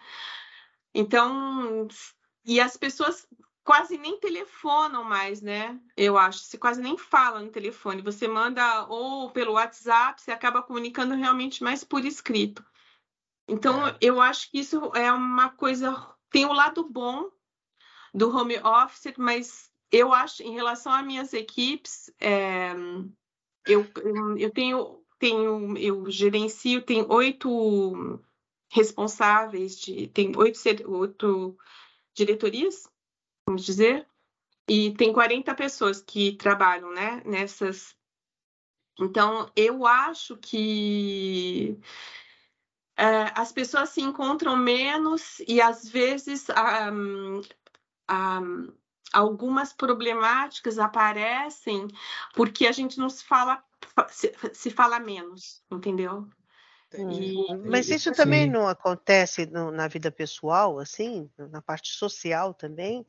Então, 0.94 1.88
e 2.44 2.60
as 2.60 2.76
pessoas 2.76 3.26
quase 3.64 3.96
nem 3.96 4.18
telefonam 4.18 5.04
mais, 5.04 5.40
né? 5.40 5.78
Eu 5.96 6.18
acho. 6.18 6.40
Você 6.40 6.58
quase 6.58 6.80
nem 6.80 6.98
fala 6.98 7.40
no 7.40 7.50
telefone. 7.50 8.02
Você 8.02 8.26
manda 8.26 8.86
ou 8.86 9.30
pelo 9.30 9.52
WhatsApp, 9.52 10.20
você 10.20 10.30
acaba 10.30 10.62
comunicando 10.62 11.14
realmente 11.14 11.62
mais 11.62 11.84
por 11.84 12.04
escrito. 12.04 12.64
Então, 13.48 13.86
é. 13.86 13.96
eu 14.00 14.20
acho 14.20 14.50
que 14.50 14.60
isso 14.60 14.92
é 14.94 15.12
uma 15.12 15.50
coisa. 15.50 15.94
Tem 16.30 16.46
o 16.46 16.52
lado 16.52 16.88
bom 16.88 17.30
do 18.14 18.34
home 18.34 18.58
office, 18.58 19.14
mas 19.16 19.70
eu 19.90 20.12
acho, 20.12 20.42
em 20.42 20.52
relação 20.52 20.92
às 20.92 21.04
minhas 21.04 21.32
equipes, 21.32 22.10
é, 22.18 22.72
eu, 23.66 23.86
eu 24.38 24.50
tenho, 24.50 25.04
tenho, 25.18 25.76
eu 25.76 26.10
gerencio, 26.10 26.82
tem 26.82 27.04
oito 27.08 28.18
responsáveis, 28.70 29.78
de, 29.78 30.06
tem 30.08 30.32
oito, 30.36 30.58
oito 30.88 31.56
diretorias 32.14 32.91
vamos 33.46 33.64
dizer, 33.64 34.06
e 34.68 34.94
tem 34.94 35.12
40 35.12 35.54
pessoas 35.54 36.00
que 36.00 36.32
trabalham 36.32 36.92
né, 36.92 37.22
nessas. 37.24 37.96
Então, 38.98 39.50
eu 39.56 39.86
acho 39.86 40.36
que 40.36 41.78
é, 42.96 43.32
as 43.34 43.50
pessoas 43.52 43.90
se 43.90 44.00
encontram 44.00 44.56
menos 44.56 45.40
e, 45.48 45.60
às 45.60 45.88
vezes, 45.88 46.46
um, 46.92 47.40
um, 48.10 48.72
algumas 49.12 49.72
problemáticas 49.72 50.78
aparecem 50.78 51.88
porque 52.34 52.66
a 52.66 52.72
gente 52.72 52.98
não 52.98 53.10
se 53.10 53.24
fala, 53.24 53.62
se, 54.08 54.32
se 54.52 54.70
fala 54.70 55.00
menos, 55.00 55.62
entendeu? 55.70 56.28
E, 56.94 57.46
Mas 57.68 57.88
isso 57.88 58.12
também 58.12 58.44
sim. 58.44 58.50
não 58.50 58.68
acontece 58.68 59.46
no, 59.46 59.70
na 59.70 59.88
vida 59.88 60.10
pessoal, 60.10 60.78
assim, 60.78 61.30
na 61.38 61.62
parte 61.62 61.90
social 61.92 62.52
também? 62.52 63.06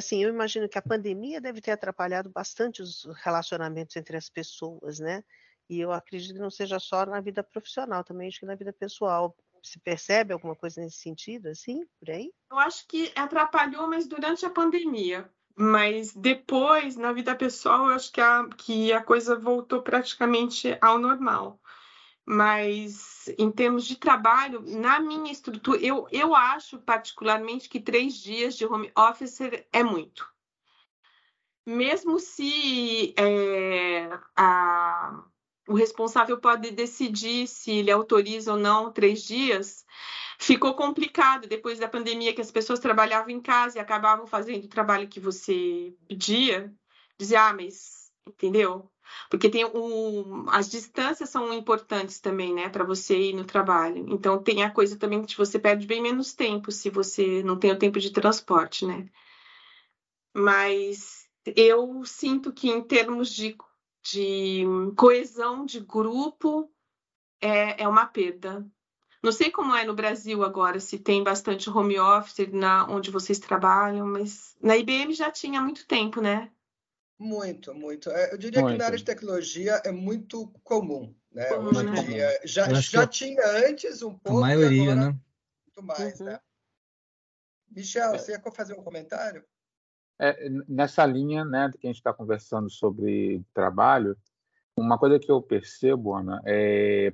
Assim, 0.00 0.22
eu 0.22 0.28
imagino 0.28 0.68
que 0.68 0.78
a 0.78 0.82
pandemia 0.82 1.40
deve 1.40 1.60
ter 1.60 1.70
atrapalhado 1.70 2.28
bastante 2.28 2.82
os 2.82 3.06
relacionamentos 3.22 3.96
entre 3.96 4.16
as 4.16 4.28
pessoas, 4.28 4.98
né? 4.98 5.22
E 5.68 5.78
eu 5.78 5.92
acredito 5.92 6.34
que 6.34 6.40
não 6.40 6.50
seja 6.50 6.80
só 6.80 7.06
na 7.06 7.20
vida 7.20 7.44
profissional, 7.44 8.02
também 8.02 8.28
acho 8.28 8.40
que 8.40 8.46
na 8.46 8.56
vida 8.56 8.72
pessoal. 8.72 9.36
Se 9.62 9.78
percebe 9.78 10.32
alguma 10.32 10.56
coisa 10.56 10.80
nesse 10.80 10.96
sentido, 10.96 11.48
assim, 11.48 11.84
por 11.98 12.10
aí? 12.10 12.32
Eu 12.50 12.58
acho 12.58 12.88
que 12.88 13.12
atrapalhou, 13.14 13.86
mas 13.86 14.06
durante 14.08 14.44
a 14.46 14.50
pandemia. 14.50 15.30
Mas 15.54 16.14
depois, 16.14 16.96
na 16.96 17.12
vida 17.12 17.36
pessoal, 17.36 17.88
eu 17.88 17.94
acho 17.94 18.10
que 18.10 18.20
a, 18.22 18.48
que 18.56 18.92
a 18.92 19.02
coisa 19.02 19.36
voltou 19.38 19.82
praticamente 19.82 20.78
ao 20.80 20.98
normal 20.98 21.59
mas 22.30 23.28
em 23.36 23.50
termos 23.50 23.84
de 23.84 23.96
trabalho, 23.96 24.62
na 24.64 25.00
minha 25.00 25.32
estrutura, 25.32 25.80
eu, 25.84 26.06
eu 26.12 26.32
acho 26.32 26.78
particularmente 26.78 27.68
que 27.68 27.80
três 27.80 28.14
dias 28.14 28.56
de 28.56 28.64
home 28.64 28.92
office 28.96 29.40
é 29.72 29.82
muito. 29.82 30.32
Mesmo 31.66 32.20
se 32.20 33.12
é, 33.18 34.16
a, 34.36 35.24
o 35.66 35.74
responsável 35.74 36.38
pode 36.38 36.70
decidir 36.70 37.48
se 37.48 37.72
ele 37.72 37.90
autoriza 37.90 38.52
ou 38.52 38.58
não 38.58 38.92
três 38.92 39.24
dias, 39.24 39.84
ficou 40.38 40.74
complicado 40.74 41.48
depois 41.48 41.80
da 41.80 41.88
pandemia 41.88 42.32
que 42.32 42.40
as 42.40 42.52
pessoas 42.52 42.78
trabalhavam 42.78 43.30
em 43.30 43.40
casa 43.40 43.78
e 43.78 43.80
acabavam 43.80 44.24
fazendo 44.24 44.66
o 44.66 44.68
trabalho 44.68 45.08
que 45.08 45.18
você 45.18 45.92
pedia, 46.06 46.72
dizer, 47.18 47.36
ah, 47.36 47.52
mas 47.52 48.12
entendeu? 48.24 48.88
Porque 49.28 49.48
tem 49.48 49.64
um, 49.64 50.48
as 50.50 50.68
distâncias 50.68 51.30
são 51.30 51.52
importantes 51.52 52.20
também, 52.20 52.54
né, 52.54 52.68
para 52.68 52.84
você 52.84 53.18
ir 53.18 53.34
no 53.34 53.44
trabalho. 53.44 54.06
Então 54.08 54.42
tem 54.42 54.62
a 54.62 54.70
coisa 54.70 54.96
também 54.98 55.24
que 55.24 55.36
você 55.36 55.58
perde 55.58 55.86
bem 55.86 56.02
menos 56.02 56.32
tempo 56.34 56.72
se 56.72 56.90
você 56.90 57.42
não 57.42 57.58
tem 57.58 57.72
o 57.72 57.78
tempo 57.78 57.98
de 57.98 58.10
transporte, 58.10 58.86
né? 58.86 59.08
Mas 60.34 61.28
eu 61.44 62.04
sinto 62.04 62.52
que 62.52 62.68
em 62.68 62.82
termos 62.82 63.30
de, 63.30 63.56
de 64.02 64.64
coesão 64.96 65.64
de 65.64 65.80
grupo 65.80 66.70
é, 67.40 67.82
é 67.82 67.88
uma 67.88 68.06
perda. 68.06 68.66
Não 69.22 69.32
sei 69.32 69.50
como 69.50 69.74
é 69.74 69.84
no 69.84 69.94
Brasil 69.94 70.42
agora, 70.42 70.80
se 70.80 70.98
tem 70.98 71.22
bastante 71.22 71.68
home 71.68 71.98
office 71.98 72.48
na 72.52 72.86
onde 72.86 73.10
vocês 73.10 73.38
trabalham, 73.38 74.06
mas 74.06 74.56
na 74.62 74.76
IBM 74.76 75.12
já 75.12 75.30
tinha 75.30 75.60
há 75.60 75.62
muito 75.62 75.86
tempo, 75.86 76.20
né? 76.20 76.50
Muito, 77.20 77.74
muito. 77.74 78.08
É, 78.10 78.32
eu 78.32 78.38
diria 78.38 78.62
muito. 78.62 78.72
que 78.72 78.78
na 78.78 78.86
área 78.86 78.96
de 78.96 79.04
tecnologia 79.04 79.82
é 79.84 79.92
muito 79.92 80.48
comum. 80.64 81.14
Né? 81.30 81.52
Hoje 81.52 81.86
em 81.86 82.04
dia, 82.06 82.40
já, 82.44 82.72
já 82.72 83.06
tinha 83.06 83.46
antes 83.68 84.00
um 84.00 84.14
pouco. 84.18 84.38
A 84.38 84.40
maioria, 84.40 84.94
né? 84.94 85.04
Muito 85.66 85.82
mais, 85.82 86.18
uhum. 86.18 86.26
né? 86.26 86.40
Michel, 87.70 88.14
é. 88.14 88.18
você 88.18 88.32
ia 88.32 88.40
fazer 88.50 88.72
um 88.72 88.82
comentário? 88.82 89.44
É, 90.18 90.48
nessa 90.66 91.04
linha 91.04 91.44
né, 91.44 91.70
que 91.78 91.86
a 91.86 91.90
gente 91.90 91.98
está 91.98 92.12
conversando 92.12 92.70
sobre 92.70 93.44
trabalho, 93.52 94.16
uma 94.74 94.98
coisa 94.98 95.18
que 95.18 95.30
eu 95.30 95.42
percebo, 95.42 96.14
Ana, 96.14 96.40
é, 96.46 97.12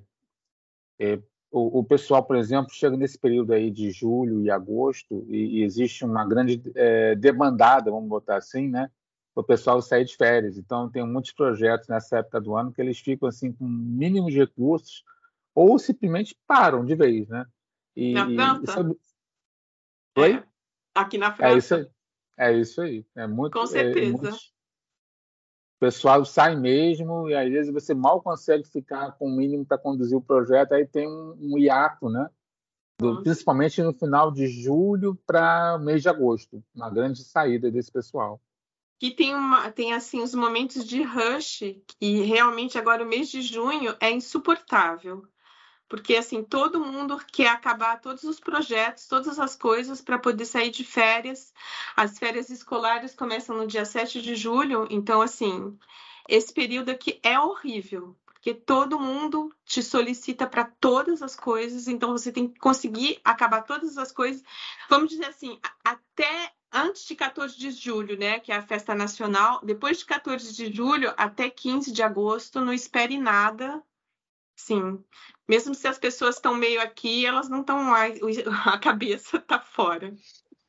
é 1.00 1.18
o, 1.50 1.80
o, 1.80 1.84
pessoal, 1.84 2.24
por 2.24 2.36
exemplo, 2.36 2.72
chega 2.72 2.96
nesse 2.96 3.18
período 3.18 3.52
aí 3.52 3.72
de 3.72 3.90
julho 3.90 4.40
e 4.42 4.50
agosto 4.50 5.26
e, 5.28 5.59
e 5.59 5.62
existe 5.64 6.04
uma 6.04 6.24
grande 6.24 6.62
é, 6.76 7.16
demandada, 7.16 7.90
vamos 7.90 8.09
botar 8.09 8.36
assim, 8.36 8.68
né, 8.68 8.90
o 9.37 9.45
pessoal 9.45 9.82
sair 9.82 10.07
de 10.07 10.16
férias. 10.16 10.57
Então, 10.57 10.91
tem 10.91 11.07
muitos 11.07 11.30
projetos 11.30 11.87
nessa 11.89 12.18
época 12.18 12.41
do 12.41 12.57
ano 12.57 12.72
que 12.72 12.80
eles 12.80 12.99
ficam 12.99 13.28
assim 13.28 13.53
com 13.53 13.66
mínimos 13.66 14.34
recursos 14.34 15.05
ou 15.55 15.78
simplesmente 15.78 16.37
param 16.47 16.84
de 16.84 16.95
vez, 16.95 17.28
né? 17.28 17.45
E, 17.95 18.14
na 18.14 18.26
França? 18.26 18.72
Sabe... 18.72 18.99
É, 20.16 20.20
Oi? 20.20 20.32
É, 20.32 20.45
aqui 20.95 21.18
na 21.18 21.32
França. 21.34 21.55
É 21.55 21.59
isso 21.59 21.74
aí. 21.74 21.91
É 22.39 22.53
isso 22.53 22.80
aí. 22.80 23.07
É 23.14 23.26
muito, 23.26 23.53
com 23.53 23.66
certeza. 23.66 24.28
É. 24.28 24.32
O 24.32 25.78
pessoal 25.78 26.24
sai 26.24 26.57
mesmo 26.57 27.28
e 27.28 27.34
às 27.34 27.51
vezes 27.51 27.72
você 27.72 27.93
mal 27.93 28.22
consegue 28.22 28.64
ficar 28.64 29.12
com 29.12 29.26
o 29.26 29.37
mínimo 29.37 29.66
para 29.66 29.76
conduzir 29.76 30.16
o 30.16 30.22
projeto, 30.22 30.72
aí 30.72 30.87
tem 30.87 31.07
um, 31.07 31.37
um 31.39 31.59
hiato, 31.59 32.09
né? 32.09 32.30
Do, 32.99 33.22
principalmente 33.22 33.82
no 33.82 33.93
final 33.93 34.32
de 34.32 34.47
julho 34.47 35.14
para 35.26 35.76
mês 35.78 36.01
de 36.01 36.09
agosto, 36.09 36.64
uma 36.74 36.89
grande 36.89 37.22
saída 37.22 37.70
desse 37.70 37.93
pessoal. 37.93 38.41
Que 38.99 39.11
tem, 39.11 39.34
uma, 39.34 39.70
tem 39.70 39.92
assim 39.92 40.22
os 40.22 40.34
momentos 40.34 40.86
de 40.86 41.03
rush, 41.03 41.62
e 42.01 42.20
realmente 42.22 42.78
agora 42.78 43.05
o 43.05 43.07
mês 43.07 43.28
de 43.28 43.42
junho 43.42 43.94
é 44.01 44.11
insuportável. 44.11 45.26
Porque 45.88 46.16
assim, 46.16 46.42
todo 46.42 46.84
mundo 46.84 47.20
quer 47.30 47.49
acabar 47.49 48.01
todos 48.01 48.24
os 48.24 48.40
projetos, 48.40 49.07
todas 49.07 49.38
as 49.38 49.55
coisas 49.55 50.01
para 50.01 50.18
poder 50.18 50.44
sair 50.44 50.70
de 50.70 50.82
férias. 50.82 51.53
As 51.94 52.18
férias 52.18 52.51
escolares 52.51 53.14
começam 53.14 53.57
no 53.57 53.66
dia 53.66 53.84
7 53.84 54.20
de 54.20 54.34
julho, 54.34 54.88
então 54.90 55.20
assim, 55.20 55.78
esse 56.28 56.53
período 56.53 56.90
aqui 56.90 57.20
é 57.22 57.38
horrível 57.38 58.16
porque 58.47 58.55
todo 58.55 59.01
mundo 59.01 59.53
te 59.64 59.82
solicita 59.82 60.47
para 60.47 60.64
todas 60.64 61.20
as 61.20 61.34
coisas, 61.34 61.88
então 61.88 62.12
você 62.12 62.30
tem 62.30 62.47
que 62.47 62.61
conseguir 62.61 63.18
acabar 63.24 63.62
todas 63.62 63.99
as 63.99 64.12
coisas. 64.12 64.40
Vamos 64.88 65.11
dizer 65.11 65.26
assim, 65.26 65.59
até 65.84 66.53
antes 66.76 67.04
de 67.06 67.14
14 67.14 67.58
de 67.58 67.70
julho, 67.70 68.18
né, 68.18 68.40
que 68.40 68.52
é 68.52 68.56
a 68.56 68.66
festa 68.66 68.94
nacional, 68.94 69.60
depois 69.64 69.98
de 69.98 70.04
14 70.04 70.54
de 70.54 70.72
julho 70.72 71.12
até 71.16 71.48
15 71.48 71.92
de 71.92 72.02
agosto, 72.02 72.60
não 72.60 72.72
espere 72.72 73.18
nada. 73.18 73.82
Sim, 74.56 75.04
mesmo 75.46 75.74
se 75.74 75.86
as 75.86 75.98
pessoas 75.98 76.36
estão 76.36 76.54
meio 76.54 76.80
aqui, 76.80 77.26
elas 77.26 77.48
não 77.48 77.60
estão 77.60 77.82
mais, 77.82 78.18
a 78.66 78.78
cabeça 78.78 79.36
está 79.36 79.60
fora. 79.60 80.14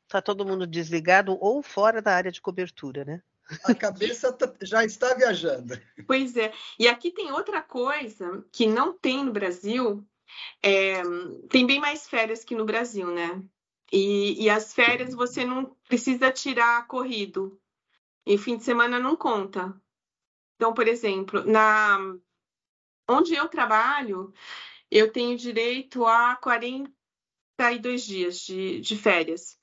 Está 0.04 0.22
todo 0.22 0.46
mundo 0.46 0.66
desligado 0.66 1.36
ou 1.40 1.62
fora 1.62 2.00
da 2.00 2.14
área 2.14 2.30
de 2.30 2.40
cobertura, 2.40 3.04
né? 3.04 3.22
A 3.64 3.74
cabeça 3.74 4.32
tá, 4.32 4.52
já 4.60 4.84
está 4.84 5.14
viajando. 5.14 5.80
Pois 6.06 6.36
é. 6.36 6.52
E 6.78 6.86
aqui 6.86 7.10
tem 7.10 7.32
outra 7.32 7.62
coisa 7.62 8.44
que 8.52 8.66
não 8.66 8.96
tem 8.96 9.24
no 9.24 9.32
Brasil. 9.32 10.06
É, 10.62 11.02
tem 11.48 11.66
bem 11.66 11.80
mais 11.80 12.06
férias 12.06 12.44
que 12.44 12.54
no 12.54 12.66
Brasil, 12.66 13.10
né? 13.10 13.42
E, 13.92 14.44
e 14.44 14.50
as 14.50 14.74
férias 14.74 15.14
você 15.14 15.44
não 15.44 15.76
precisa 15.86 16.30
tirar 16.30 16.86
corrido. 16.86 17.60
E 18.26 18.36
fim 18.36 18.56
de 18.56 18.64
semana 18.64 18.98
não 18.98 19.16
conta. 19.16 19.74
Então, 20.56 20.74
por 20.74 20.86
exemplo, 20.86 21.44
na 21.44 21.98
onde 23.08 23.34
eu 23.34 23.48
trabalho, 23.48 24.32
eu 24.90 25.10
tenho 25.10 25.36
direito 25.36 26.04
a 26.04 26.36
42 26.36 28.04
dias 28.04 28.40
de, 28.40 28.80
de 28.80 28.96
férias 28.96 29.58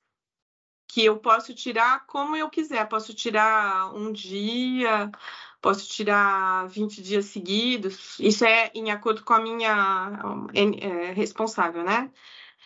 que 0.88 1.04
eu 1.04 1.20
posso 1.20 1.54
tirar 1.54 2.06
como 2.06 2.36
eu 2.36 2.50
quiser. 2.50 2.88
Posso 2.88 3.14
tirar 3.14 3.94
um 3.94 4.12
dia, 4.12 5.12
posso 5.62 5.88
tirar 5.90 6.68
20 6.70 7.02
dias 7.02 7.26
seguidos. 7.26 8.18
Isso 8.20 8.46
é 8.46 8.72
em 8.74 8.92
acordo 8.92 9.24
com 9.24 9.34
a 9.34 9.40
minha 9.40 10.48
é, 10.54 11.12
responsável, 11.12 11.84
né? 11.84 12.12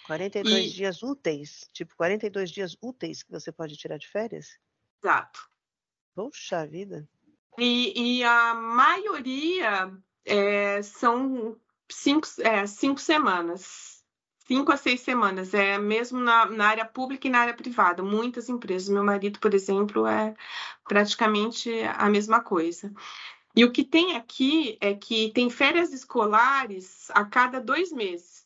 42 0.10 0.66
e... 0.66 0.70
dias 0.74 1.03
úteis, 1.03 1.70
tipo 1.72 1.95
42 1.95 2.49
dias 2.49 2.76
úteis 2.82 3.22
que 3.22 3.32
você 3.32 3.51
pode 3.51 3.78
tirar 3.78 3.97
de 3.97 4.07
férias? 4.07 4.60
Exato. 5.03 5.47
Poxa 6.16 6.66
vida. 6.66 7.07
E, 7.57 8.18
e 8.18 8.24
a 8.24 8.55
maioria 8.55 9.93
é, 10.26 10.82
são 10.82 11.55
cinco, 11.91 12.28
é, 12.39 12.66
cinco 12.66 12.99
semanas 12.99 13.99
cinco 14.47 14.72
a 14.72 14.78
seis 14.78 15.01
semanas, 15.01 15.53
é 15.53 15.78
mesmo 15.78 16.20
na, 16.20 16.47
na, 16.47 16.66
área 16.70 16.84
pública 16.84 17.28
e 17.28 17.30
na 17.30 17.41
área 17.41 17.53
privada, 17.53 18.01
muitas 18.01 18.49
empresas. 18.49 18.89
Meu 18.89 19.03
marido, 19.03 19.39
por 19.39 19.53
exemplo, 19.53 20.07
é 20.07 20.34
praticamente 20.86 21.72
a 21.84 22.10
mesma 22.10 22.41
coisa. 22.41 22.91
E 23.55 23.64
o 23.64 23.72
que 23.72 23.84
tem 23.84 24.16
aqui 24.16 24.76
é 24.82 24.95
que 24.95 25.32
tem 25.34 25.51
férias 25.51 25.93
escolares 25.93 27.12
a 27.12 27.24
cada 27.26 27.62
dois 27.62 27.91
meses. 27.91 28.39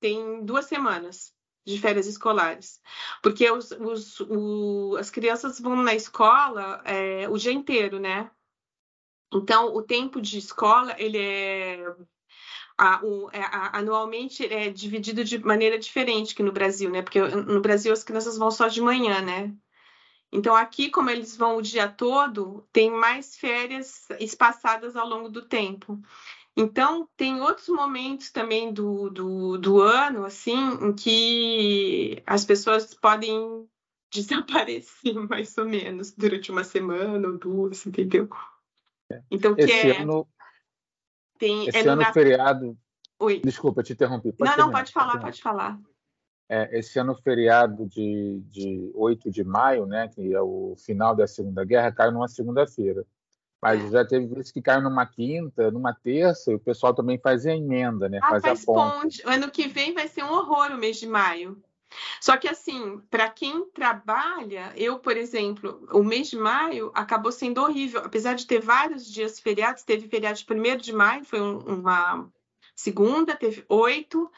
Tem 0.00 0.44
duas 0.44 0.66
semanas 0.66 1.34
de 1.64 1.78
férias 1.78 2.06
escolares. 2.06 2.80
Porque 3.22 3.50
os, 3.50 3.70
os, 3.72 4.20
o, 4.20 4.96
as 4.98 5.10
crianças 5.10 5.60
vão 5.60 5.76
na 5.76 5.94
escola 5.94 6.82
é, 6.84 7.28
o 7.28 7.36
dia 7.36 7.52
inteiro, 7.52 7.98
né? 7.98 8.30
Então, 9.32 9.74
o 9.74 9.82
tempo 9.82 10.20
de 10.20 10.38
escola, 10.38 10.94
ele 10.98 11.18
é 11.18 11.94
a, 12.78 13.04
o, 13.04 13.28
é, 13.32 13.40
a, 13.40 13.78
anualmente 13.78 14.46
é 14.46 14.70
dividido 14.70 15.24
de 15.24 15.38
maneira 15.38 15.78
diferente 15.78 16.34
que 16.34 16.42
no 16.42 16.52
Brasil, 16.52 16.90
né? 16.90 17.02
Porque 17.02 17.20
no 17.20 17.60
Brasil 17.60 17.92
as 17.92 18.04
crianças 18.04 18.38
vão 18.38 18.50
só 18.50 18.68
de 18.68 18.80
manhã, 18.80 19.20
né? 19.20 19.54
Então, 20.30 20.54
aqui, 20.54 20.90
como 20.90 21.10
eles 21.10 21.36
vão 21.36 21.56
o 21.56 21.62
dia 21.62 21.88
todo, 21.88 22.66
tem 22.72 22.90
mais 22.90 23.36
férias 23.36 24.06
espaçadas 24.20 24.94
ao 24.94 25.08
longo 25.08 25.28
do 25.28 25.42
tempo. 25.42 26.00
Então, 26.60 27.08
tem 27.16 27.40
outros 27.40 27.68
momentos 27.68 28.32
também 28.32 28.72
do, 28.72 29.08
do, 29.10 29.56
do 29.58 29.80
ano, 29.80 30.24
assim, 30.24 30.56
em 30.82 30.92
que 30.92 32.20
as 32.26 32.44
pessoas 32.44 32.92
podem 32.94 33.64
desaparecer, 34.12 35.14
mais 35.30 35.56
ou 35.56 35.64
menos, 35.64 36.10
durante 36.10 36.50
uma 36.50 36.64
semana 36.64 37.28
ou 37.28 37.38
duas, 37.38 37.86
entendeu? 37.86 38.28
Então, 39.30 39.54
que 39.54 39.62
Esse 39.62 39.92
é... 39.92 40.00
ano 40.02 40.26
tem, 41.38 41.68
esse 41.68 41.78
é 41.78 41.88
ano 41.88 42.04
feriado. 42.12 42.76
Oi. 43.20 43.40
Desculpa, 43.40 43.84
te 43.84 43.92
interrompi. 43.92 44.32
Pode 44.32 44.50
não, 44.50 44.56
terminar, 44.56 44.66
não, 44.66 44.72
pode 44.72 44.92
falar, 44.92 45.12
pode, 45.12 45.24
pode 45.24 45.40
falar. 45.42 45.80
É, 46.48 46.76
esse 46.76 46.98
ano 46.98 47.14
feriado 47.14 47.86
de, 47.86 48.42
de 48.50 48.90
8 48.94 49.30
de 49.30 49.44
maio, 49.44 49.86
né, 49.86 50.08
que 50.08 50.34
é 50.34 50.40
o 50.40 50.74
final 50.76 51.14
da 51.14 51.26
Segunda 51.28 51.64
Guerra, 51.64 51.92
caiu 51.92 52.10
numa 52.10 52.26
segunda-feira. 52.26 53.06
Mas 53.60 53.90
já 53.90 54.04
teve 54.04 54.26
vezes 54.26 54.52
que 54.52 54.62
caiu 54.62 54.82
numa 54.82 55.04
quinta, 55.04 55.70
numa 55.70 55.92
terça, 55.92 56.52
e 56.52 56.54
o 56.54 56.60
pessoal 56.60 56.94
também 56.94 57.18
fazia 57.18 57.56
emenda, 57.56 58.08
né? 58.08 58.20
Ah, 58.22 58.30
fazia 58.30 58.50
faz 58.50 58.64
ponte. 58.64 59.22
ponte. 59.22 59.22
Ano 59.24 59.50
que 59.50 59.66
vem 59.66 59.92
vai 59.92 60.06
ser 60.06 60.22
um 60.22 60.32
horror 60.32 60.70
o 60.70 60.78
mês 60.78 60.98
de 60.98 61.06
maio. 61.06 61.60
Só 62.20 62.36
que, 62.36 62.48
assim, 62.48 63.00
para 63.10 63.28
quem 63.28 63.64
trabalha, 63.70 64.72
eu, 64.76 64.98
por 64.98 65.16
exemplo, 65.16 65.86
o 65.92 66.02
mês 66.02 66.28
de 66.28 66.36
maio 66.36 66.90
acabou 66.94 67.32
sendo 67.32 67.62
horrível. 67.62 68.02
Apesar 68.04 68.34
de 68.34 68.46
ter 68.46 68.60
vários 68.60 69.10
dias 69.10 69.40
feriados, 69.40 69.82
teve 69.82 70.08
feriado 70.08 70.38
de 70.38 70.46
1 70.48 70.76
de 70.76 70.92
maio, 70.92 71.24
foi 71.24 71.40
um, 71.40 71.58
uma 71.58 72.28
segunda, 72.74 73.34
teve 73.34 73.64
oito. 73.68 74.30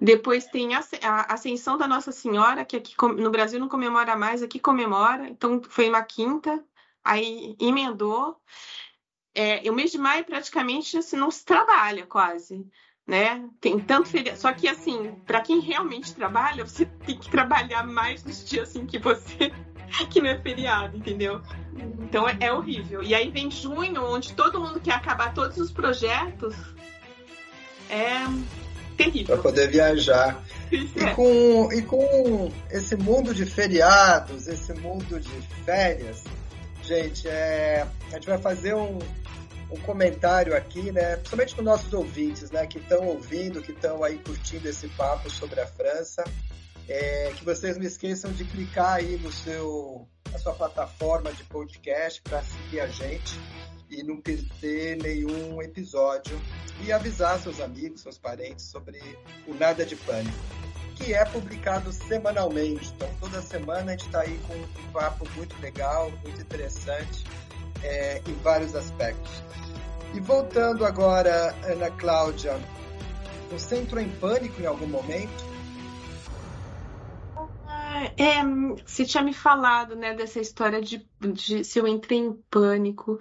Depois 0.00 0.46
tem 0.46 0.74
a, 0.74 0.82
Ascensão 1.28 1.76
da 1.76 1.88
Nossa 1.88 2.12
Senhora, 2.12 2.64
que 2.64 2.76
aqui 2.76 2.94
no 3.16 3.30
Brasil 3.30 3.58
não 3.58 3.68
comemora 3.68 4.14
mais, 4.14 4.42
aqui 4.42 4.60
comemora. 4.60 5.28
Então, 5.28 5.60
foi 5.68 5.88
uma 5.88 6.02
quinta, 6.02 6.62
aí 7.08 7.56
emendou. 7.60 8.36
É, 9.34 9.70
o 9.70 9.74
mês 9.74 9.92
de 9.92 9.98
maio 9.98 10.24
praticamente 10.24 10.98
assim, 10.98 11.16
não 11.16 11.30
se 11.30 11.44
trabalha 11.44 12.06
quase 12.06 12.66
né? 13.08 13.42
Tem 13.58 13.80
tanto 13.80 14.10
feriado. 14.10 14.38
Só 14.38 14.52
que, 14.52 14.68
assim, 14.68 15.12
para 15.26 15.40
quem 15.40 15.60
realmente 15.60 16.14
trabalha, 16.14 16.66
você 16.66 16.84
tem 16.84 17.16
que 17.16 17.30
trabalhar 17.30 17.82
mais 17.86 18.22
nos 18.22 18.44
dias 18.44 18.68
assim 18.68 18.84
que 18.84 18.98
você. 18.98 19.50
que 20.12 20.20
não 20.20 20.28
é 20.28 20.38
feriado, 20.38 20.98
entendeu? 20.98 21.40
Então 22.02 22.28
é, 22.28 22.36
é 22.38 22.52
horrível. 22.52 23.02
E 23.02 23.14
aí 23.14 23.30
vem 23.30 23.50
junho, 23.50 24.04
onde 24.04 24.34
todo 24.34 24.60
mundo 24.60 24.78
quer 24.78 24.92
acabar 24.92 25.32
todos 25.32 25.56
os 25.56 25.70
projetos. 25.70 26.54
É 27.88 28.26
terrível. 28.98 29.36
Para 29.36 29.42
poder 29.42 29.70
viajar. 29.70 30.44
E 30.70 30.90
é. 30.96 31.14
com, 31.14 31.72
e 31.72 31.80
com 31.80 32.52
esse 32.70 32.94
mundo 32.96 33.32
de 33.32 33.46
feriados, 33.46 34.46
esse 34.46 34.74
mundo 34.74 35.18
de 35.18 35.30
férias, 35.64 36.24
gente, 36.88 37.28
é, 37.28 37.86
a 38.06 38.14
gente 38.14 38.26
vai 38.26 38.38
fazer 38.38 38.74
um, 38.74 38.98
um 39.70 39.78
comentário 39.80 40.56
aqui, 40.56 40.90
né, 40.90 41.16
principalmente 41.16 41.54
para 41.54 41.64
nossos 41.64 41.92
ouvintes, 41.92 42.50
né, 42.50 42.66
que 42.66 42.78
estão 42.78 43.06
ouvindo, 43.06 43.60
que 43.60 43.72
estão 43.72 44.02
aí 44.02 44.18
curtindo 44.18 44.66
esse 44.66 44.88
papo 44.88 45.28
sobre 45.28 45.60
a 45.60 45.66
França, 45.66 46.24
é, 46.88 47.30
que 47.36 47.44
vocês 47.44 47.76
não 47.76 47.84
esqueçam 47.84 48.32
de 48.32 48.44
clicar 48.44 48.94
aí 48.94 49.18
no 49.18 49.30
seu, 49.30 50.08
na 50.32 50.38
sua 50.38 50.54
plataforma 50.54 51.30
de 51.30 51.44
podcast 51.44 52.22
para 52.22 52.42
seguir 52.42 52.80
a 52.80 52.86
gente 52.86 53.38
e 53.90 54.02
não 54.02 54.18
perder 54.18 54.96
nenhum 54.96 55.60
episódio. 55.60 56.40
E 56.82 56.92
avisar 56.92 57.40
seus 57.40 57.60
amigos, 57.60 58.02
seus 58.02 58.16
parentes 58.16 58.66
sobre 58.66 58.98
o 59.46 59.54
Nada 59.54 59.84
de 59.84 59.96
Pânico, 59.96 60.38
que 60.98 61.14
é 61.14 61.24
publicado 61.24 61.92
semanalmente. 61.92 62.92
Então, 62.96 63.08
toda 63.20 63.40
semana 63.40 63.92
a 63.92 63.96
gente 63.96 64.06
está 64.06 64.20
aí 64.20 64.38
com 64.46 64.54
um 64.54 64.92
papo 64.92 65.26
muito 65.36 65.58
legal, 65.60 66.10
muito 66.22 66.40
interessante 66.40 67.24
é, 67.82 68.20
em 68.26 68.34
vários 68.42 68.74
aspectos. 68.74 69.42
E 70.14 70.20
voltando 70.20 70.84
agora, 70.84 71.54
Ana 71.64 71.90
Cláudia, 71.92 72.58
você 73.50 73.76
entrou 73.76 74.02
em 74.02 74.08
pânico 74.08 74.60
em 74.60 74.66
algum 74.66 74.86
momento? 74.86 75.48
é, 78.16 78.42
você 78.84 79.04
tinha 79.04 79.22
me 79.22 79.32
falado, 79.32 79.96
né, 79.96 80.14
dessa 80.14 80.40
história 80.40 80.80
de, 80.80 81.08
de 81.20 81.64
se 81.64 81.78
eu 81.78 81.86
entrei 81.86 82.18
em 82.18 82.32
pânico. 82.50 83.18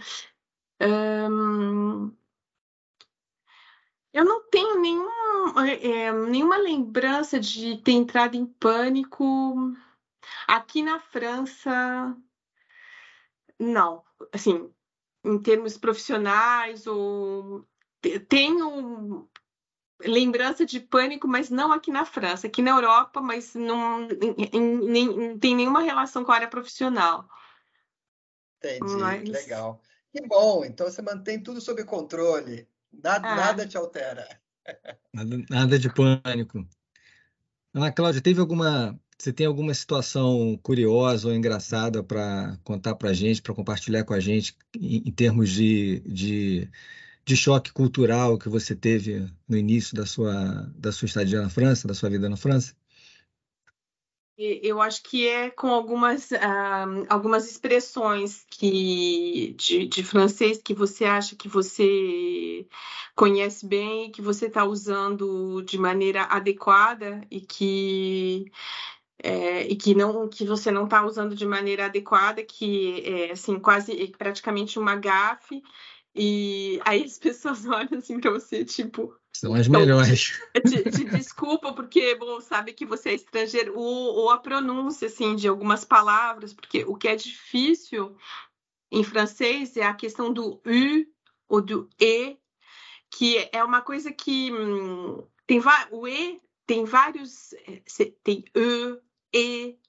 Eu 4.14 4.26
não 4.26 4.50
tenho 4.50 4.80
nenhum, 4.80 5.60
é, 5.60 6.12
nenhuma 6.12 6.58
lembrança 6.58 7.40
de 7.40 7.78
ter 7.78 7.92
entrado 7.92 8.36
em 8.36 8.46
pânico 8.46 9.74
aqui 10.48 10.82
na 10.82 11.00
França. 11.00 12.16
Não, 13.60 14.04
assim, 14.32 14.72
em 15.24 15.40
termos 15.40 15.78
profissionais 15.78 16.88
ou 16.88 17.68
tenho 18.30 19.30
lembrança 20.02 20.66
de 20.66 20.80
pânico, 20.80 21.28
mas 21.28 21.50
não 21.50 21.72
aqui 21.72 21.92
na 21.92 22.06
França, 22.06 22.48
aqui 22.48 22.62
na 22.62 22.72
Europa, 22.72 23.20
mas 23.20 23.56
não, 23.56 24.08
nem, 24.08 25.38
tem 25.40 25.56
nenhuma 25.56 25.82
relação 25.82 26.24
com 26.24 26.32
a 26.32 26.36
área 26.36 26.48
profissional. 26.48 27.28
Entendi, 28.58 28.96
mas... 28.96 29.28
legal. 29.28 29.82
Que 30.12 30.26
bom, 30.26 30.64
então 30.64 30.90
você 30.90 31.02
mantém 31.02 31.42
tudo 31.42 31.60
sob 31.60 31.84
controle, 31.84 32.68
nada, 32.92 33.28
ah. 33.28 33.36
nada 33.36 33.68
te 33.68 33.78
altera. 33.78 34.28
Nada, 35.14 35.38
nada 35.50 35.80
de 35.80 35.90
pânico. 35.90 36.68
Ana 37.74 37.90
Cláudia, 37.90 38.22
teve 38.22 38.42
alguma, 38.42 39.00
você 39.18 39.32
tem 39.32 39.48
alguma 39.48 39.74
situação 39.74 40.60
curiosa 40.62 41.30
ou 41.30 41.34
engraçada 41.34 42.04
para 42.04 42.58
contar 42.66 42.94
para 42.96 43.10
a 43.10 43.14
gente, 43.14 43.42
para 43.42 43.56
compartilhar 43.56 44.04
com 44.04 44.14
a 44.14 44.20
gente, 44.20 44.58
em, 44.76 45.08
em 45.08 45.12
termos 45.12 45.50
de, 45.50 46.02
de 46.02 46.70
de 47.28 47.36
choque 47.36 47.74
cultural 47.74 48.38
que 48.38 48.48
você 48.48 48.74
teve 48.74 49.30
no 49.50 49.58
início 49.58 49.94
da 49.94 50.06
sua, 50.06 50.72
da 50.78 50.94
sua 50.94 51.08
estadia 51.08 51.42
na 51.42 51.50
França, 51.50 51.86
da 51.86 51.94
sua 51.94 52.10
vida 52.10 52.30
na 52.30 52.38
França? 52.38 52.74
Eu 54.38 54.80
acho 54.82 55.02
que 55.04 55.28
é 55.28 55.50
com 55.50 55.70
algumas, 55.70 56.30
uh, 56.30 57.06
algumas 57.10 57.50
expressões 57.50 58.46
que, 58.52 59.56
de, 59.58 59.88
de, 59.88 60.04
francês 60.04 60.62
que 60.62 60.76
você 60.76 61.06
acha 61.06 61.36
que 61.36 61.48
você 61.48 62.68
conhece 63.16 63.66
bem, 63.66 64.12
que 64.12 64.22
você 64.22 64.46
está 64.46 64.64
usando 64.64 65.64
de 65.64 65.80
maneira 65.80 66.24
adequada 66.24 67.26
e 67.32 67.42
que 67.42 68.52
é, 69.24 69.68
e 69.68 69.76
que 69.76 69.96
não 69.96 70.30
que 70.30 70.46
você 70.46 70.70
não 70.72 70.86
está 70.86 71.04
usando 71.04 71.36
de 71.36 71.46
maneira 71.46 71.86
adequada, 71.86 72.44
que 72.44 73.02
é 73.06 73.32
assim 73.32 73.60
quase 73.60 74.08
praticamente 74.18 74.78
uma 74.78 74.96
gafe 74.96 75.64
e 76.18 76.80
aí 76.86 77.04
as 77.04 77.18
pessoas 77.20 77.66
olham 77.66 78.00
assim 78.00 78.20
para 78.20 78.32
você, 78.32 78.66
tipo. 78.66 79.16
São 79.40 79.54
as 79.54 79.68
melhores. 79.68 80.40
Te, 80.68 80.84
te, 80.90 81.04
desculpa, 81.04 81.72
porque, 81.72 82.16
bom, 82.16 82.42
sabe 82.42 82.74
que 82.74 82.86
você 82.86 83.10
é 83.10 83.14
estrangeiro, 83.14 83.78
ou, 83.78 84.16
ou, 84.16 84.32
a 84.32 84.40
pronúncia, 84.40 85.06
assim, 85.06 85.36
de 85.36 85.48
algumas 85.48 85.86
palavras, 85.86 86.54
porque 86.54 86.84
o 86.86 86.96
que 86.96 87.08
é 87.08 87.16
difícil 87.16 88.18
em 88.92 89.04
francês 89.04 89.78
é 89.78 89.84
a 89.84 89.94
questão 89.94 90.34
do 90.34 90.56
U 90.56 91.06
ou 91.48 91.62
do 91.62 91.88
E, 92.02 92.38
que 93.12 93.48
é 93.52 93.64
uma 93.64 93.82
coisa 93.82 94.12
que 94.12 94.52
hum, 94.52 95.24
tem 95.46 95.62
o 95.92 96.08
E 96.08 96.42
tem 96.66 96.84
vários. 96.84 97.54
Eh, 97.54 97.82
tem 98.24 98.44
E, 98.56 99.00
E, 99.34 99.80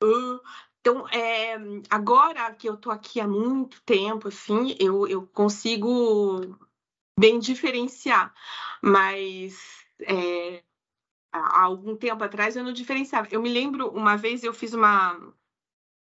E, 0.00 0.40
então, 0.80 1.08
é, 1.08 1.56
agora 1.88 2.54
que 2.54 2.68
eu 2.68 2.74
estou 2.74 2.92
aqui 2.92 3.18
há 3.18 3.26
muito 3.26 3.82
tempo, 3.82 4.28
assim, 4.28 4.76
eu, 4.78 5.08
eu 5.08 5.26
consigo 5.26 6.56
bem 7.18 7.38
diferenciar, 7.38 8.34
mas 8.82 9.84
é, 10.00 10.62
há 11.32 11.62
algum 11.62 11.96
tempo 11.96 12.22
atrás 12.24 12.56
eu 12.56 12.64
não 12.64 12.72
diferenciava. 12.72 13.28
Eu 13.30 13.42
me 13.42 13.48
lembro, 13.48 13.88
uma 13.88 14.16
vez 14.16 14.44
eu 14.44 14.52
fiz 14.52 14.74
uma, 14.74 15.18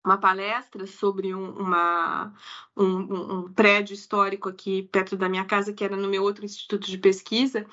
uma 0.04 0.18
palestra 0.18 0.86
sobre 0.86 1.34
um, 1.34 1.50
uma, 1.52 2.34
um, 2.76 3.38
um, 3.38 3.52
prédio 3.52 3.94
histórico 3.94 4.48
aqui 4.48 4.84
perto 4.84 5.16
da 5.16 5.28
minha 5.28 5.44
casa, 5.44 5.72
que 5.72 5.84
era 5.84 5.96
no 5.96 6.08
meu 6.08 6.22
outro 6.22 6.44
instituto 6.44 6.86
de 6.86 6.98
pesquisa, 6.98 7.66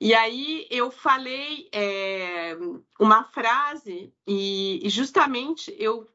e 0.00 0.14
aí 0.14 0.66
eu 0.70 0.90
falei 0.90 1.68
é, 1.72 2.54
uma 3.00 3.24
frase 3.24 4.12
e, 4.26 4.82
justamente 4.86 5.74
eu 5.78 6.06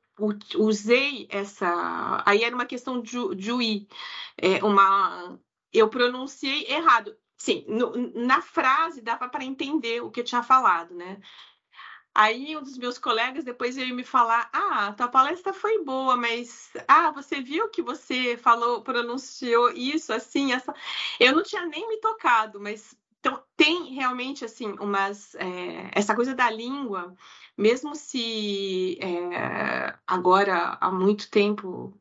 usei 0.56 1.28
essa. 1.30 2.22
Aí 2.26 2.44
era 2.44 2.56
uma 2.56 2.66
questão 2.66 3.02
de, 3.02 3.36
de 3.36 3.88
é, 4.38 4.64
uma. 4.64 5.40
Eu 5.74 5.90
pronunciei 5.90 6.66
errado. 6.68 7.16
Sim, 7.38 7.66
no, 7.68 7.94
na 8.26 8.42
frase 8.42 9.02
dava 9.02 9.28
para 9.28 9.44
entender 9.44 10.02
o 10.02 10.12
que 10.12 10.20
eu 10.20 10.24
tinha 10.24 10.44
falado, 10.44 10.94
né? 10.96 11.20
Aí 12.14 12.58
um 12.58 12.62
dos 12.62 12.78
meus 12.78 12.98
colegas 12.98 13.44
depois 13.44 13.76
veio 13.76 13.96
me 13.96 14.04
falar: 14.04 14.50
Ah, 14.54 14.94
tua 14.94 15.08
palestra 15.08 15.54
foi 15.54 15.84
boa, 15.84 16.18
mas 16.18 16.72
ah, 16.88 17.10
você 17.12 17.42
viu 17.42 17.70
que 17.70 17.82
você 17.82 18.38
falou, 18.38 18.82
pronunciou 18.84 19.72
isso 19.72 20.12
assim, 20.14 20.52
essa. 20.52 20.74
Eu 21.20 21.34
não 21.36 21.44
tinha 21.44 21.66
nem 21.66 21.88
me 21.88 21.98
tocado, 22.00 22.60
mas 22.60 22.96
então 23.20 23.42
tem 23.56 23.94
realmente 23.94 24.44
assim 24.44 24.76
umas 24.80 25.36
é, 25.36 25.92
essa 25.94 26.16
coisa 26.16 26.34
da 26.34 26.50
língua 26.50 27.16
mesmo 27.58 27.96
se 27.96 28.98
é, 29.00 29.96
agora 30.08 30.78
há 30.82 30.92
muito 30.92 31.30
tempo 31.30 32.01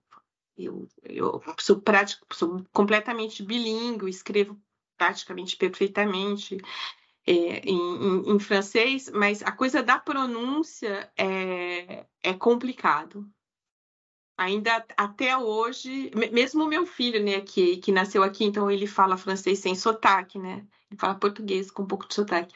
eu, 0.64 0.88
eu 1.02 1.42
sou, 1.58 1.80
prático, 1.80 2.26
sou 2.32 2.64
completamente 2.72 3.42
bilíngue, 3.42 4.08
escrevo 4.08 4.60
praticamente 4.96 5.56
perfeitamente 5.56 6.58
é, 7.26 7.32
em, 7.32 7.76
em, 7.76 8.34
em, 8.34 8.38
francês, 8.38 9.10
mas 9.10 9.42
a 9.42 9.52
coisa 9.52 9.82
da 9.82 9.98
pronúncia 9.98 11.10
é, 11.16 12.06
é 12.22 12.34
complicado. 12.34 13.28
Ainda 14.36 14.84
até 14.96 15.36
hoje, 15.36 16.10
mesmo 16.32 16.64
o 16.64 16.68
meu 16.68 16.86
filho, 16.86 17.22
né, 17.22 17.40
que, 17.42 17.76
que 17.76 17.92
nasceu 17.92 18.22
aqui, 18.22 18.44
então 18.44 18.70
ele 18.70 18.86
fala 18.86 19.18
francês 19.18 19.58
sem 19.58 19.74
sotaque, 19.74 20.38
né? 20.38 20.66
Ele 20.90 20.98
fala 20.98 21.14
português 21.14 21.70
com 21.70 21.82
um 21.82 21.86
pouco 21.86 22.08
de 22.08 22.14
sotaque 22.14 22.54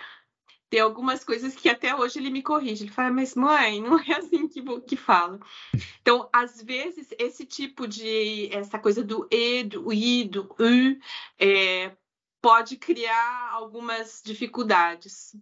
tem 0.74 0.80
algumas 0.80 1.22
coisas 1.22 1.54
que 1.54 1.68
até 1.68 1.94
hoje 1.94 2.18
ele 2.18 2.30
me 2.30 2.42
corrige. 2.42 2.82
Ele 2.82 2.90
fala, 2.90 3.08
mas 3.12 3.36
mãe, 3.36 3.80
não 3.80 3.96
é 3.96 4.14
assim 4.18 4.48
que, 4.48 4.60
que 4.80 4.96
fala. 4.96 5.38
Então, 6.00 6.28
às 6.32 6.60
vezes, 6.60 7.06
esse 7.16 7.46
tipo 7.46 7.86
de, 7.86 8.52
essa 8.52 8.76
coisa 8.76 9.00
do 9.04 9.28
e, 9.30 9.62
do 9.62 9.92
i, 9.92 10.24
do 10.24 10.52
u, 10.58 10.98
é, 11.38 11.92
pode 12.42 12.76
criar 12.76 13.52
algumas 13.52 14.20
dificuldades. 14.24 15.36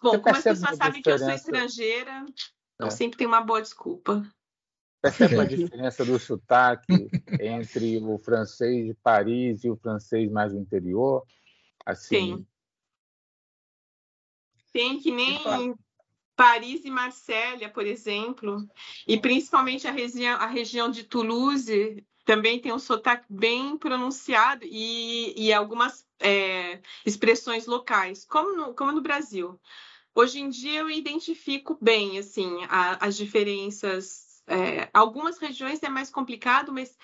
Bom, 0.00 0.20
como 0.20 0.36
as 0.36 0.44
pessoas 0.44 0.76
sabem 0.76 1.02
que 1.02 1.10
eu 1.10 1.18
sou 1.18 1.30
estrangeira, 1.30 2.24
é. 2.80 2.90
sempre 2.90 3.18
tem 3.18 3.26
uma 3.26 3.40
boa 3.40 3.60
desculpa. 3.60 4.24
Percebe 5.02 5.40
a 5.40 5.42
diferença 5.44 6.04
do 6.04 6.16
sotaque 6.16 7.10
entre 7.40 7.98
o 7.98 8.16
francês 8.18 8.86
de 8.86 8.94
Paris 8.94 9.64
e 9.64 9.68
o 9.68 9.76
francês 9.76 10.30
mais 10.30 10.52
do 10.52 10.60
interior? 10.60 11.26
Assim, 11.84 12.36
Sim. 12.36 12.46
Tem 14.72 14.98
que 14.98 15.10
nem 15.10 15.74
Paris 16.34 16.84
e 16.84 16.90
Marsella, 16.90 17.68
por 17.68 17.86
exemplo, 17.86 18.66
e 19.06 19.18
principalmente 19.18 19.86
a 19.86 19.92
região, 19.92 20.36
a 20.40 20.46
região 20.46 20.90
de 20.90 21.04
Toulouse 21.04 22.04
também 22.24 22.60
tem 22.60 22.72
um 22.72 22.78
sotaque 22.78 23.26
bem 23.28 23.76
pronunciado 23.76 24.64
e, 24.64 25.34
e 25.36 25.52
algumas 25.52 26.06
é, 26.20 26.80
expressões 27.04 27.66
locais, 27.66 28.24
como 28.24 28.56
no, 28.56 28.74
como 28.74 28.92
no 28.92 29.02
Brasil. 29.02 29.60
Hoje 30.14 30.40
em 30.40 30.48
dia 30.48 30.80
eu 30.80 30.90
identifico 30.90 31.76
bem 31.80 32.18
assim 32.18 32.64
a, 32.68 33.06
as 33.06 33.16
diferenças. 33.16 34.42
É, 34.46 34.88
algumas 34.92 35.38
regiões 35.38 35.82
é 35.82 35.88
mais 35.88 36.10
complicado, 36.10 36.72
mas 36.72 36.96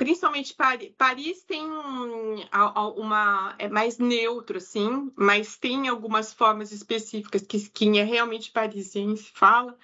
principalmente 0.00 0.54
Paris, 0.54 0.92
Paris 0.96 1.42
tem 1.42 1.62
uma 1.62 3.54
é 3.58 3.68
mais 3.68 3.98
neutro 3.98 4.56
assim, 4.56 5.12
mas 5.14 5.58
tem 5.58 5.88
algumas 5.88 6.32
formas 6.32 6.72
específicas 6.72 7.42
que 7.42 7.68
quem 7.68 8.00
é 8.00 8.02
realmente 8.02 8.50
parisiense 8.50 9.30
fala. 9.34 9.76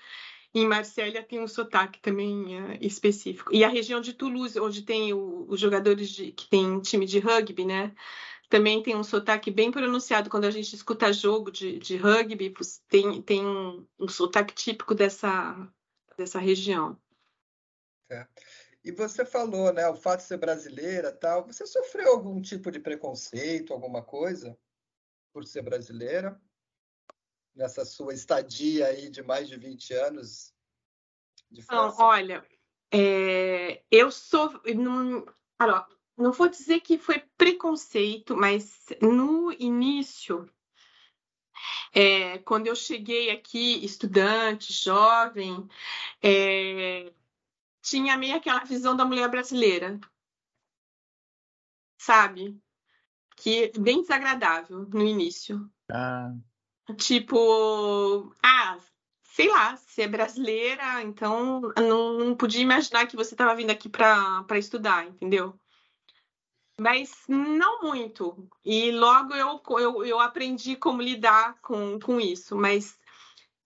Em 0.54 0.66
Marsella 0.66 1.22
tem 1.22 1.38
um 1.38 1.46
sotaque 1.46 2.00
também 2.00 2.58
uh, 2.58 2.78
específico. 2.80 3.54
E 3.54 3.62
a 3.62 3.68
região 3.68 4.00
de 4.00 4.14
Toulouse, 4.14 4.58
onde 4.58 4.80
tem 4.80 5.12
os 5.12 5.60
jogadores 5.60 6.08
de, 6.08 6.32
que 6.32 6.48
tem 6.48 6.80
time 6.80 7.04
de 7.04 7.18
rugby, 7.18 7.66
né? 7.66 7.94
Também 8.48 8.82
tem 8.82 8.96
um 8.96 9.04
sotaque 9.04 9.50
bem 9.50 9.70
pronunciado. 9.70 10.30
Quando 10.30 10.46
a 10.46 10.50
gente 10.50 10.74
escuta 10.74 11.12
jogo 11.12 11.50
de, 11.50 11.78
de 11.78 11.98
rugby, 11.98 12.54
tem, 12.88 13.20
tem 13.20 13.44
um, 13.44 13.86
um 13.98 14.08
sotaque 14.08 14.54
típico 14.54 14.94
dessa, 14.94 15.54
dessa 16.16 16.38
região. 16.38 16.98
É. 18.08 18.26
E 18.86 18.92
você 18.92 19.24
falou, 19.24 19.72
né, 19.72 19.88
o 19.88 19.96
fato 19.96 20.20
de 20.20 20.26
ser 20.26 20.36
brasileira, 20.36 21.10
tal. 21.10 21.44
Você 21.44 21.66
sofreu 21.66 22.12
algum 22.12 22.40
tipo 22.40 22.70
de 22.70 22.78
preconceito, 22.78 23.72
alguma 23.72 24.00
coisa 24.00 24.56
por 25.32 25.44
ser 25.44 25.62
brasileira? 25.62 26.40
Nessa 27.52 27.84
sua 27.84 28.14
estadia 28.14 28.86
aí 28.86 29.10
de 29.10 29.24
mais 29.24 29.48
de 29.48 29.56
20 29.56 29.92
anos 29.92 30.54
de 31.50 31.62
França? 31.62 31.98
Não, 31.98 32.06
olha, 32.06 32.46
é, 32.92 33.82
eu 33.90 34.12
sou 34.12 34.52
não, 34.72 35.26
não 36.16 36.30
vou 36.30 36.48
dizer 36.48 36.78
que 36.78 36.96
foi 36.96 37.18
preconceito, 37.36 38.36
mas 38.36 38.86
no 39.02 39.50
início 39.58 40.48
é, 41.92 42.38
quando 42.38 42.68
eu 42.68 42.76
cheguei 42.76 43.30
aqui, 43.30 43.84
estudante, 43.84 44.72
jovem, 44.72 45.68
é, 46.22 47.12
tinha 47.86 48.16
meio 48.16 48.36
aquela 48.36 48.64
visão 48.64 48.96
da 48.96 49.04
mulher 49.04 49.28
brasileira, 49.30 49.98
sabe? 51.98 52.60
Que 53.36 53.64
é 53.64 53.78
bem 53.78 54.00
desagradável 54.00 54.88
no 54.88 55.02
início. 55.02 55.70
Ah. 55.90 56.34
Tipo, 56.96 58.34
ah, 58.42 58.78
sei 59.22 59.48
lá, 59.48 59.76
se 59.76 60.02
é 60.02 60.08
brasileira, 60.08 61.02
então 61.02 61.60
não, 61.76 62.18
não 62.18 62.36
podia 62.36 62.62
imaginar 62.62 63.06
que 63.06 63.16
você 63.16 63.34
estava 63.34 63.54
vindo 63.54 63.70
aqui 63.70 63.88
para 63.88 64.58
estudar, 64.58 65.06
entendeu? 65.06 65.58
Mas 66.80 67.24
não 67.28 67.82
muito. 67.82 68.48
E 68.64 68.90
logo 68.90 69.32
eu, 69.34 69.62
eu, 69.78 70.04
eu 70.04 70.20
aprendi 70.20 70.76
como 70.76 71.00
lidar 71.00 71.58
com, 71.62 71.98
com 71.98 72.20
isso. 72.20 72.54
Mas 72.56 72.98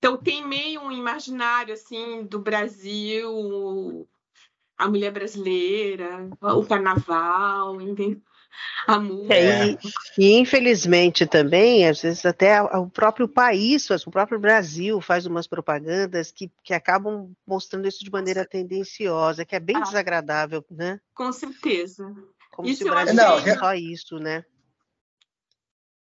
então 0.01 0.17
tem 0.17 0.45
meio 0.45 0.81
um 0.81 0.91
imaginário 0.91 1.75
assim 1.75 2.25
do 2.25 2.39
Brasil, 2.39 4.09
a 4.77 4.89
mulher 4.89 5.13
brasileira, 5.13 6.29
o 6.41 6.65
carnaval, 6.65 7.81
entendeu? 7.81 8.21
a 8.87 8.99
música. 8.99 9.35
É, 9.35 9.67
e, 9.71 9.79
e, 10.19 10.39
infelizmente 10.39 11.27
também, 11.27 11.87
às 11.87 12.01
vezes 12.01 12.25
até 12.25 12.61
o 12.63 12.89
próprio 12.89 13.29
país, 13.29 13.89
o 13.91 14.11
próprio 14.11 14.39
Brasil 14.39 15.01
faz 15.01 15.27
umas 15.27 15.47
propagandas 15.47 16.33
que, 16.33 16.51
que 16.63 16.75
acabam 16.75 17.31
mostrando 17.47 17.87
isso 17.87 18.05
de 18.05 18.11
maneira 18.11 18.45
tendenciosa, 18.45 19.45
que 19.45 19.55
é 19.55 19.61
bem 19.61 19.77
ah, 19.77 19.81
desagradável, 19.81 20.65
né? 20.71 20.99
Com 21.15 21.33
certeza. 21.33 22.13
Como 22.51 22.69
isso 22.69 22.83
se 22.83 22.89
o 22.89 22.91
Brasil 22.91 23.17
fosse 23.17 23.59
só 23.59 23.75
isso, 23.75 24.19
né? 24.19 24.45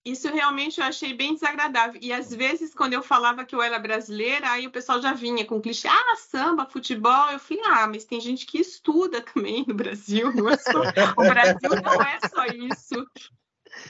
Isso 0.08 0.30
realmente 0.30 0.80
eu 0.80 0.86
achei 0.86 1.14
bem 1.14 1.34
desagradável. 1.34 2.00
E 2.02 2.14
às 2.14 2.34
vezes, 2.34 2.74
quando 2.74 2.94
eu 2.94 3.04
falava 3.04 3.44
que 3.44 3.54
eu 3.54 3.62
era 3.62 3.78
brasileira, 3.78 4.50
aí 4.50 4.66
o 4.66 4.72
pessoal 4.72 5.02
já 5.02 5.12
vinha 5.14 5.46
com 5.46 5.60
clichê, 5.60 5.90
ah, 5.90 6.16
samba, 6.16 6.66
futebol. 6.66 7.30
Eu 7.30 7.40
falei, 7.40 7.62
ah, 7.66 7.88
mas 7.88 8.06
tem 8.06 8.22
gente 8.22 8.46
que 8.46 8.58
estuda 8.58 9.22
também 9.22 9.66
no 9.68 9.74
Brasil, 9.74 10.32
não 10.34 10.50
é 10.50 10.58
só... 10.58 10.80
o 10.80 11.28
Brasil 11.28 11.70
não 11.84 12.02
é 12.02 12.20
só 12.30 12.46
isso. 12.46 13.06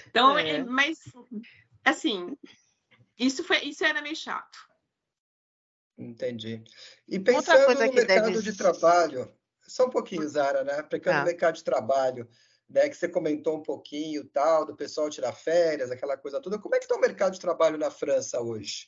Então, 0.09 0.35
é. 0.39 0.63
mas, 0.63 0.97
assim, 1.85 2.35
isso, 3.19 3.43
foi, 3.43 3.59
isso 3.59 3.85
era 3.85 4.01
meio 4.01 4.15
chato. 4.15 4.57
Entendi. 5.95 6.63
E 7.07 7.19
pensando 7.19 7.73
no 7.75 7.93
mercado 7.93 8.31
deve... 8.31 8.41
de 8.41 8.57
trabalho, 8.57 9.31
só 9.67 9.85
um 9.85 9.91
pouquinho, 9.91 10.27
Zara, 10.27 10.63
né? 10.63 10.81
Porque 10.81 11.09
ah. 11.09 11.19
no 11.19 11.25
mercado 11.25 11.55
de 11.55 11.63
trabalho, 11.63 12.27
né, 12.69 12.89
que 12.89 12.95
você 12.95 13.07
comentou 13.07 13.57
um 13.57 13.63
pouquinho 13.63 14.25
tal, 14.25 14.65
do 14.65 14.75
pessoal 14.75 15.09
tirar 15.09 15.33
férias, 15.33 15.91
aquela 15.91 16.17
coisa 16.17 16.41
toda. 16.41 16.59
Como 16.59 16.75
é 16.75 16.79
que 16.79 16.85
está 16.85 16.95
o 16.95 17.01
mercado 17.01 17.33
de 17.33 17.39
trabalho 17.39 17.77
na 17.77 17.89
França 17.89 18.41
hoje? 18.41 18.87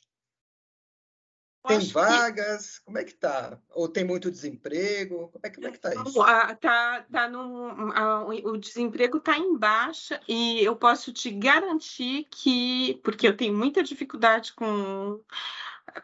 Tem 1.66 1.78
vagas? 1.88 2.78
Que... 2.78 2.84
Como 2.86 2.98
é 2.98 3.04
que 3.04 3.14
tá? 3.14 3.58
Ou 3.70 3.86
tem 3.86 4.02
muito 4.02 4.30
desemprego? 4.30 5.28
Como 5.28 5.40
é, 5.42 5.50
como 5.50 5.66
é 5.66 5.70
que 5.70 5.78
tá 5.78 5.90
isso? 5.94 6.24
Tá, 6.60 7.02
tá 7.02 7.28
num, 7.28 7.92
a, 7.92 8.24
o 8.24 8.56
desemprego 8.56 9.18
está 9.18 9.36
em 9.36 9.56
baixa 9.58 10.20
e 10.26 10.64
eu 10.64 10.74
posso 10.74 11.12
te 11.12 11.30
garantir 11.30 12.26
que, 12.30 12.98
porque 13.04 13.28
eu 13.28 13.36
tenho 13.36 13.54
muita 13.54 13.82
dificuldade 13.82 14.54
com 14.54 15.22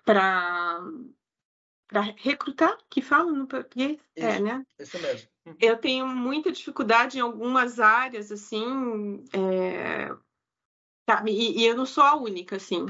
para 0.05 0.81
para 1.89 2.01
recrutar, 2.17 2.77
que 2.91 3.01
fala 3.01 3.31
no 3.31 3.47
português? 3.47 3.99
É, 4.17 4.29
isso, 4.29 4.39
é, 4.39 4.41
né? 4.41 4.67
Isso 4.79 4.99
mesmo. 4.99 5.29
Eu 5.61 5.77
tenho 5.77 6.07
muita 6.07 6.51
dificuldade 6.51 7.19
em 7.19 7.21
algumas 7.21 7.79
áreas, 7.79 8.33
assim, 8.33 9.25
é... 9.33 10.11
e, 11.29 11.63
e, 11.63 11.67
eu 11.67 11.77
não 11.77 11.87
sou 11.87 12.03
a 12.03 12.17
única, 12.17 12.57
assim. 12.57 12.87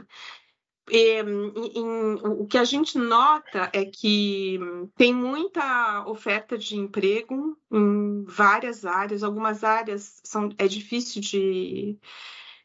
E, 0.88 1.20
em, 1.20 2.14
o 2.14 2.46
que 2.46 2.56
a 2.56 2.64
gente 2.64 2.96
nota 2.96 3.70
é 3.72 3.84
que 3.84 4.58
tem 4.96 5.12
muita 5.12 6.06
oferta 6.06 6.56
de 6.56 6.76
emprego 6.76 7.58
em 7.70 8.24
várias 8.24 8.84
áreas, 8.84 9.22
algumas 9.22 9.62
áreas 9.64 10.20
são, 10.24 10.48
é 10.56 10.66
difícil 10.66 11.20
de, 11.20 11.98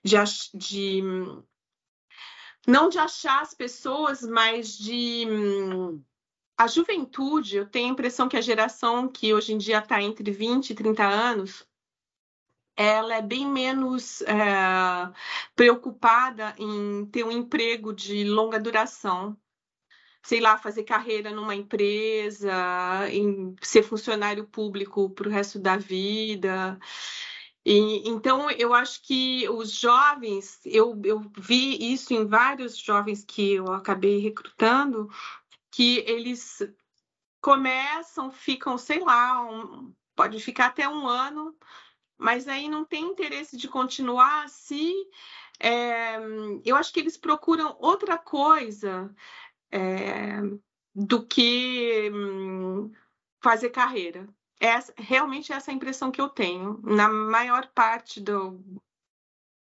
de, 0.03 0.15
de 0.53 1.01
não 2.67 2.89
de 2.89 2.99
achar 2.99 3.41
as 3.41 3.53
pessoas, 3.53 4.21
mas 4.21 4.77
de 4.77 5.25
a 6.61 6.67
juventude, 6.67 7.57
eu 7.57 7.65
tenho 7.65 7.87
a 7.87 7.91
impressão 7.91 8.29
que 8.29 8.37
a 8.37 8.41
geração 8.41 9.07
que 9.07 9.33
hoje 9.33 9.51
em 9.51 9.57
dia 9.57 9.79
está 9.79 9.99
entre 9.99 10.29
20 10.29 10.69
e 10.69 10.75
30 10.75 11.03
anos, 11.03 11.67
ela 12.75 13.15
é 13.15 13.21
bem 13.21 13.47
menos 13.47 14.21
é, 14.21 15.11
preocupada 15.55 16.53
em 16.59 17.03
ter 17.07 17.23
um 17.23 17.31
emprego 17.31 17.91
de 17.91 18.23
longa 18.25 18.59
duração. 18.59 19.35
Sei 20.21 20.39
lá, 20.39 20.55
fazer 20.55 20.83
carreira 20.83 21.31
numa 21.31 21.55
empresa, 21.55 22.53
em 23.09 23.55
ser 23.59 23.81
funcionário 23.81 24.45
público 24.45 25.09
para 25.09 25.27
o 25.27 25.31
resto 25.31 25.57
da 25.57 25.77
vida. 25.77 26.77
E, 27.65 28.07
então, 28.07 28.51
eu 28.51 28.71
acho 28.71 29.01
que 29.01 29.49
os 29.49 29.71
jovens, 29.71 30.59
eu, 30.63 30.99
eu 31.03 31.19
vi 31.39 31.91
isso 31.91 32.13
em 32.13 32.25
vários 32.27 32.77
jovens 32.77 33.23
que 33.23 33.53
eu 33.53 33.71
acabei 33.73 34.19
recrutando, 34.19 35.09
que 35.71 35.99
eles 35.99 36.61
começam, 37.41 38.31
ficam, 38.31 38.77
sei 38.77 38.99
lá, 38.99 39.41
um, 39.41 39.93
pode 40.15 40.39
ficar 40.39 40.67
até 40.67 40.87
um 40.87 41.07
ano, 41.07 41.57
mas 42.17 42.47
aí 42.47 42.69
não 42.69 42.85
tem 42.85 43.05
interesse 43.05 43.57
de 43.57 43.67
continuar 43.67 44.47
se. 44.49 44.93
É, 45.59 46.17
eu 46.65 46.75
acho 46.75 46.93
que 46.93 46.99
eles 46.99 47.17
procuram 47.17 47.75
outra 47.79 48.17
coisa 48.17 49.13
é, 49.71 50.39
do 50.93 51.25
que 51.25 52.11
hum, 52.13 52.91
fazer 53.41 53.69
carreira. 53.69 54.27
Essa, 54.59 54.93
realmente 54.95 55.51
essa 55.51 55.71
é 55.71 55.73
a 55.73 55.75
impressão 55.75 56.11
que 56.11 56.21
eu 56.21 56.29
tenho 56.29 56.79
na 56.83 57.09
maior 57.09 57.67
parte 57.73 58.21
do, 58.21 58.59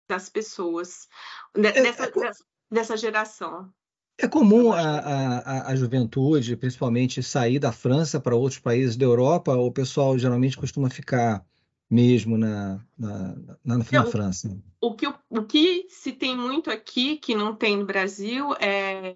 das 0.08 0.30
pessoas 0.30 1.10
é, 1.56 1.62
dessa, 1.62 2.06
é, 2.06 2.32
dessa 2.72 2.96
geração. 2.96 3.74
É 4.18 4.28
comum 4.28 4.72
a, 4.72 4.80
a, 4.80 5.68
a 5.68 5.76
juventude, 5.76 6.56
principalmente, 6.56 7.22
sair 7.22 7.60
da 7.60 7.72
França 7.72 8.20
para 8.20 8.36
outros 8.36 8.60
países 8.60 8.96
da 8.96 9.06
Europa, 9.06 9.54
ou 9.54 9.68
o 9.68 9.74
pessoal 9.74 10.18
geralmente 10.18 10.58
costuma 10.58 10.90
ficar 10.90 11.46
mesmo 11.90 12.38
na, 12.38 12.80
na, 12.98 13.36
na, 13.64 13.78
na 13.78 14.06
França? 14.06 14.58
O 14.82 14.96
que, 14.96 15.06
o 15.30 15.44
que 15.44 15.86
se 15.90 16.12
tem 16.12 16.36
muito 16.36 16.72
aqui, 16.72 17.18
que 17.18 17.36
não 17.36 17.56
tem 17.56 17.78
no 17.78 17.86
Brasil, 17.86 18.54
é 18.60 19.16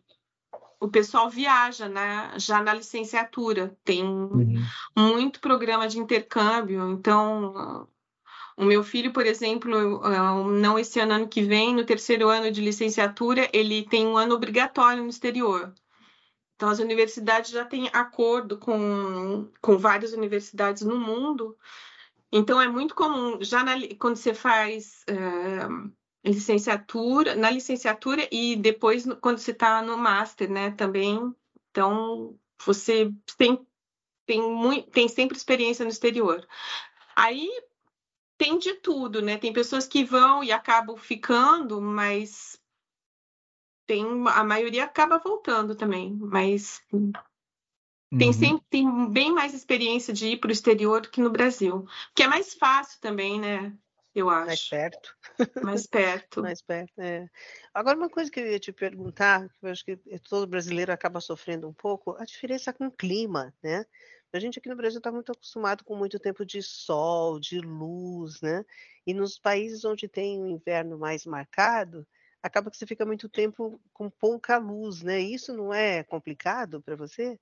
o 0.81 0.87
pessoal 0.87 1.29
viaja 1.29 1.89
né, 1.89 2.31
já 2.37 2.63
na 2.63 2.73
licenciatura. 2.73 3.77
Tem 3.83 4.03
uhum. 4.03 4.63
muito 4.97 5.41
programa 5.41 5.87
de 5.87 5.99
intercâmbio, 5.99 6.91
então 6.91 7.87
o 8.59 8.65
meu 8.65 8.83
filho, 8.83 9.13
por 9.13 9.25
exemplo, 9.25 10.01
não 10.51 10.77
esse 10.77 10.99
ano, 10.99 11.13
ano 11.13 11.27
que 11.29 11.41
vem, 11.41 11.73
no 11.73 11.85
terceiro 11.85 12.27
ano 12.27 12.51
de 12.51 12.59
licenciatura, 12.59 13.49
ele 13.53 13.87
tem 13.87 14.05
um 14.05 14.17
ano 14.17 14.35
obrigatório 14.35 15.01
no 15.01 15.09
exterior. 15.09 15.73
Então, 16.55 16.67
as 16.67 16.79
universidades 16.79 17.51
já 17.51 17.63
têm 17.63 17.89
acordo 17.93 18.57
com, 18.57 19.49
com 19.61 19.77
várias 19.77 20.11
universidades 20.11 20.83
no 20.83 20.99
mundo. 20.99 21.57
Então, 22.29 22.61
é 22.61 22.67
muito 22.67 22.93
comum, 22.93 23.41
já 23.41 23.63
na, 23.63 23.75
quando 23.97 24.17
você 24.17 24.33
faz 24.33 25.05
uh, 25.09 25.89
licenciatura, 26.21 27.35
na 27.35 27.49
licenciatura 27.49 28.27
e 28.29 28.57
depois 28.57 29.05
quando 29.21 29.37
você 29.37 29.51
está 29.51 29.81
no 29.81 29.97
master, 29.97 30.51
né, 30.51 30.71
também. 30.71 31.33
Então, 31.71 32.37
você 32.65 33.09
tem, 33.37 33.65
tem, 34.25 34.41
muito, 34.41 34.89
tem 34.91 35.07
sempre 35.07 35.37
experiência 35.37 35.85
no 35.85 35.91
exterior. 35.91 36.45
Aí, 37.15 37.49
tem 38.39 38.57
de 38.57 38.75
tudo, 38.75 39.21
né? 39.21 39.37
Tem 39.37 39.51
pessoas 39.51 39.85
que 39.85 40.03
vão 40.03 40.41
e 40.41 40.51
acabam 40.51 40.95
ficando, 40.95 41.81
mas 41.81 42.57
tem 43.85 44.05
a 44.29 44.43
maioria 44.43 44.85
acaba 44.85 45.19
voltando 45.19 45.75
também, 45.75 46.15
mas 46.15 46.81
uhum. 46.93 47.11
tem 48.17 48.31
sempre 48.31 48.65
tem 48.69 49.11
bem 49.11 49.33
mais 49.33 49.53
experiência 49.53 50.13
de 50.13 50.29
ir 50.29 50.37
para 50.37 50.47
o 50.47 50.53
exterior 50.53 51.01
do 51.01 51.09
que 51.09 51.21
no 51.21 51.29
Brasil, 51.29 51.85
que 52.15 52.23
é 52.23 52.27
mais 52.27 52.53
fácil 52.53 52.99
também, 53.01 53.39
né? 53.39 53.77
Eu 54.15 54.29
acho. 54.29 54.47
Mais 54.47 54.69
perto. 54.69 55.15
Mais 55.61 55.87
perto. 55.87 56.41
mais 56.41 56.61
perto, 56.61 56.99
é. 56.99 57.29
Agora, 57.73 57.97
uma 57.97 58.09
coisa 58.09 58.31
que 58.31 58.39
eu 58.39 58.47
ia 58.47 58.59
te 58.59 58.71
perguntar, 58.71 59.49
que 59.49 59.65
eu 59.65 59.69
acho 59.69 59.83
que 59.83 59.97
todo 60.29 60.47
brasileiro 60.47 60.91
acaba 60.93 61.19
sofrendo 61.19 61.67
um 61.67 61.73
pouco, 61.73 62.15
a 62.17 62.25
diferença 62.25 62.71
com 62.71 62.87
o 62.87 62.91
clima, 62.91 63.53
né? 63.61 63.85
A 64.31 64.39
gente 64.39 64.59
aqui 64.59 64.69
no 64.69 64.75
Brasil 64.75 64.99
está 64.99 65.11
muito 65.11 65.31
acostumado 65.31 65.83
com 65.83 65.95
muito 65.95 66.19
tempo 66.19 66.45
de 66.45 66.61
sol, 66.61 67.39
de 67.39 67.59
luz, 67.59 68.41
né? 68.41 68.63
E 69.05 69.13
nos 69.13 69.39
países 69.39 69.83
onde 69.83 70.07
tem 70.07 70.41
o 70.41 70.47
inverno 70.47 70.99
mais 70.99 71.25
marcado, 71.25 72.05
acaba 72.41 72.69
que 72.69 72.77
você 72.77 72.85
fica 72.85 73.05
muito 73.05 73.27
tempo 73.27 73.81
com 73.91 74.09
pouca 74.09 74.57
luz, 74.57 75.01
né? 75.01 75.19
Isso 75.19 75.51
não 75.53 75.73
é 75.73 76.03
complicado 76.03 76.81
para 76.81 76.95
você? 76.95 77.39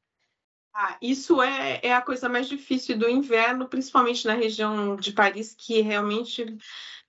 Ah, 0.73 0.97
isso 1.01 1.41
é, 1.41 1.79
é 1.83 1.93
a 1.93 2.01
coisa 2.01 2.29
mais 2.29 2.47
difícil 2.47 2.97
do 2.97 3.09
inverno, 3.09 3.67
principalmente 3.67 4.25
na 4.27 4.35
região 4.35 4.95
de 4.95 5.11
Paris, 5.11 5.55
que 5.57 5.81
realmente 5.81 6.45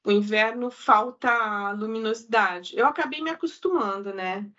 o 0.03 0.11
inverno 0.11 0.71
falta 0.71 1.73
luminosidade. 1.73 2.77
Eu 2.77 2.87
acabei 2.87 3.21
me 3.21 3.31
acostumando, 3.31 4.13
né? 4.13 4.51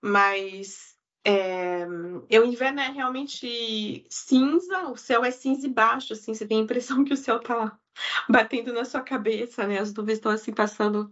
Mas 0.00 0.98
é, 1.24 1.86
o 1.86 2.44
inverno 2.44 2.80
é 2.80 2.90
realmente 2.90 4.04
cinza, 4.08 4.88
o 4.88 4.96
céu 4.96 5.24
é 5.24 5.30
cinza 5.30 5.66
e 5.66 5.70
baixo, 5.70 6.12
assim, 6.12 6.34
você 6.34 6.46
tem 6.46 6.58
a 6.58 6.62
impressão 6.62 7.04
que 7.04 7.12
o 7.12 7.16
céu 7.16 7.38
tá 7.40 7.78
batendo 8.28 8.72
na 8.72 8.84
sua 8.84 9.02
cabeça, 9.02 9.66
né? 9.66 9.78
As 9.78 9.92
nuvens 9.94 10.18
estão 10.18 10.32
assim 10.32 10.52
passando. 10.52 11.10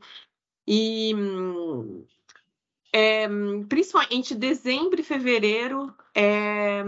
E 0.67 1.15
é, 2.93 3.29
principalmente 3.69 4.35
dezembro 4.35 5.01
e 5.01 5.05
fevereiro, 5.05 5.95
é, 6.15 6.83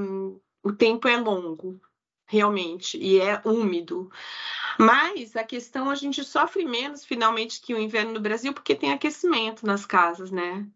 o 0.62 0.72
tempo 0.72 1.06
é 1.06 1.16
longo, 1.16 1.80
realmente, 2.26 2.98
e 2.98 3.20
é 3.20 3.40
úmido. 3.44 4.10
Mas 4.78 5.36
a 5.36 5.44
questão 5.44 5.90
a 5.90 5.94
gente 5.94 6.24
sofre 6.24 6.64
menos 6.64 7.04
finalmente 7.04 7.60
que 7.60 7.74
o 7.74 7.78
inverno 7.78 8.14
no 8.14 8.20
Brasil, 8.20 8.52
porque 8.52 8.74
tem 8.74 8.92
aquecimento 8.92 9.64
nas 9.66 9.86
casas, 9.86 10.30
né? 10.30 10.66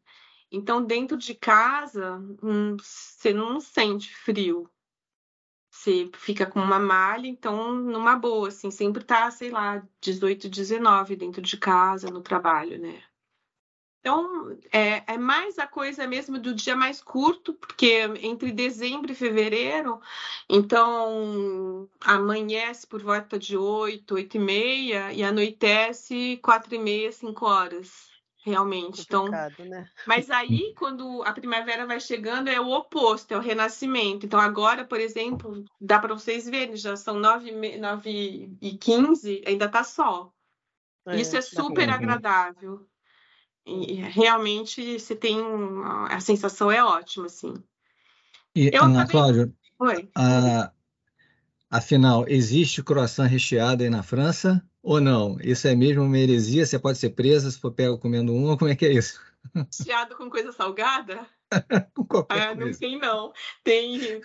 Então, 0.50 0.84
dentro 0.84 1.16
de 1.16 1.34
casa, 1.34 2.18
hum, 2.42 2.76
você 2.78 3.32
não 3.32 3.60
sente 3.60 4.14
frio. 4.14 4.70
Você 5.70 6.10
fica 6.14 6.46
com 6.46 6.60
uma 6.60 6.78
malha, 6.78 7.26
então, 7.28 7.74
numa 7.74 8.16
boa, 8.16 8.48
assim, 8.48 8.70
sempre 8.70 9.04
tá, 9.04 9.30
sei 9.30 9.50
lá, 9.50 9.86
18, 10.00 10.48
19 10.48 11.16
dentro 11.16 11.42
de 11.42 11.56
casa, 11.56 12.10
no 12.10 12.22
trabalho, 12.22 12.78
né? 12.78 13.02
Então, 14.00 14.56
é, 14.72 15.14
é, 15.14 15.18
mais 15.18 15.58
a 15.58 15.66
coisa 15.66 16.06
mesmo 16.06 16.38
do 16.38 16.54
dia 16.54 16.76
mais 16.76 17.02
curto, 17.02 17.52
porque 17.54 18.02
entre 18.22 18.52
dezembro 18.52 19.10
e 19.10 19.16
fevereiro, 19.16 20.00
então 20.48 21.88
amanhece 22.00 22.86
por 22.86 23.02
volta 23.02 23.36
de 23.36 23.56
8, 23.56 24.14
8 24.14 24.36
e 24.36 24.40
meia 24.40 25.12
e 25.12 25.24
anoitece 25.24 26.38
4 26.40 26.72
e 26.76 26.78
meia, 26.78 27.10
5 27.10 27.46
horas, 27.46 28.08
realmente. 28.46 29.02
Então, 29.02 29.28
né? 29.28 29.88
Mas 30.06 30.30
aí, 30.30 30.72
quando 30.78 31.22
a 31.24 31.32
primavera 31.32 31.84
vai 31.84 31.98
chegando, 31.98 32.48
é 32.48 32.60
o 32.60 32.70
oposto, 32.70 33.34
é 33.34 33.36
o 33.36 33.40
renascimento. 33.40 34.24
Então, 34.24 34.38
agora, 34.38 34.84
por 34.84 35.00
exemplo, 35.00 35.64
dá 35.80 35.98
para 35.98 36.14
vocês 36.14 36.48
verem, 36.48 36.76
já 36.76 36.96
são 36.96 37.18
9, 37.18 37.76
9 37.76 38.56
e 38.62 38.78
15, 38.78 39.42
ainda 39.44 39.64
está 39.64 39.82
sol. 39.82 40.32
É, 41.06 41.16
Isso 41.20 41.36
é 41.36 41.40
super 41.40 41.90
agradável. 41.90 42.86
E 43.66 43.94
realmente 43.94 45.00
você 45.00 45.16
tem 45.16 45.40
a 46.08 46.20
sensação 46.20 46.70
é 46.70 46.84
ótima, 46.84 47.26
assim. 47.26 47.52
E, 48.54 48.70
Eu 48.72 48.84
Ana 48.84 49.08
Cláudia, 49.08 49.52
Oi. 49.80 50.08
A, 50.14 50.70
afinal, 51.68 52.24
existe 52.28 52.80
croissant 52.80 53.26
recheado 53.26 53.82
aí 53.82 53.90
na 53.90 54.04
França 54.04 54.64
ou 54.86 55.00
não? 55.00 55.36
Isso 55.40 55.66
é 55.66 55.74
mesmo 55.74 56.04
uma 56.04 56.16
heresia? 56.16 56.64
Você 56.64 56.78
pode 56.78 56.96
ser 56.96 57.10
presa 57.10 57.50
se 57.50 57.58
for 57.58 57.72
pego 57.72 57.98
comendo 57.98 58.32
um? 58.32 58.56
Como 58.56 58.70
é 58.70 58.76
que 58.76 58.86
é 58.86 58.92
isso? 58.92 59.20
Recheado 59.52 60.14
com 60.14 60.30
coisa 60.30 60.52
salgada? 60.52 61.26
com 61.92 62.04
qualquer 62.04 62.40
ah, 62.40 62.56
coisa. 62.56 62.70
Não 62.70 62.78
tem, 62.78 62.98
não. 62.98 63.32
Tem, 63.64 64.20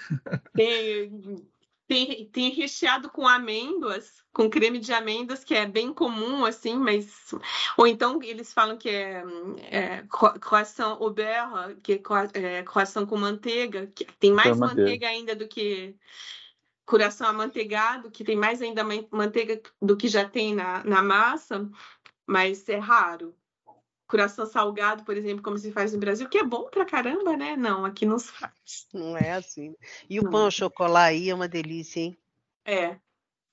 tem 0.55 1.45
tem, 1.91 2.25
tem 2.27 2.51
recheado 2.51 3.09
com 3.09 3.27
amêndoas, 3.27 4.23
com 4.31 4.49
creme 4.49 4.79
de 4.79 4.93
amêndoas, 4.93 5.43
que 5.43 5.53
é 5.53 5.65
bem 5.65 5.93
comum, 5.93 6.45
assim, 6.45 6.75
mas. 6.75 7.33
Ou 7.75 7.85
então 7.85 8.17
eles 8.23 8.53
falam 8.53 8.77
que 8.77 8.87
é, 8.87 9.21
é 9.69 10.03
croissant 10.39 10.97
au 11.01 11.09
beurre, 11.09 11.75
que 11.83 11.93
é, 11.93 12.59
é 12.59 12.63
croissant 12.63 13.05
com 13.05 13.17
manteiga, 13.17 13.87
que 13.87 14.05
tem 14.05 14.31
mais 14.31 14.57
manteiga. 14.57 14.81
manteiga 14.83 15.07
ainda 15.09 15.35
do 15.35 15.49
que 15.49 15.93
coração 16.91 17.25
amanteigado, 17.25 18.11
que 18.11 18.21
tem 18.21 18.35
mais 18.35 18.61
ainda 18.61 18.83
manteiga 19.09 19.61
do 19.81 19.95
que 19.95 20.09
já 20.09 20.27
tem 20.27 20.53
na, 20.53 20.83
na 20.83 21.01
massa, 21.01 21.69
mas 22.27 22.67
é 22.67 22.77
raro 22.77 23.33
coração 24.05 24.45
salgado, 24.45 25.05
por 25.05 25.15
exemplo, 25.15 25.41
como 25.41 25.57
se 25.57 25.71
faz 25.71 25.93
no 25.93 25.99
Brasil, 25.99 26.27
que 26.27 26.37
é 26.37 26.43
bom 26.43 26.65
pra 26.69 26.83
caramba, 26.83 27.37
né? 27.37 27.55
Não, 27.55 27.85
aqui 27.85 28.05
não 28.05 28.19
se 28.19 28.29
faz. 28.33 28.85
Não 28.93 29.15
é 29.15 29.31
assim. 29.31 29.73
E 30.09 30.19
o 30.19 30.23
não. 30.23 30.31
pão 30.31 30.51
chocolate 30.51 31.15
aí 31.15 31.29
é 31.29 31.33
uma 31.33 31.47
delícia, 31.47 32.01
hein? 32.01 32.17
É. 32.65 32.99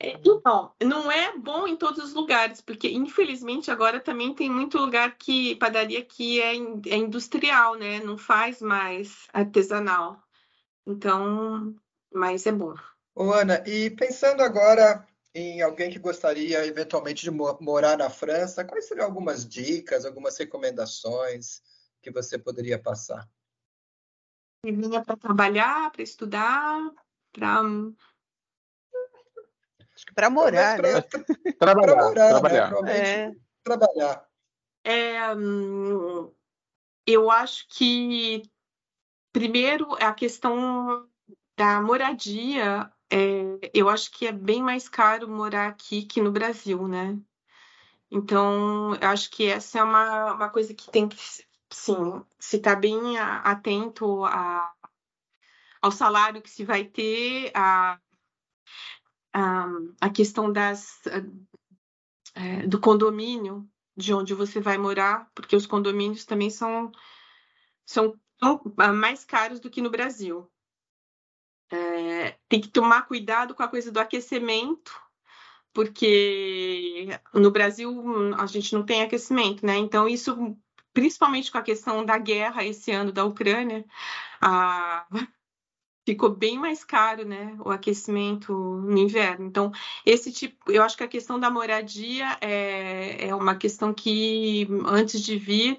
é. 0.01 0.21
Então, 0.27 0.73
não 0.83 1.13
é 1.13 1.39
bom 1.39 1.69
em 1.69 1.77
todos 1.77 2.03
os 2.03 2.13
lugares, 2.13 2.61
porque 2.61 2.91
infelizmente 2.91 3.71
agora 3.71 4.01
também 4.01 4.35
tem 4.35 4.51
muito 4.51 4.79
lugar 4.79 5.17
que 5.17 5.55
padaria 5.55 6.05
que 6.05 6.41
é, 6.41 6.55
é 6.57 6.97
industrial, 6.97 7.77
né? 7.77 8.01
Não 8.01 8.19
faz 8.19 8.61
mais 8.61 9.29
artesanal. 9.33 10.21
Então, 10.85 11.73
mas 12.13 12.47
é 12.47 12.51
bom. 12.51 12.75
Ô, 13.21 13.33
Ana, 13.33 13.65
e 13.67 13.91
pensando 13.91 14.45
agora 14.45 15.05
em 15.35 15.61
alguém 15.61 15.91
que 15.91 15.99
gostaria 15.99 16.65
eventualmente 16.65 17.25
de 17.25 17.33
morar 17.33 17.99
na 17.99 18.09
França, 18.09 18.65
quais 18.65 18.87
seriam 18.87 19.07
algumas 19.07 19.45
dicas, 19.45 20.05
algumas 20.07 20.39
recomendações 20.39 21.61
que 22.01 22.13
você 22.13 22.39
poderia 22.39 22.79
passar? 22.81 23.29
E 24.65 24.71
vinha 24.71 25.03
para 25.03 25.17
trabalhar, 25.17 25.91
para 25.91 26.01
estudar, 26.01 26.93
para 27.33 27.61
para 30.15 30.31
morar, 30.31 30.77
pra, 30.77 30.93
né? 30.93 31.03
Para 31.59 31.75
morar, 31.75 32.15
trabalhar. 32.15 32.83
Né? 32.83 32.99
É. 32.99 33.33
trabalhar. 33.65 34.29
É, 34.85 35.35
hum, 35.35 36.33
eu 37.05 37.33
acho 37.33 37.67
que 37.69 38.43
primeiro 39.33 39.93
a 40.01 40.15
questão 40.15 41.11
da 41.57 41.83
moradia 41.83 42.89
é, 43.11 43.71
eu 43.75 43.89
acho 43.89 44.11
que 44.11 44.27
é 44.27 44.33
bem 44.33 44.63
mais 44.63 44.89
caro 44.89 45.29
morar 45.29 45.69
aqui 45.69 46.03
que 46.03 46.21
no 46.21 46.31
Brasil, 46.31 46.87
né? 46.87 47.19
Então, 48.11 48.95
eu 48.95 49.09
acho 49.09 49.31
que 49.31 49.47
essa 49.47 49.79
é 49.79 49.83
uma, 49.83 50.35
uma 50.35 50.51
coisa 50.51 50.75
que 50.75 50.91
tem 50.91 51.09
que, 51.09 51.17
sim, 51.71 52.25
se 52.39 52.57
estar 52.57 52.75
tá 52.75 52.81
bem 52.81 53.19
atento 53.19 54.25
a, 54.25 54.73
ao 55.81 55.93
salário 55.93 56.43
que 56.43 56.51
se 56.51 56.65
vai 56.65 56.85
ter, 56.85 57.51
a, 57.55 57.99
a, 59.33 59.67
a 60.01 60.11
questão 60.11 60.51
das, 60.51 61.03
é, 62.35 62.67
do 62.67 62.81
condomínio, 62.81 63.69
de 63.97 64.15
onde 64.15 64.33
você 64.33 64.61
vai 64.61 64.79
morar, 64.79 65.31
porque 65.35 65.57
os 65.57 65.67
condomínios 65.67 66.25
também 66.25 66.51
são, 66.51 66.91
são 67.85 68.19
mais 68.95 69.25
caros 69.25 69.61
do 69.61 69.69
que 69.69 69.83
no 69.83 69.91
Brasil. 69.91 70.51
Tem 72.49 72.61
que 72.61 72.69
tomar 72.69 73.03
cuidado 73.07 73.55
com 73.55 73.63
a 73.63 73.69
coisa 73.69 73.91
do 73.91 74.01
aquecimento, 74.01 74.93
porque 75.73 77.09
no 77.35 77.51
Brasil 77.51 78.35
a 78.37 78.47
gente 78.47 78.75
não 78.75 78.83
tem 78.85 79.03
aquecimento, 79.03 79.65
né? 79.65 79.77
Então, 79.77 80.09
isso, 80.09 80.57
principalmente 80.93 81.51
com 81.51 81.59
a 81.59 81.63
questão 81.63 82.05
da 82.05 82.19
guerra 82.19 82.65
esse 82.65 82.91
ano 82.91 83.13
da 83.13 83.25
Ucrânia, 83.25 83.85
a... 84.41 85.07
ficou 86.09 86.31
bem 86.31 86.59
mais 86.59 86.83
caro, 86.83 87.27
né? 87.27 87.55
O 87.61 87.71
aquecimento 87.71 88.53
no 88.55 88.97
inverno. 88.97 89.47
Então, 89.47 89.71
esse 90.07 90.33
tipo, 90.33 90.73
eu 90.73 90.83
acho 90.83 90.97
que 90.97 91.05
a 91.05 91.09
questão 91.09 91.39
da 91.39 91.51
moradia 91.51 92.39
é, 92.41 93.29
é 93.29 93.35
uma 93.35 93.55
questão 93.55 93.93
que, 93.93 94.67
antes 94.87 95.21
de 95.21 95.37
vir, 95.37 95.77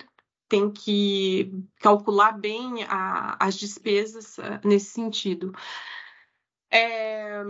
tem 0.50 0.70
que 0.70 1.52
calcular 1.80 2.32
bem 2.32 2.84
a, 2.90 3.38
as 3.40 3.56
despesas 3.56 4.38
ah, 4.40 4.60
nesse 4.66 4.92
sentido. 4.92 5.54
É, 6.72 7.44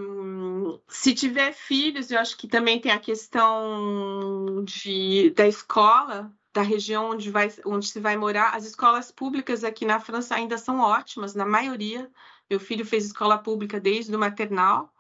se 0.87 1.13
tiver 1.13 1.53
filhos, 1.53 2.09
eu 2.09 2.19
acho 2.19 2.37
que 2.37 2.47
também 2.47 2.79
tem 2.79 2.91
a 2.91 2.99
questão 2.99 4.63
de, 4.63 5.31
da 5.31 5.47
escola, 5.47 6.33
da 6.53 6.61
região 6.61 7.11
onde, 7.11 7.29
vai, 7.29 7.49
onde 7.65 7.87
se 7.87 7.99
vai 7.99 8.15
morar. 8.15 8.55
As 8.55 8.65
escolas 8.65 9.11
públicas 9.11 9.63
aqui 9.63 9.85
na 9.85 9.99
França 9.99 10.35
ainda 10.35 10.57
são 10.57 10.79
ótimas, 10.79 11.35
na 11.35 11.45
maioria. 11.45 12.09
Meu 12.49 12.59
filho 12.59 12.85
fez 12.85 13.05
escola 13.05 13.37
pública 13.37 13.79
desde 13.79 14.15
o 14.15 14.19
maternal, 14.19 14.93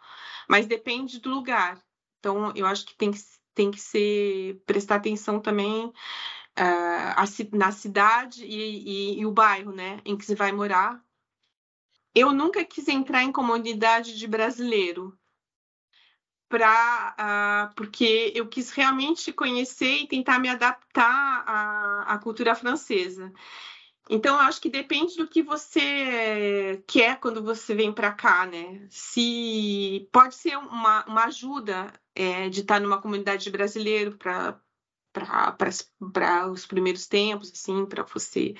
mas 0.47 0.67
depende 0.67 1.19
do 1.19 1.29
lugar. 1.29 1.81
Então, 2.19 2.51
eu 2.55 2.65
acho 2.65 2.85
que 2.85 2.95
tem 2.95 3.11
que, 3.11 3.19
tem 3.53 3.71
que 3.71 3.79
ser 3.79 4.61
prestar 4.65 4.95
atenção 4.95 5.39
também 5.39 5.91
uh, 6.59 7.57
na 7.57 7.71
cidade 7.71 8.45
e, 8.45 9.15
e, 9.15 9.19
e, 9.21 9.25
o 9.25 9.31
bairro, 9.31 9.71
né, 9.71 9.99
em 10.05 10.17
que 10.17 10.25
você 10.25 10.35
vai 10.35 10.51
morar. 10.51 11.01
Eu 12.19 12.33
nunca 12.33 12.65
quis 12.65 12.85
entrar 12.89 13.23
em 13.23 13.31
comunidade 13.31 14.17
de 14.17 14.27
brasileiro, 14.27 15.17
pra, 16.49 17.15
uh, 17.17 17.75
porque 17.75 18.33
eu 18.35 18.45
quis 18.45 18.71
realmente 18.71 19.31
conhecer 19.31 20.01
e 20.01 20.07
tentar 20.07 20.37
me 20.37 20.49
adaptar 20.49 21.43
à, 21.47 22.13
à 22.13 22.17
cultura 22.17 22.53
francesa. 22.55 23.31
Então, 24.09 24.35
eu 24.35 24.41
acho 24.41 24.59
que 24.59 24.69
depende 24.69 25.15
do 25.15 25.29
que 25.29 25.41
você 25.41 26.83
quer 26.85 27.19
quando 27.21 27.41
você 27.41 27.73
vem 27.73 27.93
para 27.93 28.11
cá, 28.11 28.45
né? 28.45 28.85
Se 28.89 30.09
pode 30.11 30.35
ser 30.35 30.57
uma, 30.57 31.05
uma 31.05 31.25
ajuda 31.25 31.93
é, 32.13 32.49
de 32.49 32.61
estar 32.61 32.81
numa 32.81 33.01
comunidade 33.01 33.45
de 33.45 33.49
brasileiro 33.49 34.17
para 34.17 34.59
para 36.13 36.51
os 36.51 36.65
primeiros 36.67 37.07
tempos, 37.07 37.51
assim, 37.51 37.85
para 37.85 38.03
você 38.03 38.55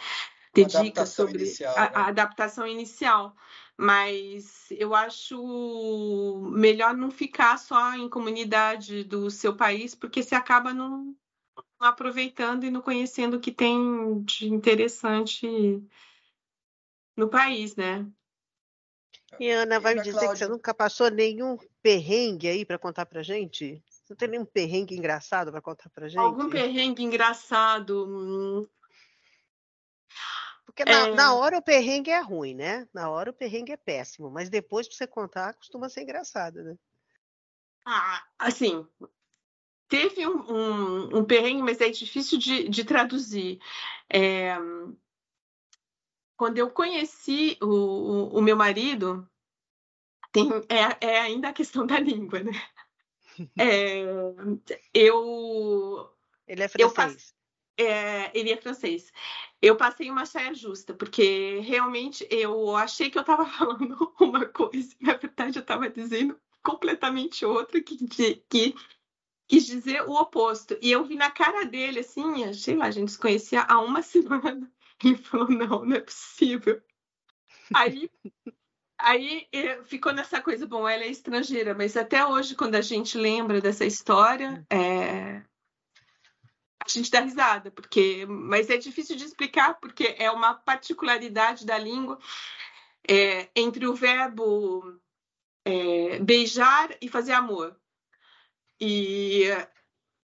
ter 0.51 0.65
dicas 0.65 1.09
sobre 1.09 1.43
inicial, 1.43 1.75
a, 1.77 1.81
né? 1.81 1.91
a, 1.93 2.07
adaptação 2.07 2.67
inicial. 2.67 3.35
mas 3.77 4.67
eu 4.71 4.93
acho 4.93 6.51
melhor 6.51 6.95
não 6.95 7.11
ficar 7.11 7.57
só 7.57 7.93
em 7.93 8.09
comunidade 8.09 9.03
do 9.03 9.29
seu 9.29 9.55
país, 9.55 9.95
porque 9.95 10.23
você 10.23 10.35
acaba 10.35 10.73
não, 10.73 11.15
aproveitando 11.79 12.65
e 12.65 12.71
não 12.71 12.81
conhecendo 12.81 13.37
o 13.37 13.39
que 13.39 13.51
tem 13.51 14.21
de 14.23 14.47
interessante 14.49 15.47
no 17.15 17.29
país, 17.29 17.75
né? 17.75 18.05
E 19.39 19.49
Ana, 19.51 19.79
vai 19.79 19.95
me 19.95 20.01
dizer 20.01 20.19
Cláudia. 20.19 20.33
que 20.33 20.37
você 20.39 20.47
nunca 20.47 20.73
passou 20.73 21.11
nenhum 21.11 21.57
perrengue 21.81 22.47
aí 22.47 22.65
para 22.65 22.79
contar 22.79 23.05
para 23.05 23.21
gente? 23.21 23.81
Você 23.87 24.03
não 24.09 24.17
tem 24.17 24.29
nenhum 24.29 24.45
perrengue 24.45 24.95
engraçado 24.95 25.51
para 25.51 25.61
contar 25.61 25.89
para 25.89 26.07
gente? 26.07 26.19
Algum 26.19 26.49
perrengue 26.49 27.03
engraçado? 27.03 28.67
Porque 30.69 30.85
na, 30.85 31.07
é... 31.07 31.13
na, 31.15 31.33
hora 31.33 31.57
o 31.57 31.61
perrengue 31.61 32.11
é 32.11 32.19
ruim, 32.19 32.53
né? 32.53 32.87
Na 32.93 33.09
hora 33.09 33.31
o 33.31 33.33
perrengue 33.33 33.71
é 33.71 33.77
péssimo, 33.77 34.29
mas 34.29 34.49
depois 34.49 34.87
para 34.87 34.97
você 34.97 35.07
contar 35.07 35.53
costuma 35.55 35.89
ser 35.89 36.03
engraçado, 36.03 36.63
né? 36.63 36.75
Ah, 37.85 38.23
assim, 38.37 38.87
teve 39.87 40.27
um, 40.27 40.39
um, 40.51 41.17
um 41.17 41.25
perrengue, 41.25 41.63
mas 41.63 41.81
é 41.81 41.89
difícil 41.89 42.37
de, 42.37 42.69
de 42.69 42.83
traduzir. 42.83 43.59
É, 44.07 44.55
quando 46.37 46.59
eu 46.59 46.69
conheci 46.69 47.57
o, 47.61 47.65
o, 47.65 48.37
o 48.37 48.41
meu 48.41 48.55
marido, 48.55 49.27
tem, 50.31 50.49
é, 50.69 51.07
é, 51.07 51.19
ainda 51.19 51.49
a 51.49 51.53
questão 51.53 51.85
da 51.85 51.99
língua, 51.99 52.41
né? 52.41 52.51
É, 53.57 54.03
eu. 54.93 56.13
Ele 56.45 56.61
é 56.61 56.67
francês. 56.67 57.33
É, 57.81 58.37
ele 58.37 58.51
é 58.51 58.57
francês. 58.57 59.11
Eu 59.61 59.77
passei 59.77 60.11
uma 60.11 60.25
saia 60.25 60.53
justa, 60.53 60.93
porque 60.93 61.59
realmente 61.59 62.27
eu 62.29 62.75
achei 62.75 63.09
que 63.09 63.17
eu 63.17 63.21
estava 63.21 63.45
falando 63.47 64.13
uma 64.19 64.45
coisa, 64.45 64.93
na 64.99 65.13
verdade 65.13 65.57
eu 65.57 65.61
estava 65.61 65.89
dizendo 65.89 66.37
completamente 66.61 67.45
outra, 67.45 67.81
que, 67.81 67.97
que 68.49 68.75
quis 69.49 69.65
dizer 69.65 70.03
o 70.03 70.13
oposto. 70.13 70.77
E 70.81 70.91
eu 70.91 71.03
vi 71.03 71.15
na 71.15 71.31
cara 71.31 71.65
dele, 71.65 71.99
assim, 71.99 72.53
sei 72.53 72.75
lá, 72.75 72.85
a 72.85 72.91
gente 72.91 73.11
se 73.11 73.17
conhecia 73.17 73.63
há 73.63 73.81
uma 73.81 74.01
semana. 74.03 74.71
Ele 75.03 75.17
falou: 75.17 75.49
não, 75.49 75.85
não 75.85 75.95
é 75.95 76.01
possível. 76.01 76.81
Aí, 77.73 78.09
aí 78.97 79.47
eh, 79.51 79.83
ficou 79.83 80.13
nessa 80.13 80.41
coisa, 80.41 80.65
bom, 80.67 80.87
ela 80.87 81.03
é 81.03 81.09
estrangeira, 81.09 81.73
mas 81.73 81.95
até 81.95 82.25
hoje, 82.25 82.55
quando 82.55 82.75
a 82.75 82.81
gente 82.81 83.17
lembra 83.17 83.61
dessa 83.61 83.85
história, 83.85 84.65
é, 84.69 85.43
a 86.89 87.01
gente 87.01 87.11
dá 87.11 87.21
risada, 87.21 87.71
porque, 87.71 88.25
mas 88.27 88.69
é 88.69 88.77
difícil 88.77 89.15
de 89.15 89.25
explicar 89.25 89.79
porque 89.79 90.15
é 90.17 90.31
uma 90.31 90.53
particularidade 90.53 91.65
da 91.65 91.77
língua 91.77 92.19
é, 93.07 93.49
entre 93.55 93.85
o 93.87 93.93
verbo 93.93 94.99
é, 95.65 96.19
beijar 96.19 96.95
e 97.01 97.07
fazer 97.07 97.33
amor. 97.33 97.75
E 98.79 99.45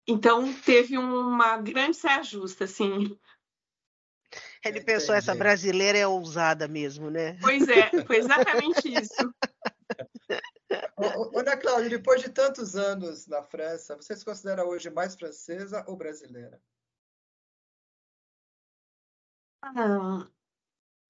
então 0.07 0.53
teve 0.53 0.99
uma 0.99 1.57
grande 1.59 1.97
saia 1.97 2.23
justa, 2.23 2.65
assim. 2.65 3.19
Ele 4.65 4.81
pensou, 4.81 5.15
essa 5.15 5.35
brasileira 5.35 5.99
é 5.99 6.07
ousada 6.07 6.69
mesmo, 6.69 7.11
né? 7.11 7.37
Pois 7.41 7.69
é, 7.69 7.91
foi 8.05 8.17
exatamente 8.17 8.89
isso. 8.89 9.15
Ana 11.35 11.57
Cláudia, 11.57 11.91
depois 11.91 12.23
de 12.23 12.31
tantos 12.31 12.77
anos 12.77 13.27
na 13.27 13.43
França, 13.43 13.97
você 13.97 14.17
se 14.17 14.25
considera 14.25 14.65
hoje 14.65 14.91
mais 14.91 15.15
francesa 15.15 15.85
ou 15.87 15.97
brasileira? 15.97 16.61
Ah, 19.63 20.27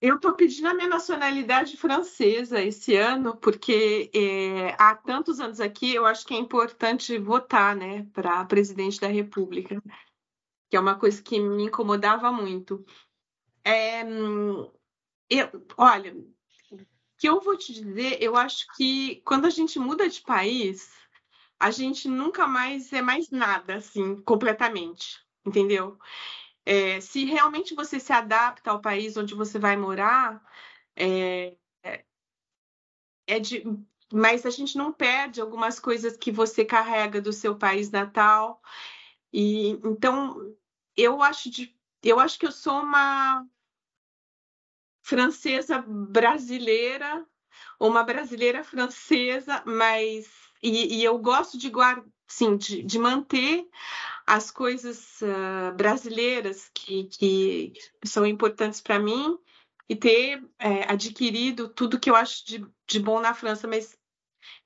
eu 0.00 0.16
estou 0.16 0.34
pedindo 0.34 0.68
a 0.68 0.74
minha 0.74 0.88
nacionalidade 0.88 1.76
francesa 1.76 2.61
esse 2.61 2.96
ano, 2.96 3.36
porque 3.36 4.11
é, 4.12 4.74
há 4.78 4.94
tantos 4.94 5.38
anos 5.38 5.61
aqui, 5.61 5.94
eu 5.94 6.05
acho 6.05 6.26
que 6.26 6.34
é 6.34 6.38
importante 6.38 7.16
votar 7.18 7.76
né, 7.76 8.05
para 8.12 8.44
presidente 8.44 9.00
da 9.00 9.07
República, 9.07 9.80
que 10.68 10.76
é 10.76 10.80
uma 10.80 10.98
coisa 10.98 11.22
que 11.22 11.38
me 11.38 11.64
incomodava 11.64 12.32
muito. 12.32 12.84
É, 13.64 14.03
eu, 15.30 15.66
olha, 15.78 16.14
que 17.22 17.28
eu 17.28 17.40
vou 17.40 17.56
te 17.56 17.72
dizer, 17.72 18.20
eu 18.20 18.36
acho 18.36 18.66
que 18.74 19.22
quando 19.24 19.46
a 19.46 19.50
gente 19.50 19.78
muda 19.78 20.08
de 20.08 20.20
país, 20.22 20.90
a 21.56 21.70
gente 21.70 22.08
nunca 22.08 22.48
mais 22.48 22.92
é 22.92 23.00
mais 23.00 23.30
nada, 23.30 23.76
assim, 23.76 24.20
completamente, 24.22 25.24
entendeu? 25.46 25.96
É, 26.66 27.00
se 27.00 27.24
realmente 27.24 27.76
você 27.76 28.00
se 28.00 28.12
adapta 28.12 28.72
ao 28.72 28.80
país 28.80 29.16
onde 29.16 29.36
você 29.36 29.56
vai 29.56 29.76
morar, 29.76 30.44
é, 30.96 31.56
é, 31.84 32.04
é 33.28 33.38
de, 33.38 33.62
mas 34.12 34.44
a 34.44 34.50
gente 34.50 34.76
não 34.76 34.92
perde 34.92 35.40
algumas 35.40 35.78
coisas 35.78 36.16
que 36.16 36.32
você 36.32 36.64
carrega 36.64 37.20
do 37.20 37.32
seu 37.32 37.56
país 37.56 37.88
natal. 37.88 38.60
E 39.32 39.70
então 39.84 40.56
eu 40.96 41.22
acho 41.22 41.48
de, 41.48 41.72
eu 42.02 42.18
acho 42.18 42.36
que 42.36 42.46
eu 42.46 42.52
sou 42.52 42.80
uma 42.80 43.46
francesa 45.12 45.84
brasileira, 45.86 47.22
uma 47.78 48.02
brasileira 48.02 48.64
francesa, 48.64 49.62
mas 49.66 50.26
e, 50.62 51.00
e 51.00 51.04
eu 51.04 51.18
gosto 51.18 51.58
de 51.58 51.68
guardar, 51.68 52.02
sim, 52.26 52.56
de, 52.56 52.82
de, 52.82 52.98
manter 52.98 53.68
as 54.26 54.50
coisas 54.50 55.20
uh, 55.20 55.76
brasileiras 55.76 56.70
que, 56.72 57.04
que 57.04 57.74
são 58.02 58.24
importantes 58.24 58.80
para 58.80 58.98
mim 58.98 59.36
e 59.86 59.94
ter 59.94 60.42
é, 60.58 60.90
adquirido 60.90 61.68
tudo 61.68 62.00
que 62.00 62.08
eu 62.08 62.16
acho 62.16 62.46
de, 62.46 62.66
de 62.88 62.98
bom 62.98 63.20
na 63.20 63.34
França, 63.34 63.68
mas 63.68 63.94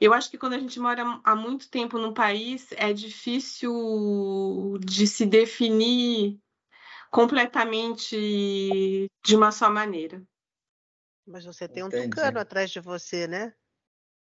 eu 0.00 0.14
acho 0.14 0.30
que 0.30 0.38
quando 0.38 0.52
a 0.52 0.60
gente 0.60 0.78
mora 0.78 1.20
há 1.24 1.34
muito 1.34 1.68
tempo 1.68 1.98
num 1.98 2.14
país, 2.14 2.68
é 2.76 2.92
difícil 2.92 4.78
de 4.78 5.08
se 5.08 5.26
definir 5.26 6.38
completamente 7.10 9.08
de 9.24 9.36
uma 9.36 9.50
só 9.50 9.70
maneira. 9.70 10.22
Mas 11.26 11.44
você 11.44 11.66
tem 11.66 11.82
Entendi. 11.82 12.06
um 12.06 12.10
tucano 12.10 12.38
atrás 12.38 12.70
de 12.70 12.80
você, 12.80 13.26
né? 13.26 13.52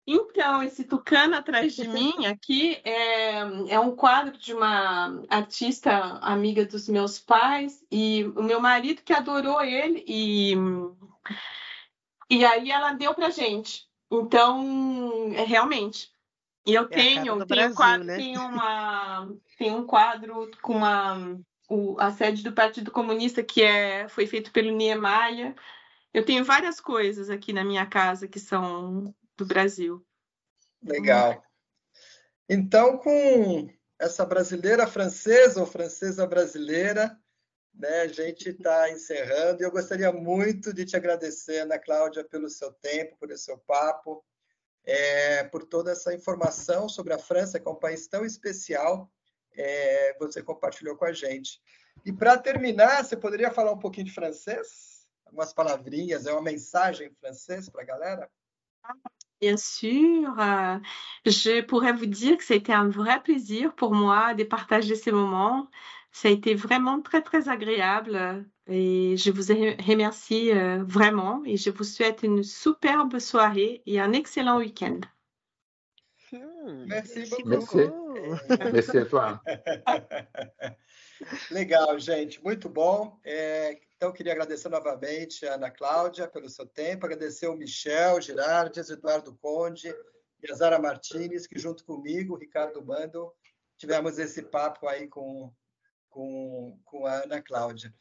Então, 0.10 0.64
esse 0.64 0.86
tucano 0.86 1.36
atrás 1.36 1.76
de 1.76 1.86
mim 1.86 2.26
aqui 2.26 2.80
é, 2.86 3.40
é 3.70 3.78
um 3.78 3.94
quadro 3.94 4.38
de 4.38 4.54
uma 4.54 5.22
artista 5.28 5.92
amiga 6.22 6.66
dos 6.66 6.88
meus 6.88 7.20
pais 7.20 7.86
e 7.92 8.24
o 8.38 8.42
meu 8.42 8.62
marido 8.62 9.02
que 9.02 9.12
adorou 9.12 9.62
ele 9.62 10.06
e, 10.08 10.54
e 12.30 12.46
aí 12.46 12.72
ela 12.72 12.94
deu 12.94 13.14
pra 13.14 13.30
gente. 13.30 13.86
Então, 14.10 15.34
é, 15.34 15.44
realmente. 15.44 16.10
E 16.66 16.74
eu 16.74 16.84
é 16.84 16.88
tenho, 16.88 17.24
tenho, 17.24 17.46
Brasil, 17.46 17.76
quadro, 17.76 18.06
né? 18.06 18.16
tenho, 18.16 18.42
uma, 18.42 19.30
tenho 19.58 19.76
um 19.76 19.86
quadro 19.86 20.50
com 20.62 20.78
uma, 20.78 21.38
o, 21.70 22.00
a 22.00 22.12
sede 22.12 22.44
do 22.44 22.54
Partido 22.54 22.92
Comunista 22.92 23.44
que 23.44 23.62
é, 23.62 24.08
foi 24.08 24.26
feito 24.26 24.54
pelo 24.54 24.72
Niemeyer 24.72 25.54
eu 26.18 26.26
tenho 26.26 26.44
várias 26.44 26.82
coisas 26.82 27.30
aqui 27.30 27.54
na 27.54 27.64
minha 27.64 27.86
casa 27.86 28.28
que 28.28 28.40
são 28.40 29.14
do 29.38 29.46
Brasil. 29.46 30.04
Legal. 30.82 31.44
Então, 32.50 32.98
com 32.98 33.70
essa 34.00 34.26
brasileira 34.26 34.88
francesa 34.88 35.60
ou 35.60 35.68
francesa 35.68 36.26
brasileira, 36.26 37.16
né, 37.72 38.02
a 38.02 38.08
gente 38.08 38.50
está 38.50 38.90
encerrando. 38.90 39.62
E 39.62 39.66
eu 39.66 39.70
gostaria 39.70 40.12
muito 40.12 40.74
de 40.74 40.86
te 40.86 40.98
agradecer, 40.98 41.60
Ana 41.60 41.78
Cláudia, 41.78 42.24
pelo 42.24 42.50
seu 42.50 42.74
tempo, 42.74 43.16
por 43.20 43.30
esse 43.30 43.44
seu 43.44 43.60
papo, 43.60 44.26
é, 44.86 45.44
por 45.44 45.66
toda 45.66 45.92
essa 45.92 46.16
informação 46.16 46.90
sobre 46.90 47.14
a 47.14 47.20
França, 47.20 47.60
que 47.60 47.68
é 47.68 47.72
um 47.72 47.76
país 47.76 48.08
tão 48.08 48.26
especial, 48.26 49.08
é, 49.56 50.18
você 50.18 50.42
compartilhou 50.42 50.98
com 50.98 51.06
a 51.06 51.14
gente. 51.14 51.62
E 52.04 52.12
para 52.12 52.40
terminar, 52.40 53.06
você 53.06 53.16
poderia 53.16 53.52
falar 53.52 53.72
um 53.72 53.80
pouquinho 53.80 54.08
de 54.08 54.14
francês? 54.14 54.97
Algumas 55.28 55.54
palavrinhas, 55.54 56.26
é 56.26 56.32
uma 56.32 56.42
mensagem 56.42 57.08
em 57.08 57.14
francês 57.14 57.70
para 57.70 57.82
a 57.82 57.86
galera? 57.86 58.30
Bien 59.40 59.58
sûr, 59.58 60.40
euh, 60.40 60.80
je 61.26 61.62
pourrais 61.62 61.94
vous 61.94 62.08
dire 62.08 62.38
que 62.38 62.44
ça 62.44 62.56
a 62.56 62.58
été 62.58 62.74
un 62.74 62.90
vrai 62.90 63.22
plaisir 63.22 63.74
pour 63.76 63.94
moi 63.94 64.34
de 64.34 64.44
partager 64.44 64.96
ces 64.96 65.12
moments. 65.12 65.70
Ça 66.12 66.30
a 66.30 66.32
été 66.32 66.56
vraiment 66.56 67.02
très, 67.02 67.22
très 67.22 67.48
agréable 67.48 68.46
et 68.66 69.16
je 69.18 69.30
vous 69.30 69.54
remercie 69.86 70.52
euh, 70.52 70.84
vraiment 70.84 71.44
et 71.46 71.58
je 71.58 71.70
vous 71.70 71.84
souhaite 71.84 72.24
une 72.24 72.42
superbe 72.42 73.20
soirée 73.20 73.84
et 73.86 74.00
un 74.00 74.14
excellent 74.14 74.58
week-end. 74.58 75.02
Hmm, 76.32 76.86
merci, 76.88 77.20
merci 77.20 77.44
beaucoup. 77.44 77.78
Merci. 77.78 78.48
merci 78.74 78.98
à 78.98 79.06
toi. 79.06 79.44
Legal, 81.52 81.98
gente, 82.00 82.44
muito 82.44 82.70
bom. 82.70 83.20
É, 83.24 83.80
então, 83.96 84.12
queria 84.12 84.34
agradecer 84.34 84.70
novamente 84.70 85.46
a 85.46 85.56
Ana 85.56 85.72
Cláudia 85.72 86.28
pelo 86.28 86.50
seu 86.50 86.66
tempo, 86.66 87.06
agradecer 87.06 87.48
o 87.48 87.56
Michel 87.56 88.22
Girardes, 88.22 88.90
Eduardo 88.90 89.36
Conde 89.36 89.94
e 90.44 90.52
a 90.52 90.56
Zara 90.56 90.80
Martinez, 90.80 91.48
que 91.48 91.58
junto 91.58 91.84
comigo, 91.84 92.38
Ricardo 92.38 92.84
Mando, 92.86 93.34
tivemos 93.78 94.20
esse 94.20 94.44
papo 94.44 94.88
aí 94.88 95.08
com, 95.08 95.52
com, 96.10 96.80
com 96.86 97.06
a 97.08 97.24
Ana 97.24 97.42
Cláudia. 97.42 97.94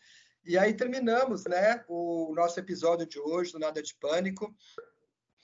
E 0.44 0.56
aí 0.58 0.74
terminamos 0.74 1.44
né, 1.44 1.84
o 1.88 2.32
nosso 2.34 2.60
episódio 2.60 3.06
de 3.06 3.18
hoje 3.18 3.52
do 3.52 3.58
Nada 3.58 3.82
de 3.82 3.94
Pânico. 3.94 4.54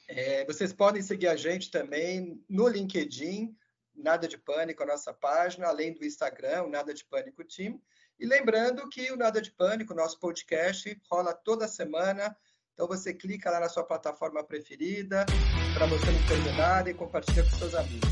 É, 0.07 0.45
vocês 0.45 0.73
podem 0.73 1.03
seguir 1.03 1.29
a 1.29 1.37
gente 1.37 1.71
também 1.71 2.45
no 2.49 2.69
LinkedIn, 2.69 3.57
Nada 3.95 4.27
de 4.27 4.39
Pânico, 4.39 4.83
a 4.83 4.87
nossa 4.87 5.13
página, 5.13 5.69
além 5.69 5.93
do 5.93 6.05
Instagram, 6.05 6.65
o 6.65 6.71
Nada 6.71 6.93
de 6.93 7.05
Pânico 7.05 7.45
Team. 7.45 7.81
E 8.19 8.27
lembrando 8.27 8.89
que 8.89 9.11
o 9.11 9.17
Nada 9.17 9.41
de 9.41 9.51
Pânico, 9.51 9.95
nosso 9.95 10.19
podcast, 10.19 11.01
rola 11.11 11.35
toda 11.35 11.69
semana. 11.69 12.37
Então 12.75 12.87
você 12.87 13.13
clica 13.13 13.51
lá 13.51 13.61
na 13.61 13.69
sua 13.69 13.85
plataforma 13.85 14.43
preferida 14.43 15.27
para 15.75 15.87
você 15.87 16.11
não 16.11 16.27
perder 16.27 16.57
nada 16.57 16.91
e 16.91 16.95
compartilha 16.95 17.43
com 17.45 17.51
seus 17.51 17.75
amigos. 17.75 18.09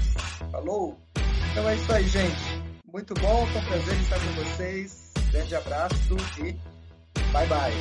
Falou? 0.50 0.98
Então 1.50 1.68
é 1.68 1.76
isso 1.76 1.92
aí, 1.92 2.04
gente. 2.04 2.70
Muito 2.86 3.14
bom, 3.14 3.46
foi 3.46 3.60
um 3.60 3.64
prazer 3.64 4.00
estar 4.00 4.18
com 4.18 4.32
vocês. 4.44 5.12
Grande 5.30 5.54
abraço 5.54 6.16
e 6.38 6.52
bye 7.32 7.46
bye. 7.46 7.72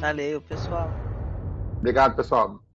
Valeu, 0.00 0.40
pessoal. 0.40 0.88
Obrigado, 1.78 2.16
pessoal. 2.16 2.61